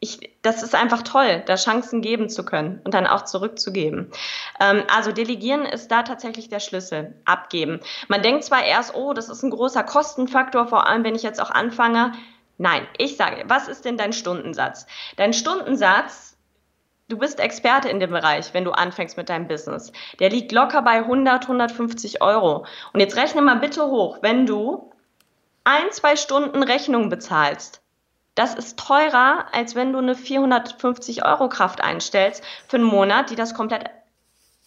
ich, 0.00 0.20
das 0.42 0.62
ist 0.62 0.74
einfach 0.74 1.02
toll, 1.02 1.42
da 1.46 1.56
Chancen 1.56 2.02
geben 2.02 2.28
zu 2.28 2.44
können 2.44 2.80
und 2.84 2.94
dann 2.94 3.06
auch 3.06 3.24
zurückzugeben. 3.24 4.12
Ähm, 4.60 4.84
also 4.94 5.10
delegieren 5.10 5.64
ist 5.64 5.90
da 5.90 6.02
tatsächlich 6.02 6.48
der 6.48 6.60
Schlüssel, 6.60 7.14
abgeben. 7.24 7.80
Man 8.06 8.22
denkt 8.22 8.44
zwar 8.44 8.64
erst, 8.64 8.94
oh, 8.94 9.12
das 9.12 9.28
ist 9.28 9.42
ein 9.42 9.50
großer 9.50 9.82
Kostenfaktor, 9.82 10.68
vor 10.68 10.86
allem 10.86 11.04
wenn 11.04 11.16
ich 11.16 11.22
jetzt 11.22 11.40
auch 11.40 11.50
anfange. 11.50 12.12
Nein, 12.58 12.86
ich 12.96 13.16
sage, 13.16 13.44
was 13.46 13.68
ist 13.68 13.84
denn 13.84 13.96
dein 13.96 14.12
Stundensatz? 14.12 14.86
Dein 15.16 15.32
Stundensatz 15.32 16.27
du 17.08 17.16
bist 17.16 17.40
Experte 17.40 17.88
in 17.88 18.00
dem 18.00 18.10
Bereich, 18.10 18.52
wenn 18.52 18.64
du 18.64 18.72
anfängst 18.72 19.16
mit 19.16 19.28
deinem 19.28 19.48
Business. 19.48 19.92
Der 20.20 20.30
liegt 20.30 20.52
locker 20.52 20.82
bei 20.82 20.98
100, 20.98 21.44
150 21.44 22.22
Euro. 22.22 22.66
Und 22.92 23.00
jetzt 23.00 23.16
rechne 23.16 23.42
mal 23.42 23.56
bitte 23.56 23.86
hoch, 23.86 24.18
wenn 24.20 24.46
du 24.46 24.92
ein, 25.64 25.90
zwei 25.90 26.16
Stunden 26.16 26.62
Rechnung 26.62 27.08
bezahlst. 27.08 27.80
Das 28.34 28.54
ist 28.54 28.78
teurer, 28.78 29.46
als 29.52 29.74
wenn 29.74 29.92
du 29.92 29.98
eine 29.98 30.14
450 30.14 31.24
Euro 31.24 31.48
Kraft 31.48 31.80
einstellst 31.80 32.44
für 32.68 32.76
einen 32.76 32.84
Monat, 32.84 33.30
die 33.30 33.36
das 33.36 33.54
komplett 33.54 33.90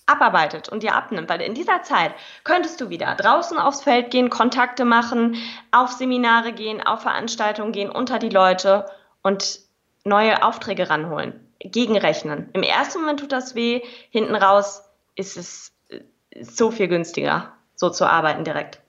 abarbeitet 0.08 0.68
und 0.68 0.84
dir 0.84 0.96
abnimmt. 0.96 1.30
Weil 1.30 1.42
in 1.42 1.54
dieser 1.54 1.84
Zeit 1.84 2.14
könntest 2.44 2.82
du 2.82 2.90
wieder 2.90 3.16
draußen 3.16 3.58
aufs 3.58 3.84
Feld 3.84 4.12
gehen, 4.12 4.30
Kontakte 4.30 4.84
machen, 4.84 5.38
auf 5.72 5.92
Seminare 5.92 6.52
gehen, 6.52 6.86
auf 6.86 7.04
Veranstaltungen 7.04 7.72
gehen, 7.72 7.92
unter 7.92 8.20
die 8.20 8.30
Leute 8.30 8.88
und 9.22 9.60
neue 10.04 10.44
Aufträge 10.44 10.90
ranholen 10.90 11.51
gegenrechnen. 11.64 12.50
Im 12.54 12.64
ersten 12.64 13.02
Moment 13.02 13.20
tut 13.20 13.32
das 13.32 13.56
weh, 13.56 13.82
hinten 14.10 14.36
raus 14.36 14.84
ist 15.16 15.38
es 15.38 15.72
äh, 15.90 16.00
so 16.44 16.72
viel 16.72 16.88
günstiger, 16.88 17.54
so 17.76 17.90
zu 17.90 18.06
arbeiten 18.06 18.44
direkt. 18.44 18.80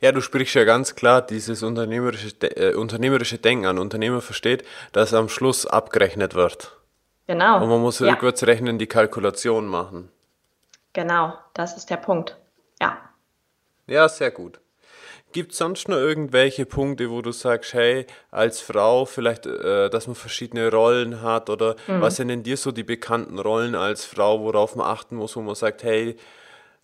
Ja, 0.00 0.12
du 0.12 0.20
sprichst 0.20 0.54
ja 0.54 0.64
ganz 0.64 0.94
klar 0.94 1.22
dieses 1.22 1.62
unternehmerische, 1.62 2.28
äh, 2.42 2.74
unternehmerische 2.74 3.38
Denken 3.38 3.66
an. 3.66 3.78
Unternehmer 3.78 4.20
versteht, 4.20 4.64
dass 4.92 5.14
am 5.14 5.28
Schluss 5.28 5.66
abgerechnet 5.66 6.34
wird. 6.34 6.76
Genau. 7.26 7.62
Und 7.62 7.68
man 7.68 7.80
muss 7.80 7.98
ja. 7.98 8.10
rückwärts 8.10 8.46
rechnen, 8.46 8.78
die 8.78 8.86
Kalkulation 8.86 9.66
machen. 9.66 10.10
Genau, 10.92 11.34
das 11.54 11.76
ist 11.76 11.90
der 11.90 11.96
Punkt. 11.96 12.36
Ja. 12.80 12.98
Ja, 13.86 14.08
sehr 14.08 14.30
gut. 14.30 14.60
Gibt 15.36 15.52
es 15.52 15.58
sonst 15.58 15.86
noch 15.86 15.98
irgendwelche 15.98 16.64
Punkte, 16.64 17.10
wo 17.10 17.20
du 17.20 17.30
sagst, 17.30 17.74
hey, 17.74 18.06
als 18.30 18.62
Frau 18.62 19.04
vielleicht, 19.04 19.44
äh, 19.44 19.90
dass 19.90 20.06
man 20.06 20.16
verschiedene 20.16 20.70
Rollen 20.70 21.20
hat 21.20 21.50
oder 21.50 21.76
mhm. 21.86 22.00
was 22.00 22.16
sind 22.16 22.28
denn 22.28 22.42
dir 22.42 22.56
so 22.56 22.72
die 22.72 22.84
bekannten 22.84 23.38
Rollen 23.38 23.74
als 23.74 24.06
Frau, 24.06 24.40
worauf 24.40 24.76
man 24.76 24.86
achten 24.86 25.16
muss, 25.16 25.36
wo 25.36 25.42
man 25.42 25.54
sagt, 25.54 25.82
hey, 25.82 26.16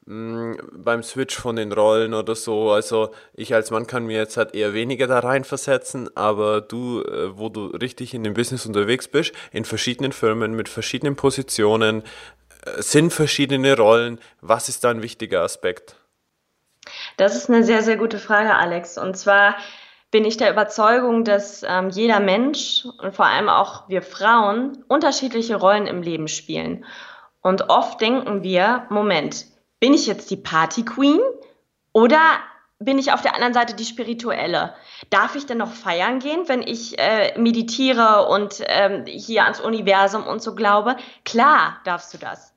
mh, 0.05 0.15
mm, 0.15 0.57
beim 0.85 1.03
Switch 1.03 1.35
von 1.35 1.57
den 1.57 1.73
Rollen 1.73 2.13
oder 2.13 2.35
so, 2.35 2.73
also 2.73 3.15
ich 3.33 3.55
als 3.55 3.71
Mann 3.71 3.87
kann 3.87 4.05
mir 4.05 4.19
jetzt 4.19 4.37
halt 4.37 4.55
eher 4.55 4.75
weniger 4.75 5.07
da 5.07 5.21
reinversetzen, 5.21 6.15
aber 6.15 6.61
du, 6.61 7.01
äh, 7.05 7.39
wo 7.39 7.49
du 7.49 7.69
richtig 7.69 8.13
in 8.13 8.23
dem 8.23 8.35
Business 8.35 8.67
unterwegs 8.67 9.09
bist, 9.09 9.33
in 9.53 9.65
verschiedenen 9.65 10.13
Firmen 10.13 10.55
mit 10.55 10.69
verschiedenen 10.69 11.17
Positionen, 11.17 12.03
äh, 12.67 12.83
sind 12.83 13.15
verschiedene 13.15 13.79
Rollen, 13.79 14.21
was 14.43 14.69
ist 14.69 14.85
da 14.85 14.91
ein 14.91 15.01
wichtiger 15.01 15.41
Aspekt? 15.41 15.97
Das 17.17 17.37
ist 17.37 17.49
eine 17.49 17.65
sehr, 17.65 17.83
sehr 17.83 17.97
gute 17.97 18.19
Frage, 18.19 18.55
Alex. 18.55 18.99
Und 18.99 19.17
zwar 19.17 19.57
bin 20.11 20.25
ich 20.25 20.37
der 20.37 20.51
Überzeugung, 20.51 21.25
dass 21.25 21.63
ähm, 21.63 21.91
jeder 21.91 22.21
Mensch 22.21 22.85
und 23.01 23.15
vor 23.15 23.27
allem 23.27 23.49
auch 23.49 23.89
wir 23.89 24.03
Frauen 24.03 24.85
unterschiedliche 24.89 25.57
Rollen 25.57 25.87
im 25.87 26.03
Leben 26.03 26.29
spielen. 26.29 26.85
Und 27.41 27.71
oft 27.71 28.01
denken 28.01 28.43
wir, 28.43 28.87
Moment, 28.91 29.47
bin 29.81 29.95
ich 29.95 30.07
jetzt 30.07 30.31
die 30.31 30.37
Party 30.37 30.85
Queen 30.85 31.21
oder 31.93 32.19
bin 32.79 32.99
ich 32.99 33.13
auf 33.13 33.23
der 33.23 33.35
anderen 33.35 33.55
Seite 33.55 33.75
die 33.75 33.85
spirituelle? 33.85 34.75
Darf 35.11 35.35
ich 35.35 35.47
denn 35.47 35.59
noch 35.59 35.73
feiern 35.73 36.19
gehen, 36.19 36.49
wenn 36.49 36.63
ich 36.63 36.99
äh, 36.99 37.37
meditiere 37.39 38.27
und 38.29 38.63
ähm, 38.67 39.05
hier 39.07 39.45
ans 39.45 39.61
Universum 39.61 40.27
und 40.27 40.43
so 40.43 40.55
glaube? 40.55 40.97
Klar 41.25 41.81
darfst 41.85 42.13
du 42.15 42.19
das. 42.19 42.55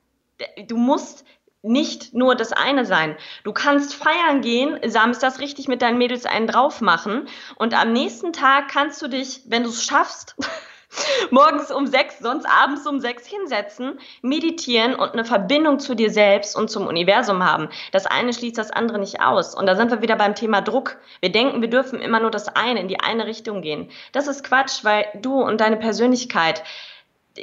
Du 0.67 0.77
musst 0.77 1.25
nicht 1.65 2.13
nur 2.13 2.35
das 2.35 2.53
eine 2.53 2.85
sein. 2.85 3.17
Du 3.43 3.51
kannst 3.51 3.95
feiern 3.95 4.41
gehen, 4.41 4.79
samstags 4.85 5.39
richtig 5.39 5.67
mit 5.67 5.81
deinen 5.81 5.97
Mädels 5.97 6.25
einen 6.25 6.47
drauf 6.47 6.81
machen 6.81 7.27
und 7.55 7.79
am 7.79 7.91
nächsten 7.91 8.33
Tag 8.33 8.69
kannst 8.69 9.01
du 9.01 9.07
dich, 9.07 9.41
wenn 9.47 9.63
du 9.63 9.69
es 9.69 9.83
schaffst, 9.83 10.35
morgens 11.31 11.71
um 11.71 11.87
sechs, 11.87 12.19
sonst 12.19 12.45
abends 12.45 12.85
um 12.87 12.99
sechs 12.99 13.25
hinsetzen, 13.25 13.99
meditieren 14.21 14.95
und 14.95 15.13
eine 15.13 15.25
Verbindung 15.25 15.79
zu 15.79 15.95
dir 15.95 16.09
selbst 16.09 16.55
und 16.55 16.69
zum 16.69 16.87
Universum 16.87 17.43
haben. 17.43 17.69
Das 17.91 18.05
eine 18.05 18.33
schließt 18.33 18.57
das 18.57 18.71
andere 18.71 18.99
nicht 18.99 19.21
aus. 19.21 19.55
Und 19.55 19.65
da 19.65 19.75
sind 19.75 19.91
wir 19.91 20.01
wieder 20.01 20.15
beim 20.15 20.35
Thema 20.35 20.61
Druck. 20.61 20.97
Wir 21.19 21.31
denken, 21.31 21.61
wir 21.61 21.69
dürfen 21.69 21.99
immer 21.99 22.19
nur 22.19 22.31
das 22.31 22.47
eine 22.49 22.79
in 22.79 22.87
die 22.87 22.99
eine 22.99 23.25
Richtung 23.25 23.61
gehen. 23.61 23.89
Das 24.11 24.27
ist 24.27 24.43
Quatsch, 24.43 24.83
weil 24.83 25.05
du 25.15 25.41
und 25.41 25.61
deine 25.61 25.77
Persönlichkeit, 25.77 26.63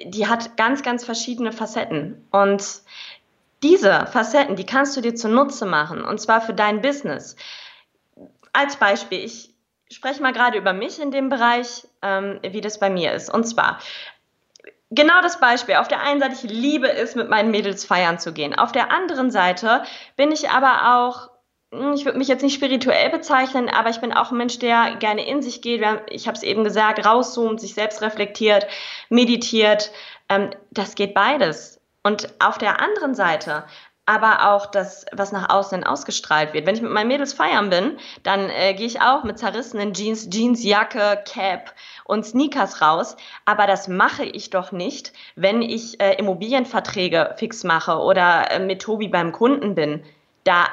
die 0.05 0.27
hat 0.27 0.57
ganz, 0.57 0.83
ganz 0.83 1.05
verschiedene 1.05 1.53
Facetten. 1.53 2.27
Und 2.31 2.65
diese 3.63 4.07
Facetten, 4.07 4.57
die 4.57 4.67
kannst 4.67 4.97
du 4.97 5.01
dir 5.01 5.15
zunutze 5.15 5.67
machen, 5.67 6.05
und 6.05 6.21
zwar 6.21 6.41
für 6.41 6.55
dein 6.55 6.81
Business. 6.81 7.37
Als 8.53 8.77
Beispiel, 8.77 9.25
ich 9.25 9.55
spreche 9.91 10.23
mal 10.23 10.33
gerade 10.33 10.59
über 10.59 10.73
mich 10.73 11.01
in 11.01 11.11
dem 11.11 11.29
Bereich, 11.29 11.87
ähm, 12.03 12.41
wie 12.43 12.61
das 12.61 12.79
bei 12.81 12.91
mir 12.91 13.13
ist. 13.13 13.33
Und 13.33 13.45
zwar, 13.45 13.79
genau 14.91 15.21
das 15.23 15.41
Beispiel. 15.41 15.77
Auf 15.77 15.89
der 15.89 16.03
einen 16.03 16.21
Seite, 16.21 16.35
ich 16.35 16.51
liebe 16.51 16.91
es, 16.91 17.15
mit 17.15 17.29
meinen 17.29 17.51
Mädels 17.51 17.85
feiern 17.85 18.19
zu 18.19 18.33
gehen. 18.33 18.55
Auf 18.55 18.73
der 18.73 18.91
anderen 18.91 19.31
Seite 19.31 19.83
bin 20.17 20.33
ich 20.33 20.51
aber 20.51 20.97
auch, 20.97 21.31
hm, 21.73 21.95
ich 21.95 22.05
würde 22.05 22.19
mich 22.19 22.29
jetzt 22.29 22.43
nicht 22.43 22.55
spirituell 22.55 23.11
bezeichnen, 23.11 23.69
aber 23.69 23.91
ich 23.91 24.01
bin 24.01 24.13
auch 24.13 24.31
ein 24.31 24.39
Mensch, 24.39 24.59
der 24.59 24.97
gerne 24.97 25.27
in 25.27 25.43
sich 25.43 25.63
geht. 25.63 25.83
Ich 26.11 26.27
habe 26.27 26.37
es 26.37 26.43
eben 26.43 26.65
gesagt, 26.65 27.05
rauszoomt, 27.05 27.61
sich 27.61 27.75
selbst 27.75 28.03
reflektiert, 28.03 28.67
meditiert. 29.09 29.91
Ähm, 30.29 30.51
das 30.71 30.95
geht 30.95 31.15
beides. 31.15 31.82
Und 32.03 32.29
auf 32.41 32.59
der 32.59 32.81
anderen 32.81 33.15
Seite 33.15 33.65
aber 34.05 34.53
auch 34.53 34.67
das, 34.67 35.07
was 35.13 35.31
nach 35.31 35.49
außen 35.49 35.85
ausgestrahlt 35.85 36.53
wird. 36.53 36.67
Wenn 36.67 36.75
ich 36.75 36.83
mit 36.83 36.91
meinen 36.91 37.09
Mädels 37.09 37.33
feiern 37.33 37.71
bin, 37.71 37.99
dann 38.25 38.51
äh, 38.51 38.75
gehe 38.75 38.87
ich 38.87 39.01
auch 39.01 39.23
mit 39.23 39.39
zerrissenen 39.39 39.95
Jeans, 39.95 40.29
Jeansjacke, 40.31 41.23
Cap 41.25 41.73
und 42.05 42.27
Sneakers 42.27 42.83
raus. 42.83 43.17
Aber 43.45 43.67
das 43.67 43.87
mache 43.87 44.25
ich 44.25 44.51
doch 44.51 44.73
nicht, 44.73 45.13
wenn 45.37 45.63
ich 45.63 46.01
äh, 46.01 46.15
Immobilienverträge 46.15 47.35
fix 47.39 47.63
mache 47.63 47.99
oder 47.99 48.51
äh, 48.51 48.59
mit 48.59 48.83
Tobi 48.83 49.07
beim 49.07 49.31
Kunden 49.31 49.77
bin. 49.77 50.03
Da, 50.43 50.67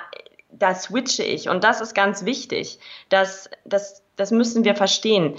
da 0.52 0.74
switche 0.74 1.24
ich. 1.24 1.50
Und 1.50 1.64
das 1.64 1.82
ist 1.82 1.94
ganz 1.94 2.26
wichtig. 2.26 2.80
Das, 3.10 3.48
das, 3.64 4.02
das 4.20 4.32
müssen 4.32 4.66
wir 4.66 4.76
verstehen. 4.76 5.36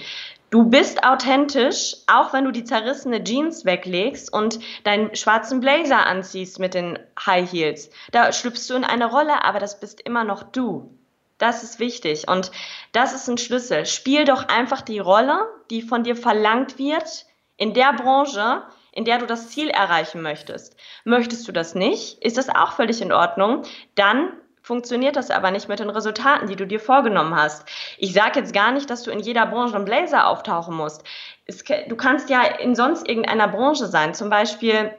Du 0.50 0.64
bist 0.64 1.04
authentisch, 1.04 1.96
auch 2.08 2.32
wenn 2.32 2.44
du 2.44 2.50
die 2.50 2.64
zerrissene 2.64 3.22
Jeans 3.22 3.64
weglegst 3.64 4.32
und 4.32 4.58
deinen 4.82 5.14
schwarzen 5.14 5.60
Blazer 5.60 6.06
anziehst 6.06 6.58
mit 6.58 6.74
den 6.74 6.98
High 7.24 7.50
Heels. 7.50 7.90
Da 8.10 8.32
schlüpfst 8.32 8.68
du 8.68 8.74
in 8.74 8.84
eine 8.84 9.06
Rolle, 9.06 9.44
aber 9.44 9.60
das 9.60 9.78
bist 9.78 10.00
immer 10.00 10.24
noch 10.24 10.42
du. 10.42 10.90
Das 11.38 11.62
ist 11.62 11.78
wichtig 11.78 12.28
und 12.28 12.50
das 12.92 13.14
ist 13.14 13.28
ein 13.28 13.38
Schlüssel. 13.38 13.86
Spiel 13.86 14.24
doch 14.24 14.48
einfach 14.48 14.82
die 14.82 14.98
Rolle, 14.98 15.38
die 15.70 15.82
von 15.82 16.02
dir 16.02 16.16
verlangt 16.16 16.78
wird 16.78 17.26
in 17.56 17.72
der 17.72 17.92
Branche, 17.92 18.62
in 18.92 19.04
der 19.04 19.18
du 19.18 19.26
das 19.26 19.50
Ziel 19.50 19.68
erreichen 19.68 20.20
möchtest. 20.20 20.76
Möchtest 21.04 21.46
du 21.46 21.52
das 21.52 21.74
nicht, 21.74 22.18
ist 22.24 22.36
das 22.36 22.48
auch 22.48 22.72
völlig 22.72 23.00
in 23.00 23.12
Ordnung. 23.12 23.62
Dann 23.94 24.32
funktioniert 24.70 25.16
das 25.16 25.30
aber 25.30 25.50
nicht 25.50 25.68
mit 25.68 25.80
den 25.80 25.90
Resultaten, 25.90 26.46
die 26.46 26.54
du 26.54 26.64
dir 26.64 26.78
vorgenommen 26.78 27.34
hast. 27.34 27.68
Ich 27.98 28.12
sage 28.12 28.38
jetzt 28.38 28.54
gar 28.54 28.70
nicht, 28.70 28.88
dass 28.88 29.02
du 29.02 29.10
in 29.10 29.18
jeder 29.18 29.44
Branche 29.46 29.74
einen 29.74 29.84
Blazer 29.84 30.28
auftauchen 30.28 30.76
musst. 30.76 31.02
Es, 31.44 31.64
du 31.64 31.96
kannst 31.96 32.30
ja 32.30 32.42
in 32.42 32.76
sonst 32.76 33.08
irgendeiner 33.08 33.48
Branche 33.48 33.86
sein, 33.86 34.14
zum 34.14 34.30
Beispiel 34.30 34.92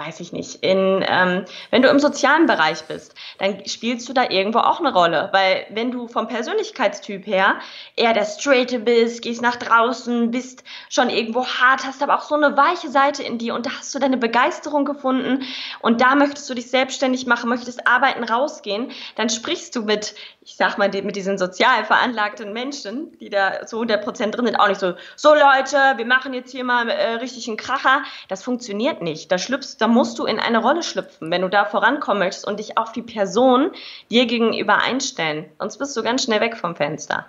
weiß 0.00 0.20
ich 0.20 0.32
nicht, 0.32 0.62
in, 0.62 1.04
ähm, 1.06 1.44
wenn 1.70 1.82
du 1.82 1.88
im 1.88 1.98
sozialen 1.98 2.46
Bereich 2.46 2.84
bist, 2.84 3.14
dann 3.38 3.66
spielst 3.66 4.08
du 4.08 4.14
da 4.14 4.30
irgendwo 4.30 4.60
auch 4.60 4.80
eine 4.80 4.94
Rolle. 4.94 5.28
Weil 5.32 5.66
wenn 5.70 5.90
du 5.90 6.08
vom 6.08 6.26
Persönlichkeitstyp 6.26 7.26
her 7.26 7.56
eher 7.96 8.14
der 8.14 8.24
Straighte 8.24 8.78
bist, 8.78 9.20
gehst 9.20 9.42
nach 9.42 9.56
draußen, 9.56 10.30
bist 10.30 10.64
schon 10.88 11.10
irgendwo 11.10 11.44
hart, 11.44 11.84
hast 11.84 12.02
aber 12.02 12.16
auch 12.16 12.22
so 12.22 12.34
eine 12.34 12.56
weiche 12.56 12.88
Seite 12.88 13.22
in 13.22 13.36
dir 13.36 13.54
und 13.54 13.66
da 13.66 13.70
hast 13.78 13.94
du 13.94 13.98
deine 13.98 14.16
Begeisterung 14.16 14.86
gefunden 14.86 15.42
und 15.80 16.00
da 16.00 16.14
möchtest 16.14 16.48
du 16.48 16.54
dich 16.54 16.70
selbstständig 16.70 17.26
machen, 17.26 17.50
möchtest 17.50 17.86
arbeiten, 17.86 18.24
rausgehen, 18.24 18.92
dann 19.16 19.28
sprichst 19.28 19.76
du 19.76 19.82
mit, 19.82 20.14
ich 20.40 20.56
sag 20.56 20.78
mal, 20.78 20.88
mit 20.88 21.14
diesen 21.14 21.36
sozial 21.36 21.84
veranlagten 21.84 22.54
Menschen, 22.54 23.18
die 23.18 23.28
da 23.28 23.66
so 23.66 23.76
100 23.76 24.02
Prozent 24.02 24.34
drin 24.34 24.46
sind, 24.46 24.56
auch 24.56 24.68
nicht 24.68 24.80
so, 24.80 24.94
so 25.16 25.34
Leute, 25.34 25.76
wir 25.96 26.06
machen 26.06 26.32
jetzt 26.32 26.52
hier 26.52 26.64
mal 26.64 26.88
äh, 26.88 27.14
richtig 27.16 27.48
einen 27.48 27.58
Kracher. 27.58 28.02
Das 28.28 28.42
funktioniert 28.42 29.02
nicht. 29.02 29.30
Da 29.30 29.36
schlüpfst, 29.36 29.76
da 29.78 29.89
musst 29.90 30.18
du 30.18 30.24
in 30.24 30.38
eine 30.38 30.58
Rolle 30.58 30.82
schlüpfen, 30.82 31.30
wenn 31.30 31.42
du 31.42 31.48
da 31.48 31.64
vorankommen 31.64 32.20
möchtest 32.20 32.46
und 32.46 32.58
dich 32.58 32.78
auf 32.78 32.92
die 32.92 33.02
Person 33.02 33.72
dir 34.10 34.26
gegenüber 34.26 34.78
einstellen. 34.78 35.46
Sonst 35.58 35.78
bist 35.78 35.96
du 35.96 36.02
ganz 36.02 36.24
schnell 36.24 36.40
weg 36.40 36.56
vom 36.56 36.76
Fenster. 36.76 37.26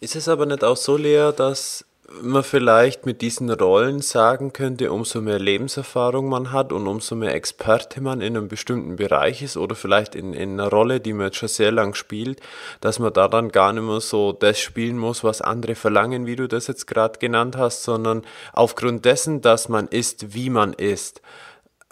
Ist 0.00 0.16
es 0.16 0.28
aber 0.28 0.46
nicht 0.46 0.64
auch 0.64 0.76
so, 0.76 0.96
Lea, 0.96 1.30
dass 1.36 1.84
man 2.20 2.42
vielleicht 2.42 3.06
mit 3.06 3.22
diesen 3.22 3.50
Rollen 3.50 4.00
sagen 4.00 4.52
könnte, 4.52 4.92
umso 4.92 5.20
mehr 5.20 5.38
Lebenserfahrung 5.38 6.28
man 6.28 6.52
hat 6.52 6.72
und 6.72 6.86
umso 6.86 7.14
mehr 7.14 7.34
Experte 7.34 8.00
man 8.00 8.20
in 8.20 8.36
einem 8.36 8.48
bestimmten 8.48 8.96
Bereich 8.96 9.42
ist 9.42 9.56
oder 9.56 9.74
vielleicht 9.74 10.14
in, 10.14 10.32
in 10.32 10.60
einer 10.60 10.68
Rolle, 10.68 11.00
die 11.00 11.12
man 11.12 11.26
jetzt 11.26 11.38
schon 11.38 11.48
sehr 11.48 11.72
lang 11.72 11.94
spielt, 11.94 12.40
dass 12.80 12.98
man 12.98 13.12
da 13.12 13.28
dann 13.28 13.50
gar 13.50 13.72
nicht 13.72 13.84
mehr 13.84 14.00
so 14.00 14.32
das 14.32 14.60
spielen 14.60 14.98
muss, 14.98 15.24
was 15.24 15.40
andere 15.40 15.74
verlangen, 15.74 16.26
wie 16.26 16.36
du 16.36 16.48
das 16.48 16.66
jetzt 16.66 16.86
gerade 16.86 17.18
genannt 17.18 17.56
hast, 17.56 17.84
sondern 17.84 18.22
aufgrund 18.52 19.04
dessen, 19.04 19.40
dass 19.40 19.68
man 19.68 19.88
ist, 19.88 20.34
wie 20.34 20.50
man 20.50 20.72
ist, 20.72 21.22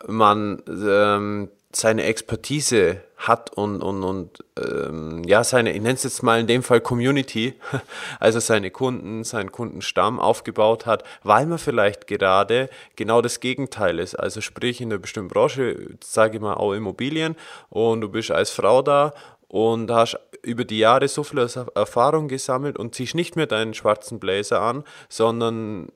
man 0.07 0.63
ähm, 0.69 1.51
seine 1.73 2.03
Expertise 2.05 3.03
hat 3.17 3.51
und, 3.57 3.83
und, 3.83 4.03
und 4.03 4.45
ähm, 4.59 5.23
ja, 5.25 5.45
seine, 5.45 5.73
ich 5.73 5.81
nenne 5.81 5.95
es 5.95 6.03
jetzt 6.03 6.23
mal 6.23 6.41
in 6.41 6.47
dem 6.47 6.63
Fall 6.63 6.81
Community, 6.81 7.55
also 8.21 8.41
seine 8.41 8.71
Kunden, 8.71 9.25
seinen 9.25 9.53
Kundenstamm 9.53 10.19
aufgebaut 10.19 10.87
hat, 10.87 11.05
weil 11.23 11.47
man 11.47 11.59
vielleicht 11.59 12.07
gerade 12.07 12.71
genau 12.97 13.21
das 13.21 13.41
Gegenteil 13.41 13.99
ist. 13.99 14.15
Also 14.15 14.41
sprich 14.41 14.81
in 14.81 14.91
einer 14.91 14.99
bestimmten 14.99 15.29
Branche, 15.29 15.97
sage 16.03 16.37
ich 16.37 16.43
mal 16.43 16.55
auch 16.55 16.73
Immobilien 16.73 17.37
und 17.69 18.01
du 18.01 18.09
bist 18.09 18.31
als 18.31 18.51
Frau 18.51 18.83
da 18.83 19.13
und 19.49 19.91
hast 19.91 20.19
über 20.43 20.65
die 20.65 20.79
Jahre 20.79 21.07
so 21.07 21.23
viel 21.23 21.47
Erfahrung 21.75 22.29
gesammelt 22.29 22.79
und 22.79 22.95
ziehst 22.95 23.15
nicht 23.15 23.37
mehr 23.37 23.47
deinen 23.47 23.75
schwarzen 23.75 24.19
Blazer 24.19 24.63
an, 24.63 24.85
sondern 25.09 25.89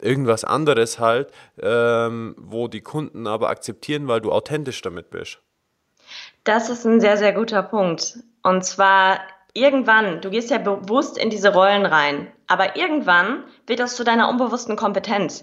irgendwas 0.00 0.44
anderes 0.44 0.98
halt, 0.98 1.30
ähm, 1.60 2.34
wo 2.38 2.68
die 2.68 2.80
Kunden 2.80 3.26
aber 3.26 3.48
akzeptieren, 3.48 4.08
weil 4.08 4.20
du 4.20 4.32
authentisch 4.32 4.82
damit 4.82 5.10
bist. 5.10 5.38
Das 6.44 6.70
ist 6.70 6.84
ein 6.84 7.00
sehr, 7.00 7.16
sehr 7.16 7.32
guter 7.32 7.62
Punkt. 7.62 8.18
Und 8.42 8.64
zwar 8.64 9.20
irgendwann, 9.52 10.20
du 10.20 10.30
gehst 10.30 10.50
ja 10.50 10.58
bewusst 10.58 11.18
in 11.18 11.30
diese 11.30 11.52
Rollen 11.52 11.86
rein, 11.86 12.32
aber 12.46 12.76
irgendwann 12.76 13.44
wird 13.66 13.80
das 13.80 13.96
zu 13.96 14.04
deiner 14.04 14.28
unbewussten 14.28 14.76
Kompetenz. 14.76 15.42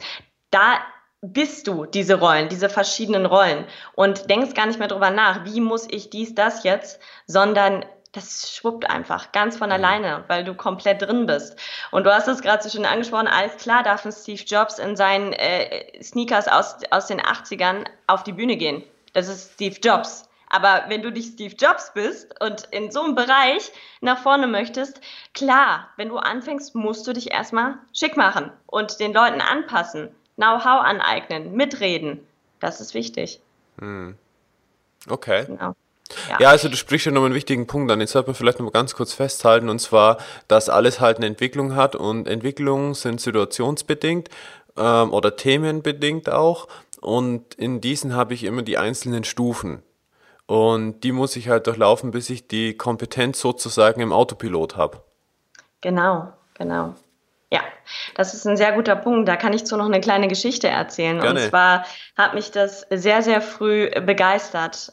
Da 0.51 0.79
bist 1.21 1.67
du 1.67 1.85
diese 1.85 2.19
Rollen, 2.19 2.49
diese 2.49 2.69
verschiedenen 2.69 3.25
Rollen 3.25 3.65
und 3.93 4.29
denkst 4.29 4.53
gar 4.53 4.67
nicht 4.67 4.79
mehr 4.79 4.87
drüber 4.87 5.09
nach, 5.09 5.45
wie 5.45 5.59
muss 5.59 5.87
ich 5.89 6.09
dies, 6.09 6.35
das 6.35 6.63
jetzt, 6.63 6.99
sondern 7.25 7.85
das 8.15 8.55
schwuppt 8.55 8.89
einfach 8.89 9.31
ganz 9.31 9.57
von 9.57 9.71
alleine, 9.71 10.23
weil 10.27 10.43
du 10.43 10.55
komplett 10.55 11.01
drin 11.01 11.25
bist. 11.25 11.57
Und 11.91 12.05
du 12.05 12.13
hast 12.13 12.27
es 12.27 12.41
gerade 12.41 12.63
so 12.63 12.69
schön 12.69 12.85
angesprochen, 12.85 13.27
alles 13.27 13.57
klar 13.57 13.83
darf 13.83 14.05
ein 14.05 14.11
Steve 14.11 14.41
Jobs 14.43 14.79
in 14.79 14.95
seinen 14.95 15.33
äh, 15.33 16.01
Sneakers 16.01 16.47
aus, 16.47 16.77
aus 16.91 17.07
den 17.07 17.21
80ern 17.21 17.85
auf 18.07 18.23
die 18.23 18.33
Bühne 18.33 18.57
gehen. 18.57 18.83
Das 19.13 19.27
ist 19.27 19.53
Steve 19.53 19.75
Jobs. 19.81 20.29
Aber 20.49 20.85
wenn 20.87 21.01
du 21.01 21.11
nicht 21.11 21.33
Steve 21.33 21.55
Jobs 21.55 21.91
bist 21.93 22.41
und 22.41 22.65
in 22.71 22.91
so 22.91 23.01
einem 23.01 23.15
Bereich 23.15 23.71
nach 24.01 24.19
vorne 24.19 24.47
möchtest, 24.47 25.01
klar, 25.33 25.89
wenn 25.97 26.09
du 26.09 26.17
anfängst, 26.17 26.75
musst 26.75 27.05
du 27.07 27.13
dich 27.13 27.31
erstmal 27.31 27.79
schick 27.93 28.15
machen 28.15 28.51
und 28.67 28.99
den 28.99 29.13
Leuten 29.13 29.41
anpassen, 29.41 30.09
Know-how 30.35 30.83
aneignen, 30.83 31.53
mitreden. 31.53 32.25
Das 32.59 32.79
ist 32.79 32.93
wichtig. 32.93 33.41
Hm. 33.79 34.17
Okay. 35.09 35.45
Genau. 35.45 35.75
Ja. 36.29 36.37
ja, 36.39 36.49
also 36.49 36.69
du 36.69 36.75
sprichst 36.75 37.05
ja 37.05 37.11
noch 37.11 37.25
einen 37.25 37.33
wichtigen 37.33 37.67
Punkt 37.67 37.91
an. 37.91 37.99
Jetzt 37.99 38.11
sollte 38.11 38.29
man 38.29 38.35
vielleicht 38.35 38.59
noch 38.59 38.65
mal 38.65 38.71
ganz 38.71 38.95
kurz 38.95 39.13
festhalten, 39.13 39.69
und 39.69 39.79
zwar, 39.79 40.17
dass 40.47 40.69
alles 40.69 40.99
halt 40.99 41.17
eine 41.17 41.25
Entwicklung 41.27 41.75
hat 41.75 41.95
und 41.95 42.27
Entwicklungen 42.27 42.93
sind 42.93 43.21
situationsbedingt 43.21 44.29
ähm, 44.77 45.13
oder 45.13 45.35
themenbedingt 45.35 46.29
auch. 46.29 46.67
Und 47.01 47.53
in 47.55 47.81
diesen 47.81 48.15
habe 48.15 48.33
ich 48.33 48.43
immer 48.43 48.63
die 48.63 48.77
einzelnen 48.77 49.23
Stufen. 49.23 49.83
Und 50.47 51.01
die 51.01 51.11
muss 51.11 51.35
ich 51.35 51.49
halt 51.49 51.67
durchlaufen, 51.67 52.11
bis 52.11 52.29
ich 52.29 52.47
die 52.47 52.77
Kompetenz 52.77 53.39
sozusagen 53.39 54.01
im 54.01 54.13
Autopilot 54.13 54.77
habe. 54.77 55.01
Genau, 55.81 56.31
genau. 56.55 56.95
Ja, 57.51 57.61
das 58.15 58.33
ist 58.33 58.45
ein 58.45 58.57
sehr 58.57 58.71
guter 58.73 58.95
Punkt. 58.95 59.27
Da 59.27 59.35
kann 59.35 59.53
ich 59.53 59.65
zu 59.65 59.77
noch 59.77 59.85
eine 59.85 60.01
kleine 60.01 60.27
Geschichte 60.27 60.67
erzählen. 60.67 61.19
Gerne. 61.19 61.41
Und 61.41 61.49
zwar 61.49 61.85
hat 62.17 62.33
mich 62.33 62.51
das 62.51 62.85
sehr, 62.89 63.21
sehr 63.21 63.41
früh 63.41 63.89
begeistert. 64.01 64.91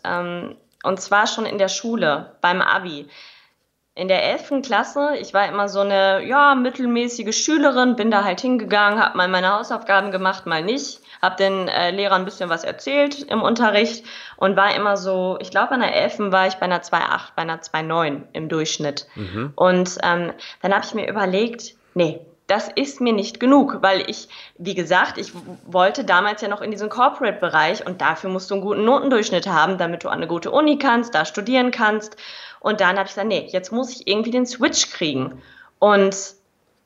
Und 0.82 1.00
zwar 1.00 1.26
schon 1.26 1.46
in 1.46 1.58
der 1.58 1.68
Schule, 1.68 2.36
beim 2.40 2.60
Abi. 2.60 3.08
In 3.94 4.08
der 4.08 4.24
11. 4.24 4.62
Klasse, 4.62 5.16
ich 5.20 5.34
war 5.34 5.46
immer 5.48 5.68
so 5.68 5.80
eine, 5.80 6.24
ja, 6.24 6.54
mittelmäßige 6.54 7.36
Schülerin, 7.36 7.94
bin 7.94 8.10
da 8.10 8.24
halt 8.24 8.40
hingegangen, 8.40 8.98
habe 8.98 9.18
mal 9.18 9.28
meine 9.28 9.52
Hausaufgaben 9.52 10.10
gemacht, 10.10 10.46
mal 10.46 10.62
nicht, 10.62 11.00
habe 11.20 11.36
den 11.36 11.68
äh, 11.68 11.90
Lehrern 11.90 12.22
ein 12.22 12.24
bisschen 12.24 12.48
was 12.48 12.64
erzählt 12.64 13.22
im 13.24 13.42
Unterricht 13.42 14.06
und 14.38 14.56
war 14.56 14.74
immer 14.74 14.96
so, 14.96 15.36
ich 15.40 15.50
glaube, 15.50 15.72
an 15.72 15.80
der 15.80 15.94
11. 15.94 16.32
war 16.32 16.46
ich 16.46 16.54
bei 16.54 16.64
einer 16.64 16.80
2,8, 16.80 17.20
bei 17.36 17.42
einer 17.42 17.60
2,9 17.60 18.22
im 18.32 18.48
Durchschnitt. 18.48 19.06
Mhm. 19.14 19.52
Und 19.56 19.98
ähm, 20.02 20.32
dann 20.62 20.72
habe 20.72 20.86
ich 20.86 20.94
mir 20.94 21.06
überlegt, 21.06 21.74
nee, 21.92 22.20
das 22.46 22.68
ist 22.74 23.00
mir 23.00 23.12
nicht 23.12 23.40
genug, 23.40 23.78
weil 23.80 24.08
ich, 24.10 24.28
wie 24.58 24.74
gesagt, 24.74 25.18
ich 25.18 25.32
wollte 25.64 26.04
damals 26.04 26.42
ja 26.42 26.48
noch 26.48 26.60
in 26.60 26.70
diesen 26.70 26.88
Corporate-Bereich 26.88 27.86
und 27.86 28.00
dafür 28.00 28.30
musst 28.30 28.50
du 28.50 28.54
einen 28.54 28.62
guten 28.62 28.84
Notendurchschnitt 28.84 29.46
haben, 29.46 29.78
damit 29.78 30.04
du 30.04 30.08
an 30.08 30.18
eine 30.18 30.26
gute 30.26 30.50
Uni 30.50 30.78
kannst, 30.78 31.14
da 31.14 31.24
studieren 31.24 31.70
kannst. 31.70 32.16
Und 32.60 32.80
dann 32.80 32.96
habe 32.96 33.04
ich 33.04 33.14
gesagt, 33.14 33.28
nee, 33.28 33.48
jetzt 33.50 33.72
muss 33.72 33.90
ich 33.90 34.06
irgendwie 34.06 34.30
den 34.30 34.46
Switch 34.46 34.90
kriegen. 34.90 35.40
Und 35.78 36.16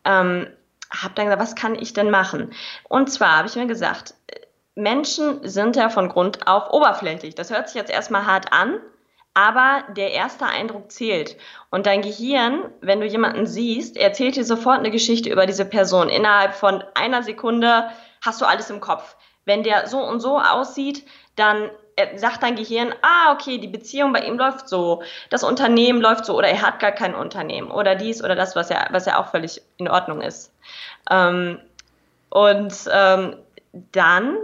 ähm, 0.04 0.46
habe 0.90 1.14
dann 1.14 1.26
gesagt, 1.26 1.42
was 1.42 1.54
kann 1.54 1.74
ich 1.74 1.92
denn 1.92 2.10
machen? 2.10 2.52
Und 2.88 3.10
zwar 3.10 3.38
habe 3.38 3.48
ich 3.48 3.56
mir 3.56 3.66
gesagt, 3.66 4.14
Menschen 4.74 5.46
sind 5.48 5.74
ja 5.74 5.88
von 5.88 6.08
Grund 6.08 6.46
auf 6.46 6.70
oberflächlich. 6.70 7.34
Das 7.34 7.50
hört 7.50 7.68
sich 7.68 7.76
jetzt 7.76 7.90
erstmal 7.90 8.26
hart 8.26 8.52
an, 8.52 8.78
aber 9.36 9.84
der 9.94 10.12
erste 10.12 10.46
Eindruck 10.46 10.90
zählt. 10.90 11.36
Und 11.70 11.84
dein 11.84 12.00
Gehirn, 12.00 12.72
wenn 12.80 13.00
du 13.00 13.06
jemanden 13.06 13.46
siehst, 13.46 13.98
erzählt 13.98 14.36
dir 14.36 14.46
sofort 14.46 14.78
eine 14.78 14.90
Geschichte 14.90 15.28
über 15.28 15.44
diese 15.44 15.66
Person. 15.66 16.08
Innerhalb 16.08 16.54
von 16.54 16.82
einer 16.94 17.22
Sekunde 17.22 17.90
hast 18.22 18.40
du 18.40 18.46
alles 18.46 18.70
im 18.70 18.80
Kopf. 18.80 19.14
Wenn 19.44 19.62
der 19.62 19.88
so 19.88 19.98
und 19.98 20.20
so 20.20 20.40
aussieht, 20.40 21.06
dann 21.36 21.68
äh, 21.96 22.16
sagt 22.16 22.42
dein 22.42 22.56
Gehirn, 22.56 22.94
ah, 23.02 23.34
okay, 23.34 23.58
die 23.58 23.68
Beziehung 23.68 24.14
bei 24.14 24.20
ihm 24.20 24.38
läuft 24.38 24.70
so, 24.70 25.02
das 25.28 25.44
Unternehmen 25.44 26.00
läuft 26.00 26.24
so 26.24 26.34
oder 26.34 26.48
er 26.48 26.62
hat 26.62 26.80
gar 26.80 26.92
kein 26.92 27.14
Unternehmen 27.14 27.70
oder 27.70 27.94
dies 27.94 28.24
oder 28.24 28.36
das, 28.36 28.56
was 28.56 28.70
ja, 28.70 28.86
was 28.90 29.04
ja 29.04 29.20
auch 29.20 29.26
völlig 29.26 29.60
in 29.76 29.88
Ordnung 29.88 30.22
ist. 30.22 30.50
Ähm, 31.10 31.60
und 32.30 32.74
ähm, 32.90 33.36
dann 33.92 34.38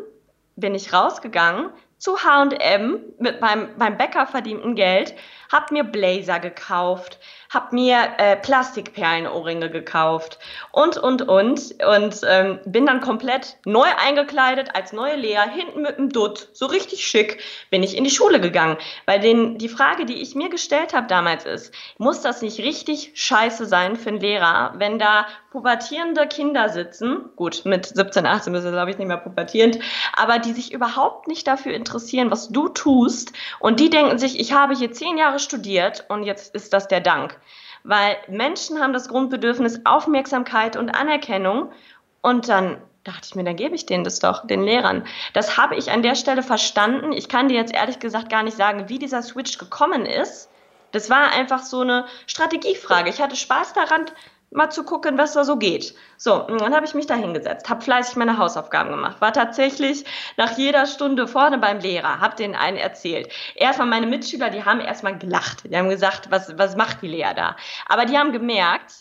bin 0.57 0.75
ich 0.75 0.93
rausgegangen 0.93 1.71
zu 2.03 2.25
H&M 2.25 2.99
mit 3.21 3.41
meinem, 3.41 3.69
meinem 3.77 3.97
Bäcker 3.97 4.27
verdienten 4.27 4.75
Geld, 4.75 5.15
habe 5.53 5.73
mir 5.73 5.85
Blazer 5.85 6.41
gekauft, 6.41 7.21
habe 7.53 7.75
mir 7.75 7.99
äh, 8.17 8.37
Plastikperlenohrringe 8.37 9.71
gekauft 9.71 10.39
und, 10.71 10.97
und, 10.97 11.23
und. 11.23 11.75
Und 11.87 12.21
ähm, 12.27 12.61
bin 12.65 12.87
dann 12.87 13.01
komplett 13.01 13.57
neu 13.65 13.89
eingekleidet 13.99 14.75
als 14.75 14.93
neue 14.93 15.17
Lea, 15.17 15.43
hinten 15.55 15.83
mit 15.83 15.99
dem 15.99 16.09
Dutt, 16.09 16.49
so 16.53 16.67
richtig 16.67 17.07
schick, 17.07 17.43
bin 17.71 17.83
ich 17.83 17.97
in 17.97 18.05
die 18.05 18.11
Schule 18.11 18.41
gegangen. 18.41 18.79
Weil 19.07 19.21
den, 19.21 19.59
die 19.59 19.69
Frage, 19.69 20.07
die 20.07 20.23
ich 20.23 20.35
mir 20.35 20.49
gestellt 20.49 20.95
habe 20.95 21.07
damals 21.07 21.45
ist, 21.45 21.75
muss 21.99 22.23
das 22.23 22.41
nicht 22.41 22.59
richtig 22.61 23.13
scheiße 23.15 23.67
sein 23.67 23.97
für 23.97 24.11
einen 24.11 24.21
Lehrer, 24.21 24.75
wenn 24.77 24.99
da 24.99 25.27
pubertierende 25.53 26.27
Kinder 26.27 26.71
sitzen, 26.71 27.29
gut, 27.37 27.67
mit 27.67 27.85
17, 27.85 28.25
18 28.25 28.55
ist 28.55 28.65
er, 28.65 28.73
glaube 28.73 28.91
ich, 28.91 28.97
nicht 28.97 29.07
mehr 29.07 29.19
pubertierend, 29.19 29.79
aber 30.15 30.39
die 30.39 30.55
sich 30.55 30.73
überhaupt 30.73 31.29
nicht 31.29 31.47
dafür 31.47 31.75
interessieren, 31.75 32.31
was 32.31 32.49
du 32.49 32.69
tust. 32.71 33.35
Und 33.61 33.79
die 33.79 33.91
denken 33.91 34.19
sich, 34.19 34.41
ich 34.41 34.55
habe 34.55 34.75
hier 34.75 34.93
zehn 34.93 35.19
Jahre 35.19 35.39
studiert 35.39 36.07
und 36.09 36.23
jetzt 36.23 36.55
ist 36.55 36.73
das 36.73 36.89
der 36.89 37.01
Dank. 37.01 37.39
Weil 37.85 38.17
Menschen 38.29 38.81
haben 38.81 38.93
das 38.93 39.09
Grundbedürfnis 39.09 39.81
Aufmerksamkeit 39.85 40.77
und 40.77 40.91
Anerkennung. 40.91 41.73
Und 42.21 42.49
dann 42.49 42.81
dachte 43.05 43.23
ich 43.25 43.35
mir, 43.35 43.45
dann 43.45 43.57
gebe 43.57 43.75
ich 43.75 43.87
denen 43.87 44.05
das 44.05 44.21
doch, 44.21 44.47
den 44.47 44.63
Lehrern. 44.63 45.05
Das 45.33 45.57
habe 45.57 45.75
ich 45.75 45.91
an 45.91 46.03
der 46.03 46.15
Stelle 46.15 46.43
verstanden. 46.43 47.13
Ich 47.13 47.29
kann 47.29 47.49
dir 47.49 47.57
jetzt 47.57 47.75
ehrlich 47.75 47.99
gesagt 47.99 48.29
gar 48.31 48.43
nicht 48.43 48.57
sagen, 48.57 48.89
wie 48.89 48.99
dieser 48.99 49.23
Switch 49.23 49.59
gekommen 49.59 50.07
ist. 50.07 50.49
Das 50.93 51.11
war 51.11 51.33
einfach 51.33 51.63
so 51.63 51.81
eine 51.81 52.07
Strategiefrage. 52.27 53.11
Ich 53.11 53.21
hatte 53.21 53.35
Spaß 53.35 53.73
daran, 53.73 54.07
mal 54.55 54.71
zu 54.71 54.85
gucken, 54.85 55.19
was 55.19 55.33
da 55.33 55.45
so 55.45 55.57
geht. 55.57 55.95
So, 56.17 56.47
und 56.47 56.61
dann 56.61 56.75
habe 56.75 56.87
ich 56.87 56.95
mich 56.95 57.07
da 57.07 57.15
hingesetzt, 57.15 57.69
habe 57.69 57.83
fleißig 57.83 58.17
meine 58.17 58.39
Hausaufgaben 58.39 58.91
gemacht, 58.91 59.21
war 59.21 59.33
tatsächlich 59.33 60.05
nach 60.37 60.57
jeder 60.57 60.87
Stunde 60.87 61.27
vorne 61.27 61.59
beim 61.59 61.79
Lehrer, 61.79 62.21
habe 62.21 62.37
den 62.37 62.55
einen 62.55 62.77
erzählt. 62.77 63.33
Erstmal 63.55 63.89
meine 63.89 64.07
Mitschüler, 64.07 64.51
die 64.51 64.65
haben 64.65 64.81
erstmal 64.81 65.19
gelacht. 65.19 65.65
Die 65.65 65.77
haben 65.77 65.89
gesagt, 65.89 66.31
was, 66.31 66.57
was 66.59 66.77
macht 66.77 67.03
die 67.03 67.09
Lea 67.09 67.33
da? 67.35 67.57
Aber 67.89 68.05
die 68.05 68.17
haben 68.19 68.33
gemerkt, 68.33 68.93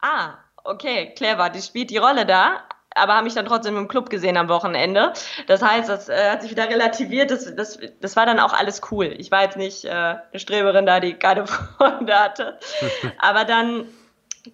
ah, 0.00 0.34
okay, 0.64 1.14
clever, 1.14 1.50
die 1.50 1.62
spielt 1.62 1.90
die 1.90 1.98
Rolle 1.98 2.26
da, 2.26 2.64
aber 2.96 3.14
haben 3.14 3.24
mich 3.24 3.34
dann 3.34 3.46
trotzdem 3.46 3.76
im 3.76 3.88
Club 3.88 4.10
gesehen 4.10 4.36
am 4.36 4.48
Wochenende. 4.48 5.12
Das 5.46 5.62
heißt, 5.62 5.88
das 5.88 6.08
äh, 6.08 6.30
hat 6.30 6.42
sich 6.42 6.50
wieder 6.50 6.68
relativiert. 6.68 7.30
Das, 7.30 7.54
das, 7.54 7.78
das 8.00 8.16
war 8.16 8.26
dann 8.26 8.40
auch 8.40 8.52
alles 8.52 8.80
cool. 8.90 9.14
Ich 9.18 9.30
war 9.30 9.42
jetzt 9.42 9.56
nicht 9.56 9.84
äh, 9.84 9.90
eine 9.90 10.20
Streberin 10.34 10.86
da, 10.86 11.00
die 11.00 11.14
keine 11.14 11.46
Freunde 11.78 12.18
hatte. 12.18 12.58
aber 13.18 13.44
dann 13.44 13.86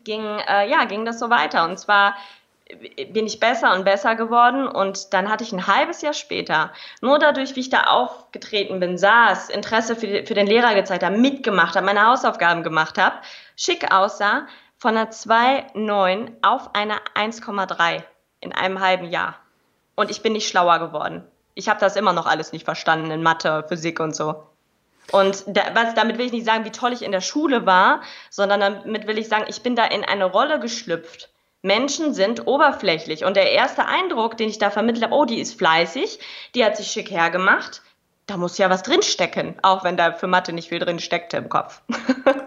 ging, 0.05 0.25
äh, 0.25 0.69
ja, 0.69 0.85
ging 0.85 1.05
das 1.05 1.19
so 1.19 1.31
weiter. 1.31 1.65
Und 1.65 1.79
zwar 1.79 2.15
bin 3.13 3.27
ich 3.27 3.41
besser 3.41 3.75
und 3.75 3.85
besser 3.85 4.15
geworden 4.15 4.67
und 4.67 5.13
dann 5.13 5.29
hatte 5.29 5.45
ich 5.45 5.53
ein 5.53 5.67
halbes 5.67 6.01
Jahr 6.03 6.15
später, 6.15 6.73
nur 7.01 7.19
dadurch, 7.19 7.55
wie 7.57 7.61
ich 7.61 7.71
da 7.71 7.85
aufgetreten 7.85 8.81
bin, 8.81 8.97
saß, 8.99 9.51
Interesse 9.51 9.97
für, 9.97 10.25
für 10.25 10.35
den 10.35 10.47
Lehrer 10.47 10.75
gezeigt 10.75 11.05
habe, 11.05 11.19
mitgemacht 11.19 11.77
habe, 11.77 11.87
meine 11.87 12.07
Hausaufgaben 12.07 12.63
gemacht 12.63 12.99
habe, 12.99 13.17
schick 13.57 13.93
aussah, 13.93 14.47
von 14.79 14.97
einer 14.97 15.11
2,9 15.11 16.33
auf 16.43 16.75
eine 16.75 16.95
1,3 17.15 18.03
in 18.41 18.53
einem 18.53 18.81
halben 18.81 19.11
Jahr. 19.11 19.37
Und 19.95 20.11
ich 20.11 20.23
bin 20.23 20.33
nicht 20.33 20.49
schlauer 20.49 20.81
geworden. 20.81 21.25
Ich 21.55 21.69
habe 21.69 21.79
das 21.79 21.95
immer 21.95 22.13
noch 22.13 22.27
alles 22.27 22.53
nicht 22.53 22.65
verstanden 22.65 23.11
in 23.11 23.23
Mathe, 23.23 23.65
Physik 23.69 24.01
und 24.01 24.17
so. 24.17 24.43
Und 25.11 25.45
da, 25.47 25.75
was, 25.75 25.95
damit 25.95 26.19
will 26.19 26.27
ich 26.27 26.33
nicht 26.33 26.47
sagen, 26.47 26.65
wie 26.65 26.71
toll 26.71 26.93
ich 26.93 27.03
in 27.03 27.13
der 27.13 27.21
Schule 27.21 27.67
war, 27.67 28.03
sondern 28.31 28.61
damit 28.61 29.07
will 29.07 29.19
ich 29.19 29.29
sagen, 29.29 29.45
ich 29.49 29.63
bin 29.63 29.77
da 29.77 29.85
in 29.85 30.05
eine 30.05 30.25
Rolle 30.25 30.61
geschlüpft. 30.61 31.29
Menschen 31.63 32.13
sind 32.13 32.47
oberflächlich. 32.47 33.25
Und 33.25 33.37
der 33.37 33.53
erste 33.53 33.87
Eindruck, 33.87 34.37
den 34.37 34.49
ich 34.49 34.59
da 34.59 34.71
vermittelt 34.71 35.05
habe, 35.05 35.15
oh, 35.15 35.25
die 35.25 35.41
ist 35.41 35.59
fleißig, 35.59 36.19
die 36.55 36.65
hat 36.65 36.77
sich 36.77 36.89
schick 36.89 37.11
hergemacht, 37.11 37.83
da 38.27 38.37
muss 38.37 38.59
ja 38.59 38.71
was 38.71 38.83
drinstecken, 38.83 39.57
auch 39.63 39.85
wenn 39.85 39.97
da 39.97 40.13
für 40.13 40.27
Mathe 40.27 40.53
nicht 40.53 40.69
viel 40.69 40.79
drin 40.79 40.99
steckte 40.99 41.37
im 41.37 41.49
Kopf. 41.49 41.83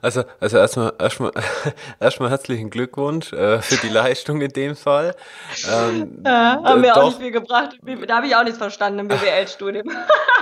Also, 0.00 0.24
also 0.40 0.58
erstmal, 0.58 0.92
erstmal, 0.98 1.32
erstmal 2.00 2.30
herzlichen 2.30 2.70
Glückwunsch 2.70 3.32
äh, 3.32 3.60
für 3.62 3.76
die 3.76 3.92
Leistung 3.92 4.40
in 4.40 4.50
dem 4.50 4.76
Fall. 4.76 5.14
Ähm, 5.70 6.22
ja, 6.26 6.60
haben 6.62 6.80
mir 6.80 6.96
auch 6.96 7.06
nicht 7.06 7.18
viel 7.18 7.30
gebracht. 7.30 7.78
Da 8.06 8.16
habe 8.16 8.26
ich 8.26 8.36
auch 8.36 8.42
nichts 8.42 8.58
verstanden 8.58 9.00
im 9.00 9.08
BWL-Studium. 9.08 9.90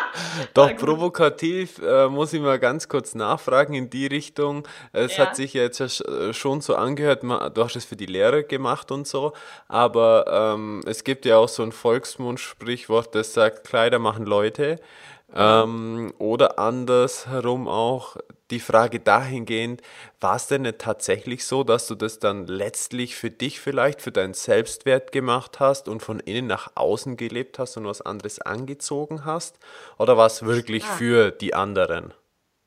doch 0.55 0.75
provokativ 0.77 1.79
äh, 1.79 2.09
muss 2.09 2.33
ich 2.33 2.41
mal 2.41 2.59
ganz 2.59 2.89
kurz 2.89 3.15
nachfragen 3.15 3.75
in 3.75 3.91
die 3.91 4.07
Richtung. 4.07 4.67
Es 4.93 5.17
ja. 5.17 5.27
hat 5.27 5.37
sich 5.37 5.55
jetzt 5.55 5.81
äh, 5.81 6.33
schon 6.33 6.61
so 6.61 6.75
angehört, 6.75 7.23
du 7.23 7.65
hast 7.65 7.77
es 7.77 7.85
für 7.85 7.97
die 7.97 8.07
Lehre 8.07 8.45
gemacht 8.45 8.91
und 8.91 9.07
so, 9.07 9.33
aber 9.69 10.55
ähm, 10.55 10.81
es 10.87 11.05
gibt 11.05 11.25
ja 11.27 11.37
auch 11.37 11.49
so 11.49 11.63
ein 11.63 11.73
Volksmund-Sprichwort, 11.73 13.15
das 13.15 13.35
sagt, 13.35 13.65
Kleider 13.67 13.99
machen 13.99 14.27
Leute. 14.27 14.77
Ähm, 15.35 16.13
oder 16.19 16.59
andersherum 16.59 17.69
auch 17.69 18.17
die 18.51 18.61
Frage 18.61 18.99
dahingehend, 19.01 19.81
war 20.21 20.37
es 20.37 20.49
denn 20.49 20.65
tatsächlich 20.77 21.45
so, 21.45 21.63
dass 21.63 21.87
du 21.87 21.95
das 21.95 22.19
dann 22.19 22.47
letztlich 22.47 23.17
für 23.17 23.31
dich 23.31 23.61
vielleicht, 23.61 24.03
für 24.03 24.13
deinen 24.13 24.35
Selbstwert 24.35 25.13
gemacht 25.13 25.61
hast 25.61 25.89
und 25.89 26.03
von 26.03 26.21
innen 26.21 26.47
nach 26.47 26.73
außen 26.75 27.17
gelebt 27.17 27.59
hast 27.59 27.77
und 27.77 27.85
was 27.85 28.03
anderes 28.03 28.41
angezogen 28.41 29.25
hast? 29.25 29.59
Oder 29.99 30.17
war 30.17 30.27
es 30.27 30.43
wirklich 30.45 30.83
ja. 30.83 30.91
für 30.91 31.31
die 31.31 31.55
anderen? 31.55 32.13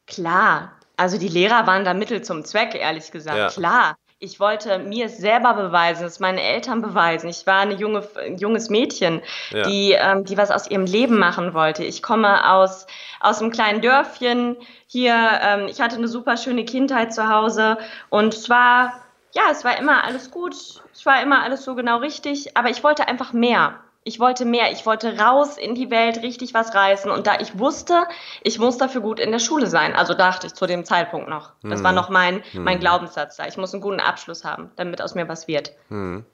Klar, 0.07 0.73
also 0.95 1.17
die 1.17 1.27
Lehrer 1.27 1.67
waren 1.67 1.85
da 1.85 1.93
Mittel 1.93 2.21
zum 2.21 2.45
Zweck, 2.45 2.75
ehrlich 2.75 3.11
gesagt. 3.11 3.37
Ja. 3.37 3.49
Klar, 3.49 3.95
ich 4.23 4.39
wollte 4.39 4.79
mir 4.79 5.09
selber 5.09 5.53
beweisen, 5.53 6.05
es 6.05 6.21
meinen 6.21 6.37
Eltern 6.37 6.81
beweisen. 6.81 7.29
Ich 7.29 7.45
war 7.45 7.59
eine 7.59 7.73
junge, 7.73 8.07
ein 8.17 8.37
junges 8.37 8.69
Mädchen, 8.69 9.21
ja. 9.51 9.63
die, 9.63 9.91
ähm, 9.91 10.23
die 10.23 10.37
was 10.37 10.49
aus 10.49 10.69
ihrem 10.69 10.85
Leben 10.85 11.19
machen 11.19 11.53
wollte. 11.53 11.83
Ich 11.83 12.01
komme 12.01 12.49
aus, 12.49 12.87
aus 13.19 13.41
einem 13.41 13.51
kleinen 13.51 13.81
Dörfchen 13.81 14.55
hier. 14.87 15.13
Ähm, 15.41 15.67
ich 15.67 15.81
hatte 15.81 15.97
eine 15.97 16.07
super 16.07 16.37
schöne 16.37 16.63
Kindheit 16.63 17.13
zu 17.13 17.27
Hause 17.27 17.77
und 18.09 18.33
zwar, 18.33 18.93
ja, 19.33 19.43
es 19.51 19.65
war 19.65 19.77
immer 19.77 20.05
alles 20.05 20.31
gut. 20.31 20.55
Es 20.93 21.05
war 21.05 21.21
immer 21.21 21.43
alles 21.43 21.65
so 21.65 21.75
genau 21.75 21.97
richtig, 21.97 22.55
aber 22.55 22.69
ich 22.69 22.81
wollte 22.81 23.09
einfach 23.09 23.33
mehr 23.33 23.79
ich 24.05 24.19
wollte 24.19 24.45
mehr, 24.45 24.71
ich 24.71 24.85
wollte 24.85 25.17
raus 25.17 25.57
in 25.57 25.75
die 25.75 25.89
Welt, 25.89 26.21
richtig 26.21 26.53
was 26.53 26.73
reißen. 26.73 27.09
Und 27.09 27.27
da 27.27 27.39
ich 27.39 27.57
wusste, 27.57 28.03
ich 28.41 28.59
muss 28.59 28.77
dafür 28.77 29.01
gut 29.01 29.19
in 29.19 29.31
der 29.31 29.39
Schule 29.39 29.67
sein, 29.67 29.93
also 29.93 30.13
dachte 30.13 30.47
ich 30.47 30.53
zu 30.53 30.65
dem 30.65 30.85
Zeitpunkt 30.85 31.29
noch. 31.29 31.51
Das 31.61 31.79
hm. 31.79 31.83
war 31.83 31.91
noch 31.91 32.09
mein, 32.09 32.43
mein 32.53 32.75
hm. 32.75 32.81
Glaubenssatz 32.81 33.37
da. 33.37 33.47
Ich 33.47 33.57
muss 33.57 33.73
einen 33.73 33.81
guten 33.81 33.99
Abschluss 33.99 34.43
haben, 34.43 34.71
damit 34.75 35.01
aus 35.01 35.15
mir 35.15 35.27
was 35.27 35.47
wird. 35.47 35.73
Hm. 35.89 36.25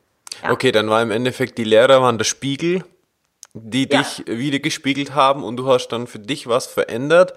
Ja. 0.43 0.51
Okay, 0.51 0.71
dann 0.71 0.89
war 0.89 1.01
im 1.01 1.11
Endeffekt 1.11 1.57
die 1.57 1.63
Lehrer 1.63 2.01
waren 2.01 2.17
der 2.17 2.25
Spiegel, 2.25 2.83
die 3.53 3.87
ja. 3.89 3.99
dich 3.99 4.23
wieder 4.27 4.59
gespiegelt 4.59 5.13
haben 5.13 5.43
und 5.43 5.57
du 5.57 5.67
hast 5.67 5.89
dann 5.89 6.07
für 6.07 6.19
dich 6.19 6.47
was 6.47 6.67
verändert 6.67 7.33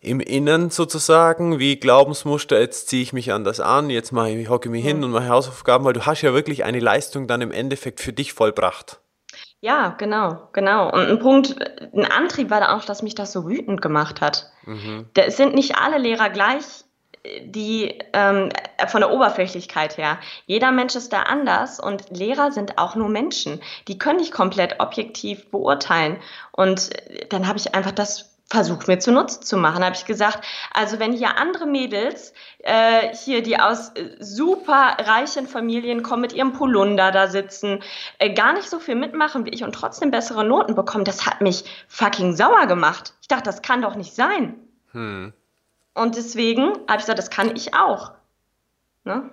im 0.00 0.20
Innen 0.20 0.70
sozusagen, 0.70 1.58
wie 1.58 1.76
Glaubensmuster, 1.76 2.60
jetzt 2.60 2.88
ziehe 2.88 3.02
ich 3.02 3.12
mich 3.12 3.32
anders 3.32 3.58
an, 3.58 3.90
jetzt 3.90 4.12
mache 4.12 4.30
ich, 4.30 4.48
hocke 4.48 4.68
mich 4.68 4.84
hin 4.84 5.02
und 5.02 5.10
mache 5.10 5.28
Hausaufgaben, 5.28 5.84
weil 5.84 5.94
du 5.94 6.06
hast 6.06 6.22
ja 6.22 6.32
wirklich 6.32 6.62
eine 6.64 6.78
Leistung 6.78 7.26
dann 7.26 7.40
im 7.40 7.50
Endeffekt 7.50 8.00
für 8.00 8.12
dich 8.12 8.32
vollbracht. 8.32 9.00
Ja, 9.66 9.96
genau, 9.98 10.48
genau. 10.52 10.92
Und 10.92 11.08
ein 11.08 11.18
Punkt, 11.18 11.56
ein 11.92 12.06
Antrieb 12.06 12.50
war 12.50 12.60
da 12.60 12.76
auch, 12.76 12.84
dass 12.84 13.02
mich 13.02 13.16
das 13.16 13.32
so 13.32 13.48
wütend 13.48 13.82
gemacht 13.82 14.20
hat. 14.20 14.48
Mhm. 14.64 15.06
Da 15.14 15.28
sind 15.28 15.56
nicht 15.56 15.76
alle 15.76 15.98
Lehrer 15.98 16.30
gleich, 16.30 16.84
die 17.42 17.98
ähm, 18.12 18.50
von 18.86 19.00
der 19.00 19.10
Oberflächlichkeit 19.10 19.98
her. 19.98 20.20
Jeder 20.46 20.70
Mensch 20.70 20.94
ist 20.94 21.12
da 21.12 21.22
anders 21.22 21.80
und 21.80 22.16
Lehrer 22.16 22.52
sind 22.52 22.78
auch 22.78 22.94
nur 22.94 23.08
Menschen. 23.08 23.60
Die 23.88 23.98
können 23.98 24.20
nicht 24.20 24.30
komplett 24.30 24.78
objektiv 24.78 25.50
beurteilen. 25.50 26.18
Und 26.52 26.90
dann 27.30 27.48
habe 27.48 27.58
ich 27.58 27.74
einfach 27.74 27.90
das 27.90 28.35
versucht 28.48 28.86
mir 28.86 28.98
zunutze 28.98 29.40
zu 29.40 29.56
machen. 29.56 29.84
Habe 29.84 29.96
ich 29.96 30.04
gesagt, 30.04 30.46
also 30.72 30.98
wenn 30.98 31.12
hier 31.12 31.38
andere 31.38 31.66
Mädels 31.66 32.32
äh, 32.60 33.14
hier, 33.14 33.42
die 33.42 33.58
aus 33.58 33.90
äh, 33.90 34.16
super 34.20 34.96
reichen 34.98 35.48
Familien 35.48 36.02
kommen, 36.02 36.22
mit 36.22 36.32
ihrem 36.32 36.52
Polunder 36.52 37.10
da 37.10 37.28
sitzen, 37.28 37.82
äh, 38.18 38.32
gar 38.32 38.52
nicht 38.52 38.70
so 38.70 38.78
viel 38.78 38.94
mitmachen 38.94 39.44
wie 39.46 39.50
ich 39.50 39.64
und 39.64 39.74
trotzdem 39.74 40.10
bessere 40.10 40.44
Noten 40.44 40.74
bekommen, 40.74 41.04
das 41.04 41.26
hat 41.26 41.40
mich 41.40 41.64
fucking 41.88 42.36
sauer 42.36 42.66
gemacht. 42.66 43.14
Ich 43.20 43.28
dachte, 43.28 43.44
das 43.44 43.62
kann 43.62 43.82
doch 43.82 43.96
nicht 43.96 44.14
sein. 44.14 44.54
Hm. 44.92 45.32
Und 45.94 46.16
deswegen 46.16 46.66
habe 46.88 46.98
ich 46.98 46.98
gesagt, 46.98 47.18
das 47.18 47.30
kann 47.30 47.56
ich 47.56 47.74
auch. 47.74 48.12
Ne? 49.04 49.30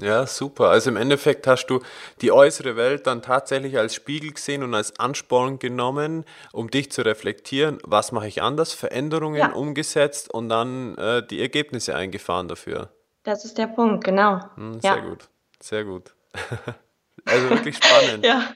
Ja, 0.00 0.26
super. 0.26 0.68
Also 0.68 0.90
im 0.90 0.96
Endeffekt 0.96 1.46
hast 1.46 1.66
du 1.66 1.80
die 2.20 2.32
äußere 2.32 2.76
Welt 2.76 3.06
dann 3.06 3.22
tatsächlich 3.22 3.78
als 3.78 3.94
Spiegel 3.94 4.32
gesehen 4.32 4.62
und 4.62 4.74
als 4.74 4.98
Ansporn 4.98 5.58
genommen, 5.58 6.24
um 6.52 6.70
dich 6.70 6.90
zu 6.90 7.02
reflektieren, 7.02 7.78
was 7.84 8.12
mache 8.12 8.28
ich 8.28 8.42
anders, 8.42 8.72
Veränderungen 8.72 9.38
ja. 9.38 9.52
umgesetzt 9.52 10.32
und 10.32 10.48
dann 10.48 10.96
äh, 10.96 11.26
die 11.26 11.40
Ergebnisse 11.40 11.94
eingefahren 11.94 12.48
dafür. 12.48 12.90
Das 13.22 13.44
ist 13.44 13.58
der 13.58 13.66
Punkt, 13.66 14.04
genau. 14.04 14.40
Hm, 14.56 14.80
sehr 14.80 14.96
ja. 14.96 15.00
gut, 15.00 15.28
sehr 15.60 15.84
gut. 15.84 16.14
also 17.24 17.50
wirklich 17.50 17.76
spannend. 17.76 18.24
ja. 18.24 18.52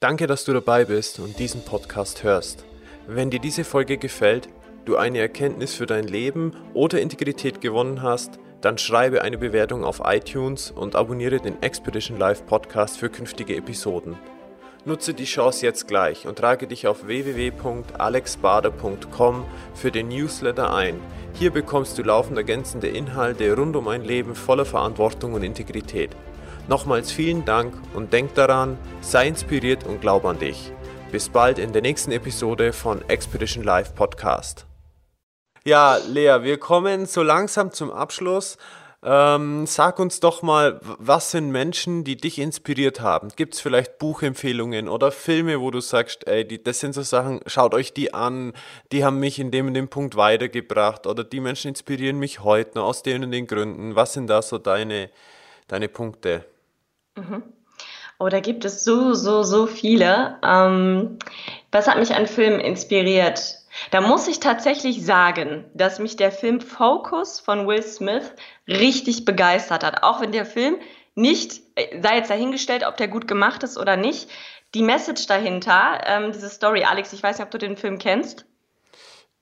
Danke, 0.00 0.26
dass 0.26 0.44
du 0.44 0.52
dabei 0.52 0.84
bist 0.84 1.20
und 1.20 1.38
diesen 1.38 1.64
Podcast 1.64 2.22
hörst. 2.22 2.64
Wenn 3.06 3.30
dir 3.30 3.38
diese 3.38 3.64
Folge 3.64 3.96
gefällt, 3.96 4.48
du 4.84 4.96
eine 4.96 5.18
Erkenntnis 5.18 5.74
für 5.74 5.86
dein 5.86 6.06
Leben 6.06 6.52
oder 6.74 7.00
Integrität 7.00 7.60
gewonnen 7.60 8.02
hast, 8.02 8.38
dann 8.60 8.78
schreibe 8.78 9.22
eine 9.22 9.38
Bewertung 9.38 9.84
auf 9.84 10.02
iTunes 10.04 10.70
und 10.70 10.94
abonniere 10.96 11.40
den 11.40 11.62
Expedition 11.62 12.18
Live 12.18 12.44
Podcast 12.46 12.98
für 12.98 13.10
künftige 13.10 13.56
Episoden. 13.56 14.16
Nutze 14.84 15.14
die 15.14 15.24
Chance 15.24 15.66
jetzt 15.66 15.88
gleich 15.88 16.28
und 16.28 16.38
trage 16.38 16.68
dich 16.68 16.86
auf 16.86 17.08
www.alexbader.com 17.08 19.44
für 19.74 19.90
den 19.90 20.06
Newsletter 20.08 20.72
ein. 20.72 21.00
Hier 21.34 21.50
bekommst 21.50 21.98
du 21.98 22.04
laufend 22.04 22.38
ergänzende 22.38 22.86
Inhalte 22.86 23.52
rund 23.56 23.74
um 23.74 23.88
ein 23.88 24.04
Leben 24.04 24.36
voller 24.36 24.64
Verantwortung 24.64 25.34
und 25.34 25.42
Integrität. 25.42 26.10
Nochmals 26.68 27.10
vielen 27.10 27.44
Dank 27.44 27.74
und 27.94 28.12
denk 28.12 28.34
daran, 28.34 28.78
sei 29.00 29.26
inspiriert 29.26 29.84
und 29.84 30.00
glaub 30.00 30.24
an 30.24 30.38
dich. 30.38 30.70
Bis 31.10 31.28
bald 31.28 31.58
in 31.58 31.72
der 31.72 31.82
nächsten 31.82 32.12
Episode 32.12 32.72
von 32.72 33.02
Expedition 33.08 33.64
Live 33.64 33.92
Podcast. 33.94 34.66
Ja, 35.66 35.96
Lea, 35.96 36.44
wir 36.44 36.58
kommen 36.58 37.06
so 37.06 37.24
langsam 37.24 37.72
zum 37.72 37.90
Abschluss. 37.90 38.56
Ähm, 39.02 39.66
sag 39.66 39.98
uns 39.98 40.20
doch 40.20 40.40
mal, 40.40 40.78
was 40.80 41.32
sind 41.32 41.50
Menschen, 41.50 42.04
die 42.04 42.16
dich 42.16 42.38
inspiriert 42.38 43.00
haben? 43.00 43.30
Gibt 43.34 43.54
es 43.54 43.60
vielleicht 43.60 43.98
Buchempfehlungen 43.98 44.88
oder 44.88 45.10
Filme, 45.10 45.60
wo 45.60 45.72
du 45.72 45.80
sagst, 45.80 46.28
ey, 46.28 46.46
die, 46.46 46.62
das 46.62 46.78
sind 46.78 46.94
so 46.94 47.02
Sachen, 47.02 47.40
schaut 47.46 47.74
euch 47.74 47.92
die 47.92 48.14
an, 48.14 48.52
die 48.92 49.04
haben 49.04 49.18
mich 49.18 49.40
in 49.40 49.50
dem 49.50 49.66
und 49.66 49.74
dem 49.74 49.88
Punkt 49.88 50.14
weitergebracht 50.14 51.04
oder 51.04 51.24
die 51.24 51.40
Menschen 51.40 51.70
inspirieren 51.70 52.20
mich 52.20 52.44
heute 52.44 52.78
noch 52.78 52.84
aus 52.84 53.02
den 53.02 53.24
und 53.24 53.32
den 53.32 53.48
Gründen. 53.48 53.96
Was 53.96 54.12
sind 54.12 54.28
da 54.28 54.42
so 54.42 54.58
deine, 54.58 55.10
deine 55.66 55.88
Punkte? 55.88 56.44
Mhm. 57.16 57.42
Oh, 58.20 58.28
da 58.28 58.38
gibt 58.38 58.64
es 58.64 58.84
so, 58.84 59.14
so, 59.14 59.42
so 59.42 59.66
viele. 59.66 60.38
Ähm, 60.44 61.18
was 61.72 61.88
hat 61.88 61.98
mich 61.98 62.14
an 62.14 62.28
Filmen 62.28 62.60
inspiriert? 62.60 63.65
Da 63.90 64.00
muss 64.00 64.28
ich 64.28 64.40
tatsächlich 64.40 65.04
sagen, 65.04 65.64
dass 65.74 65.98
mich 65.98 66.16
der 66.16 66.32
Film 66.32 66.60
Focus 66.60 67.40
von 67.40 67.66
Will 67.66 67.82
Smith 67.82 68.32
richtig 68.66 69.24
begeistert 69.24 69.84
hat. 69.84 70.02
Auch 70.02 70.20
wenn 70.20 70.32
der 70.32 70.46
Film 70.46 70.76
nicht, 71.14 71.62
äh, 71.74 72.00
sei 72.02 72.16
jetzt 72.16 72.30
dahingestellt, 72.30 72.86
ob 72.86 72.96
der 72.96 73.08
gut 73.08 73.26
gemacht 73.26 73.62
ist 73.62 73.78
oder 73.78 73.96
nicht, 73.96 74.28
die 74.74 74.82
Message 74.82 75.26
dahinter, 75.26 76.00
ähm, 76.04 76.32
diese 76.32 76.50
Story, 76.50 76.84
Alex, 76.84 77.12
ich 77.12 77.22
weiß 77.22 77.38
nicht, 77.38 77.46
ob 77.46 77.50
du 77.50 77.58
den 77.58 77.76
Film 77.76 77.98
kennst. 77.98 78.44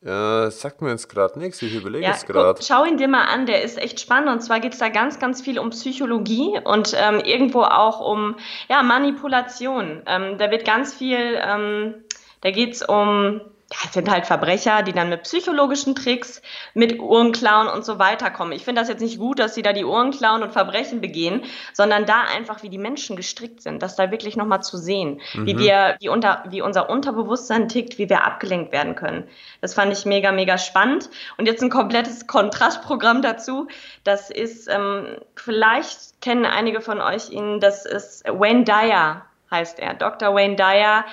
Ja, 0.05 0.51
sagt 0.51 0.83
mir 0.83 0.91
jetzt 0.91 1.09
gerade 1.09 1.39
nichts, 1.39 1.63
ich 1.63 1.75
überlege 1.75 2.05
ja, 2.05 2.11
es 2.11 2.27
gerade. 2.27 2.63
Schau 2.63 2.85
ihn 2.85 2.99
dir 2.99 3.09
mal 3.09 3.25
an, 3.25 3.47
der 3.47 3.63
ist 3.63 3.79
echt 3.79 4.01
spannend. 4.01 4.29
Und 4.29 4.41
zwar 4.43 4.61
geht 4.61 4.75
es 4.75 4.79
da 4.79 4.91
ganz, 4.91 5.19
ganz 5.19 5.41
viel 5.41 5.59
um 5.59 5.71
Psychologie 5.71 6.61
und 6.63 6.95
ähm, 6.95 7.21
irgendwo 7.21 7.63
auch 7.63 8.01
um 8.01 8.37
ja, 8.69 8.83
Manipulation. 8.83 10.03
Ähm, 10.07 10.37
da 10.37 10.51
wird 10.51 10.67
ganz 10.67 10.93
viel, 10.93 11.41
ähm, 11.43 11.95
da 12.43 12.51
geht 12.51 12.75
es 12.75 12.83
um 12.83 13.41
ja, 13.75 13.89
es 13.89 13.95
sind 13.95 14.11
halt 14.11 14.27
Verbrecher, 14.27 14.83
die 14.83 14.93
dann 14.93 15.09
mit 15.09 15.25
psychologischen 15.25 15.95
Tricks, 15.95 16.41
mit 16.75 17.01
Uhren 17.01 17.33
klauen 17.33 17.67
und 17.67 17.85
so 17.85 17.99
weiter 17.99 18.31
kommen. 18.31 18.53
Ich 18.53 18.65
finde 18.65 18.81
das 18.81 18.89
jetzt 18.89 19.01
nicht 19.01 19.19
gut, 19.19 19.39
dass 19.39 19.55
sie 19.55 19.63
da 19.63 19.73
die 19.73 19.85
Uhren 19.85 20.13
klauen 20.13 20.43
und 20.43 20.53
Verbrechen 20.53 21.01
begehen, 21.01 21.43
sondern 21.73 22.07
da 22.07 22.23
einfach, 22.23 22.63
wie 22.63 22.69
die 22.69 22.79
Menschen 22.79 23.17
gestrickt 23.17 23.63
sind, 23.63 23.83
das 23.83 23.97
da 23.97 24.11
wirklich 24.11 24.37
nochmal 24.37 24.63
zu 24.63 24.77
sehen, 24.77 25.21
mhm. 25.35 25.47
wie 25.47 25.59
wir, 25.59 25.97
wie, 26.01 26.09
unter, 26.09 26.45
wie 26.49 26.63
unser 26.63 26.89
Unterbewusstsein 26.89 27.69
tickt, 27.69 27.99
wie 27.99 28.09
wir 28.09 28.25
abgelenkt 28.25 28.71
werden 28.71 28.95
können. 28.95 29.25
Das 29.61 29.75
fand 29.75 29.93
ich 29.93 30.05
mega, 30.05 30.31
mega 30.31 30.57
spannend. 30.59 31.11
Und 31.37 31.47
jetzt 31.47 31.63
ein 31.63 31.71
komplettes 31.71 32.27
Kontrastprogramm 32.27 33.23
dazu. 33.23 33.67
Das 34.05 34.31
ist, 34.31 34.69
ähm, 34.69 35.17
vielleicht 35.35 36.21
kennen 36.21 36.47
einige 36.47 36.81
von 36.81 37.01
euch 37.01 37.31
ihn, 37.31 37.59
das 37.61 37.87
ist 37.87 38.25
Wayne 38.27 38.65
Dyer, 38.65 39.23
heißt 39.51 39.81
er. 39.81 39.95
Dr. 39.95 40.35
Wayne 40.35 40.57
Dyer 40.57 41.05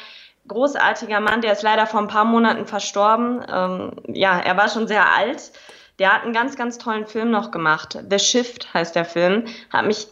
großartiger 0.51 1.19
Mann, 1.19 1.41
der 1.41 1.53
ist 1.53 1.63
leider 1.63 1.87
vor 1.87 2.01
ein 2.01 2.07
paar 2.07 2.25
Monaten 2.25 2.65
verstorben. 2.65 3.43
Ähm, 3.51 3.91
ja, 4.07 4.39
er 4.39 4.57
war 4.57 4.69
schon 4.69 4.87
sehr 4.87 5.13
alt. 5.15 5.51
Der 5.99 6.13
hat 6.13 6.23
einen 6.23 6.33
ganz, 6.33 6.55
ganz 6.55 6.77
tollen 6.77 7.07
Film 7.07 7.31
noch 7.31 7.51
gemacht. 7.51 7.97
The 8.09 8.19
Shift 8.19 8.73
heißt 8.73 8.95
der 8.95 9.05
Film. 9.05 9.45
Hat 9.71 9.85
mich 9.85 10.07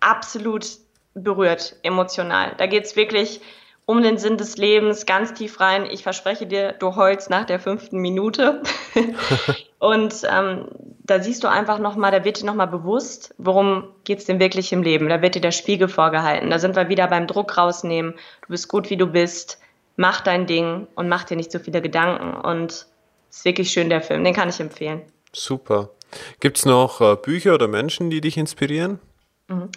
absolut 0.00 0.66
berührt, 1.14 1.76
emotional. 1.82 2.54
Da 2.58 2.66
geht 2.66 2.84
es 2.84 2.96
wirklich 2.96 3.40
um 3.88 4.02
den 4.02 4.18
Sinn 4.18 4.36
des 4.36 4.58
Lebens, 4.58 5.06
ganz 5.06 5.32
tief 5.32 5.60
rein. 5.60 5.86
Ich 5.90 6.02
verspreche 6.02 6.46
dir, 6.46 6.72
du 6.72 6.94
heulst 6.94 7.30
nach 7.30 7.46
der 7.46 7.58
fünften 7.58 7.98
Minute. 7.98 8.62
und 9.78 10.14
ähm, 10.30 10.68
da 11.04 11.20
siehst 11.20 11.42
du 11.42 11.48
einfach 11.48 11.78
nochmal, 11.78 12.10
da 12.10 12.22
wird 12.22 12.40
dir 12.40 12.44
nochmal 12.44 12.66
bewusst, 12.66 13.34
worum 13.38 13.84
geht 14.04 14.18
es 14.18 14.26
denn 14.26 14.40
wirklich 14.40 14.72
im 14.72 14.82
Leben. 14.82 15.08
Da 15.08 15.22
wird 15.22 15.36
dir 15.36 15.40
der 15.40 15.52
Spiegel 15.52 15.88
vorgehalten. 15.88 16.50
Da 16.50 16.58
sind 16.58 16.76
wir 16.76 16.90
wieder 16.90 17.06
beim 17.06 17.26
Druck 17.26 17.56
rausnehmen. 17.56 18.12
Du 18.42 18.48
bist 18.48 18.68
gut, 18.68 18.90
wie 18.90 18.98
du 18.98 19.06
bist. 19.06 19.58
Mach 20.00 20.20
dein 20.20 20.46
Ding 20.46 20.86
und 20.94 21.08
mach 21.08 21.24
dir 21.24 21.36
nicht 21.36 21.50
so 21.50 21.58
viele 21.58 21.82
Gedanken. 21.82 22.34
Und 22.34 22.70
es 22.70 22.86
ist 23.30 23.44
wirklich 23.44 23.72
schön, 23.72 23.90
der 23.90 24.00
Film. 24.00 24.22
Den 24.22 24.32
kann 24.32 24.48
ich 24.48 24.60
empfehlen. 24.60 25.02
Super. 25.32 25.90
Gibt 26.38 26.58
es 26.58 26.64
noch 26.64 27.00
äh, 27.00 27.16
Bücher 27.16 27.54
oder 27.54 27.66
Menschen, 27.66 28.08
die 28.08 28.20
dich 28.20 28.36
inspirieren? 28.36 29.00
Mhm. 29.48 29.70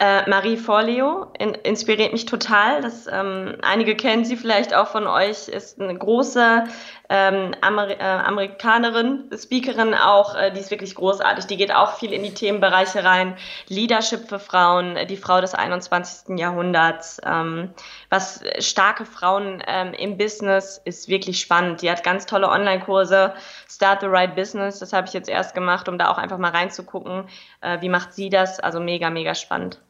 Äh, 0.00 0.28
Marie 0.28 0.56
Forleo 0.56 1.32
in, 1.38 1.54
inspiriert 1.54 2.12
mich 2.12 2.26
total. 2.26 2.82
Das, 2.82 3.06
ähm, 3.06 3.58
einige 3.62 3.94
kennen 3.94 4.24
sie 4.24 4.36
vielleicht 4.36 4.74
auch 4.74 4.88
von 4.88 5.06
euch, 5.06 5.46
ist 5.46 5.80
eine 5.80 5.96
große 5.96 6.64
ähm, 7.12 7.56
Amer 7.60 7.90
äh, 7.90 8.02
Amerikanerin, 8.02 9.28
Speakerin 9.36 9.94
auch, 9.94 10.36
äh, 10.36 10.52
die 10.52 10.60
ist 10.60 10.70
wirklich 10.70 10.94
großartig. 10.94 11.46
Die 11.46 11.56
geht 11.56 11.74
auch 11.74 11.94
viel 11.94 12.12
in 12.12 12.22
die 12.22 12.32
Themenbereiche 12.32 13.02
rein. 13.02 13.36
Leadership 13.66 14.28
für 14.28 14.38
Frauen, 14.38 14.96
äh, 14.96 15.06
die 15.06 15.16
Frau 15.16 15.40
des 15.40 15.52
21. 15.52 16.38
Jahrhunderts. 16.38 17.20
Ähm, 17.26 17.70
was 18.10 18.44
starke 18.60 19.04
Frauen 19.04 19.60
ähm, 19.66 19.92
im 19.92 20.18
Business 20.18 20.80
ist 20.84 21.08
wirklich 21.08 21.40
spannend. 21.40 21.82
Die 21.82 21.90
hat 21.90 22.04
ganz 22.04 22.26
tolle 22.26 22.48
Online-Kurse. 22.48 23.34
Start 23.68 24.02
the 24.02 24.06
Right 24.06 24.36
Business, 24.36 24.78
das 24.78 24.92
habe 24.92 25.08
ich 25.08 25.12
jetzt 25.12 25.28
erst 25.28 25.52
gemacht, 25.52 25.88
um 25.88 25.98
da 25.98 26.12
auch 26.12 26.18
einfach 26.18 26.38
mal 26.38 26.52
reinzugucken, 26.52 27.24
äh, 27.60 27.80
wie 27.80 27.88
macht 27.88 28.14
sie 28.14 28.30
das. 28.30 28.60
Also 28.60 28.78
mega, 28.78 29.10
mega 29.10 29.34
spannend. 29.34 29.80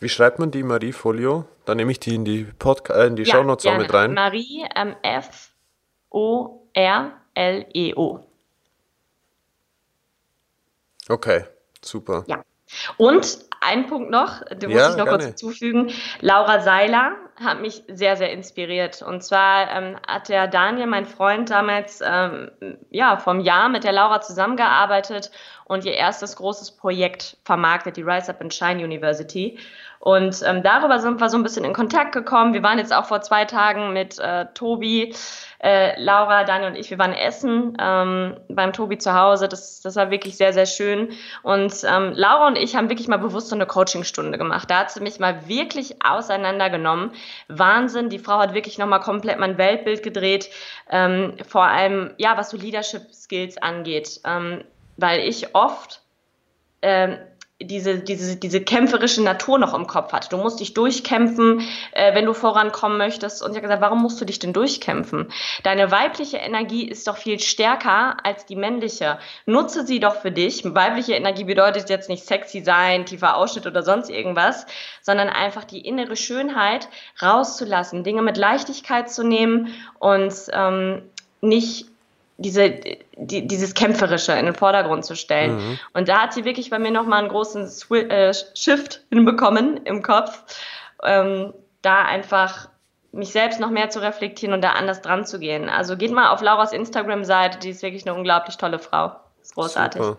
Wie 0.00 0.08
schreibt 0.08 0.40
man 0.40 0.50
die 0.50 0.64
Marie 0.64 0.92
Folio? 0.92 1.46
Dann 1.66 1.76
nehme 1.76 1.92
ich 1.92 2.00
die 2.00 2.16
in 2.16 2.24
die, 2.24 2.44
Podca 2.58 2.94
äh, 2.94 3.06
in 3.06 3.14
die 3.16 3.22
ja, 3.22 3.36
Shownotes 3.36 3.66
auch 3.66 3.78
mit 3.78 3.94
rein. 3.94 4.14
Marie 4.14 4.64
ähm, 4.74 4.96
F 5.02 5.53
O-R-L-E-O. 6.14 7.10
Okay, 11.08 11.44
super. 11.82 12.24
Ja. 12.26 12.42
Und 12.96 13.38
ein 13.60 13.86
Punkt 13.86 14.10
noch, 14.10 14.42
den 14.44 14.70
muss 14.70 14.78
ja, 14.78 14.90
ich 14.90 14.96
noch 14.96 15.06
kurz 15.06 15.24
hinzufügen. 15.24 15.92
Laura 16.20 16.60
Seiler 16.60 17.16
hat 17.42 17.60
mich 17.60 17.82
sehr, 17.88 18.16
sehr 18.16 18.30
inspiriert. 18.30 19.02
Und 19.02 19.22
zwar 19.22 19.70
ähm, 19.70 19.96
hat 20.06 20.28
der 20.28 20.46
Daniel, 20.48 20.86
mein 20.86 21.06
Freund, 21.06 21.50
damals 21.50 22.00
ähm, 22.04 22.50
ja, 22.90 23.16
vom 23.16 23.40
Jahr 23.40 23.68
mit 23.68 23.84
der 23.84 23.92
Laura 23.92 24.20
zusammengearbeitet 24.20 25.30
und 25.64 25.84
ihr 25.84 25.94
erstes 25.94 26.36
großes 26.36 26.72
Projekt 26.72 27.36
vermarktet, 27.44 27.96
die 27.96 28.02
Rise 28.02 28.30
Up 28.30 28.40
and 28.40 28.54
Shine 28.54 28.84
University. 28.84 29.58
Und 30.04 30.42
ähm, 30.44 30.62
darüber 30.62 30.98
sind 30.98 31.18
wir 31.18 31.30
so 31.30 31.38
ein 31.38 31.42
bisschen 31.42 31.64
in 31.64 31.72
Kontakt 31.72 32.12
gekommen. 32.12 32.52
Wir 32.52 32.62
waren 32.62 32.76
jetzt 32.76 32.92
auch 32.92 33.06
vor 33.06 33.22
zwei 33.22 33.46
Tagen 33.46 33.94
mit 33.94 34.18
äh, 34.18 34.44
Tobi, 34.52 35.14
äh, 35.62 35.98
Laura, 35.98 36.44
Daniel 36.44 36.72
und 36.72 36.76
ich, 36.76 36.90
wir 36.90 36.98
waren 36.98 37.14
essen 37.14 37.74
ähm, 37.80 38.36
beim 38.50 38.74
Tobi 38.74 38.98
zu 38.98 39.14
Hause. 39.14 39.48
Das, 39.48 39.80
das 39.80 39.96
war 39.96 40.10
wirklich 40.10 40.36
sehr, 40.36 40.52
sehr 40.52 40.66
schön. 40.66 41.12
Und 41.42 41.72
ähm, 41.88 42.12
Laura 42.14 42.48
und 42.48 42.58
ich 42.58 42.76
haben 42.76 42.90
wirklich 42.90 43.08
mal 43.08 43.16
bewusst 43.16 43.48
so 43.48 43.54
eine 43.54 43.64
Coachingstunde 43.64 44.36
gemacht. 44.36 44.70
Da 44.70 44.80
hat 44.80 44.90
sie 44.90 45.00
mich 45.00 45.20
mal 45.20 45.48
wirklich 45.48 46.04
auseinandergenommen. 46.04 47.12
Wahnsinn, 47.48 48.10
die 48.10 48.18
Frau 48.18 48.36
hat 48.36 48.52
wirklich 48.52 48.76
nochmal 48.76 49.00
komplett 49.00 49.38
mein 49.38 49.56
Weltbild 49.56 50.02
gedreht. 50.02 50.50
Ähm, 50.90 51.38
vor 51.48 51.64
allem, 51.64 52.10
ja, 52.18 52.36
was 52.36 52.50
so 52.50 52.58
Leadership 52.58 53.10
Skills 53.14 53.56
angeht. 53.56 54.20
Ähm, 54.26 54.64
weil 54.98 55.20
ich 55.20 55.54
oft 55.54 56.02
ähm, 56.82 57.16
diese, 57.62 58.00
diese, 58.00 58.36
diese 58.36 58.60
kämpferische 58.60 59.22
Natur 59.22 59.58
noch 59.58 59.74
im 59.74 59.86
Kopf 59.86 60.12
hat. 60.12 60.32
Du 60.32 60.36
musst 60.36 60.58
dich 60.58 60.74
durchkämpfen, 60.74 61.60
äh, 61.92 62.14
wenn 62.14 62.26
du 62.26 62.34
vorankommen 62.34 62.98
möchtest. 62.98 63.42
Und 63.42 63.50
ich 63.50 63.56
habe 63.56 63.62
gesagt, 63.62 63.80
warum 63.80 64.02
musst 64.02 64.20
du 64.20 64.24
dich 64.24 64.40
denn 64.40 64.52
durchkämpfen? 64.52 65.30
Deine 65.62 65.92
weibliche 65.92 66.38
Energie 66.38 66.84
ist 66.84 67.06
doch 67.06 67.16
viel 67.16 67.38
stärker 67.38 68.16
als 68.24 68.44
die 68.44 68.56
männliche. 68.56 69.18
Nutze 69.46 69.86
sie 69.86 70.00
doch 70.00 70.16
für 70.16 70.32
dich. 70.32 70.64
Weibliche 70.64 71.14
Energie 71.14 71.44
bedeutet 71.44 71.88
jetzt 71.90 72.08
nicht 72.08 72.24
sexy 72.24 72.62
sein, 72.62 73.06
tiefer 73.06 73.36
Ausschnitt 73.36 73.66
oder 73.66 73.84
sonst 73.84 74.10
irgendwas, 74.10 74.66
sondern 75.00 75.28
einfach 75.28 75.64
die 75.64 75.80
innere 75.80 76.16
Schönheit 76.16 76.88
rauszulassen, 77.22 78.02
Dinge 78.02 78.22
mit 78.22 78.36
Leichtigkeit 78.36 79.08
zu 79.08 79.22
nehmen 79.22 79.68
und 80.00 80.34
ähm, 80.52 81.02
nicht 81.40 81.93
diese, 82.36 82.80
die, 83.16 83.46
dieses 83.46 83.74
Kämpferische 83.74 84.32
in 84.32 84.46
den 84.46 84.54
Vordergrund 84.54 85.04
zu 85.04 85.14
stellen. 85.14 85.56
Mhm. 85.56 85.78
Und 85.92 86.08
da 86.08 86.22
hat 86.22 86.32
sie 86.32 86.44
wirklich 86.44 86.70
bei 86.70 86.78
mir 86.78 86.90
nochmal 86.90 87.20
einen 87.20 87.28
großen 87.28 87.68
Swi 87.68 88.00
äh, 88.00 88.34
Shift 88.54 89.02
hinbekommen 89.10 89.78
im 89.84 90.02
Kopf, 90.02 90.42
ähm, 91.02 91.54
da 91.82 92.02
einfach 92.02 92.68
mich 93.12 93.30
selbst 93.30 93.60
noch 93.60 93.70
mehr 93.70 93.90
zu 93.90 94.00
reflektieren 94.02 94.54
und 94.54 94.62
da 94.62 94.70
anders 94.70 95.00
dran 95.00 95.24
zu 95.24 95.38
gehen. 95.38 95.68
Also 95.68 95.96
geht 95.96 96.10
mal 96.10 96.30
auf 96.30 96.42
Lauras 96.42 96.72
Instagram-Seite, 96.72 97.60
die 97.60 97.70
ist 97.70 97.82
wirklich 97.82 98.04
eine 98.06 98.16
unglaublich 98.16 98.56
tolle 98.56 98.80
Frau. 98.80 99.12
Ist 99.40 99.54
großartig. 99.54 100.02
Super. 100.02 100.18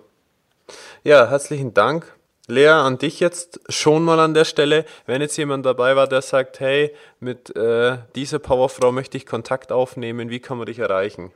Ja, 1.03 1.30
herzlichen 1.30 1.74
Dank. 1.74 2.16
Lea, 2.47 2.68
an 2.70 2.97
dich 2.97 3.20
jetzt 3.20 3.59
schon 3.70 4.03
mal 4.03 4.20
an 4.20 4.36
der 4.36 4.45
Stelle, 4.45 4.86
wenn 5.07 5.20
jetzt 5.20 5.36
jemand 5.36 5.66
dabei 5.66 5.95
war, 5.95 6.07
der 6.07 6.22
sagt, 6.22 6.59
hey, 6.59 6.93
mit 7.20 7.55
äh, 7.55 7.97
dieser 8.16 8.39
Powerfrau 8.39 8.91
möchte 8.91 9.18
ich 9.18 9.26
Kontakt 9.26 9.72
aufnehmen, 9.72 10.30
wie 10.30 10.39
kann 10.39 10.57
man 10.57 10.68
dich 10.68 10.80
erreichen? 10.80 11.34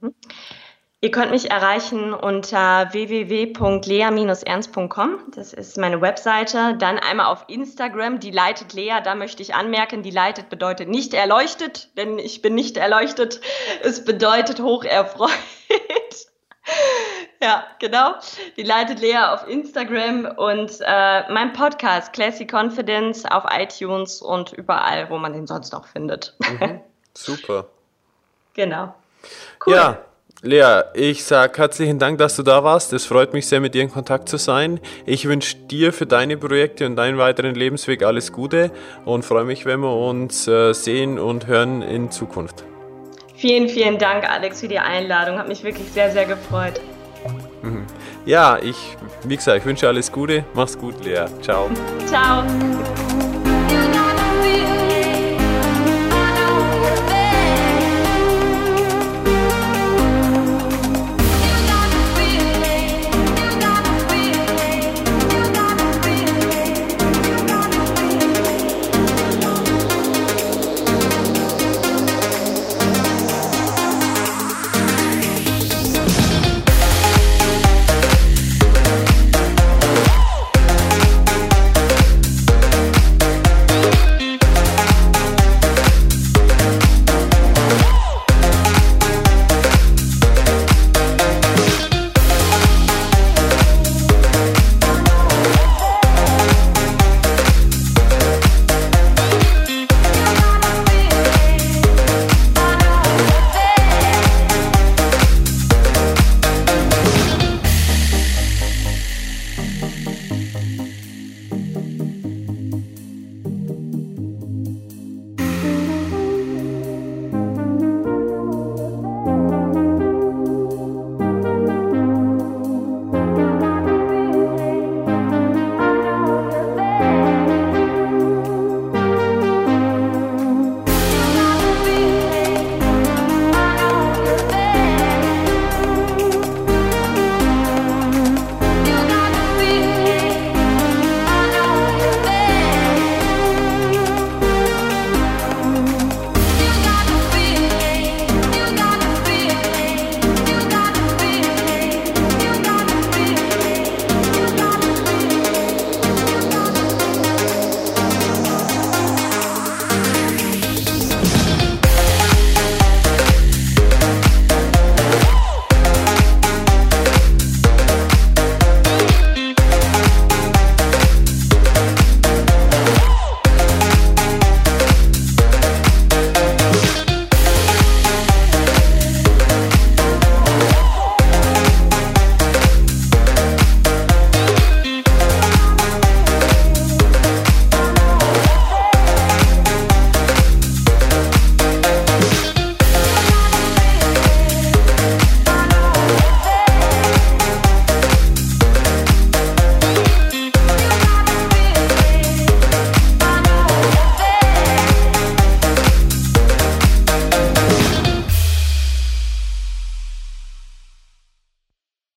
Mhm. 0.00 0.14
Ihr 1.00 1.12
könnt 1.12 1.30
mich 1.30 1.52
erreichen 1.52 2.12
unter 2.12 2.92
www.lea-ernst.com. 2.92 5.30
Das 5.32 5.52
ist 5.52 5.78
meine 5.78 6.00
Webseite. 6.00 6.74
Dann 6.76 6.98
einmal 6.98 7.26
auf 7.26 7.44
Instagram, 7.46 8.18
die 8.18 8.32
leitet 8.32 8.72
Lea. 8.72 8.96
Da 9.04 9.14
möchte 9.14 9.40
ich 9.40 9.54
anmerken, 9.54 10.02
die 10.02 10.10
leitet 10.10 10.48
bedeutet 10.48 10.88
nicht 10.88 11.14
erleuchtet, 11.14 11.96
denn 11.96 12.18
ich 12.18 12.42
bin 12.42 12.56
nicht 12.56 12.76
erleuchtet. 12.76 13.40
Es 13.84 14.04
bedeutet 14.04 14.58
hoch 14.58 14.82
erfreut. 14.82 15.30
ja, 17.40 17.64
genau. 17.78 18.14
Die 18.56 18.64
leitet 18.64 18.98
Lea 18.98 19.18
auf 19.18 19.46
Instagram 19.46 20.24
und 20.36 20.80
äh, 20.80 21.32
mein 21.32 21.52
Podcast 21.52 22.12
Classic 22.12 22.52
Confidence 22.52 23.24
auf 23.24 23.44
iTunes 23.48 24.20
und 24.20 24.52
überall, 24.52 25.08
wo 25.10 25.18
man 25.18 25.32
den 25.32 25.46
sonst 25.46 25.72
auch 25.76 25.86
findet. 25.86 26.34
Mhm, 26.40 26.80
super. 27.14 27.68
Genau. 28.54 28.92
Cool. 29.64 29.74
Ja, 29.74 29.98
Lea, 30.42 30.82
ich 30.94 31.24
sage 31.24 31.58
herzlichen 31.58 31.98
Dank, 31.98 32.18
dass 32.18 32.36
du 32.36 32.44
da 32.44 32.62
warst. 32.62 32.92
Es 32.92 33.06
freut 33.06 33.32
mich 33.32 33.48
sehr, 33.48 33.60
mit 33.60 33.74
dir 33.74 33.82
in 33.82 33.90
Kontakt 33.90 34.28
zu 34.28 34.36
sein. 34.36 34.78
Ich 35.04 35.26
wünsche 35.26 35.56
dir 35.56 35.92
für 35.92 36.06
deine 36.06 36.36
Projekte 36.36 36.86
und 36.86 36.94
deinen 36.94 37.18
weiteren 37.18 37.56
Lebensweg 37.56 38.04
alles 38.04 38.32
Gute 38.32 38.70
und 39.04 39.24
freue 39.24 39.44
mich, 39.44 39.66
wenn 39.66 39.80
wir 39.80 39.96
uns 39.96 40.46
äh, 40.46 40.72
sehen 40.74 41.18
und 41.18 41.48
hören 41.48 41.82
in 41.82 42.12
Zukunft. 42.12 42.64
Vielen, 43.34 43.68
vielen 43.68 43.98
Dank, 43.98 44.30
Alex, 44.30 44.60
für 44.60 44.68
die 44.68 44.78
Einladung. 44.78 45.38
Hat 45.38 45.48
mich 45.48 45.64
wirklich 45.64 45.90
sehr, 45.90 46.12
sehr 46.12 46.24
gefreut. 46.24 46.80
Mhm. 47.62 47.84
Ja, 48.24 48.58
ich, 48.62 48.96
wie 49.24 49.36
gesagt, 49.36 49.58
ich 49.58 49.64
wünsche 49.64 49.88
alles 49.88 50.12
Gute. 50.12 50.44
Mach's 50.54 50.78
gut, 50.78 51.04
Lea. 51.04 51.24
Ciao. 51.42 51.68
Ciao. 52.06 52.44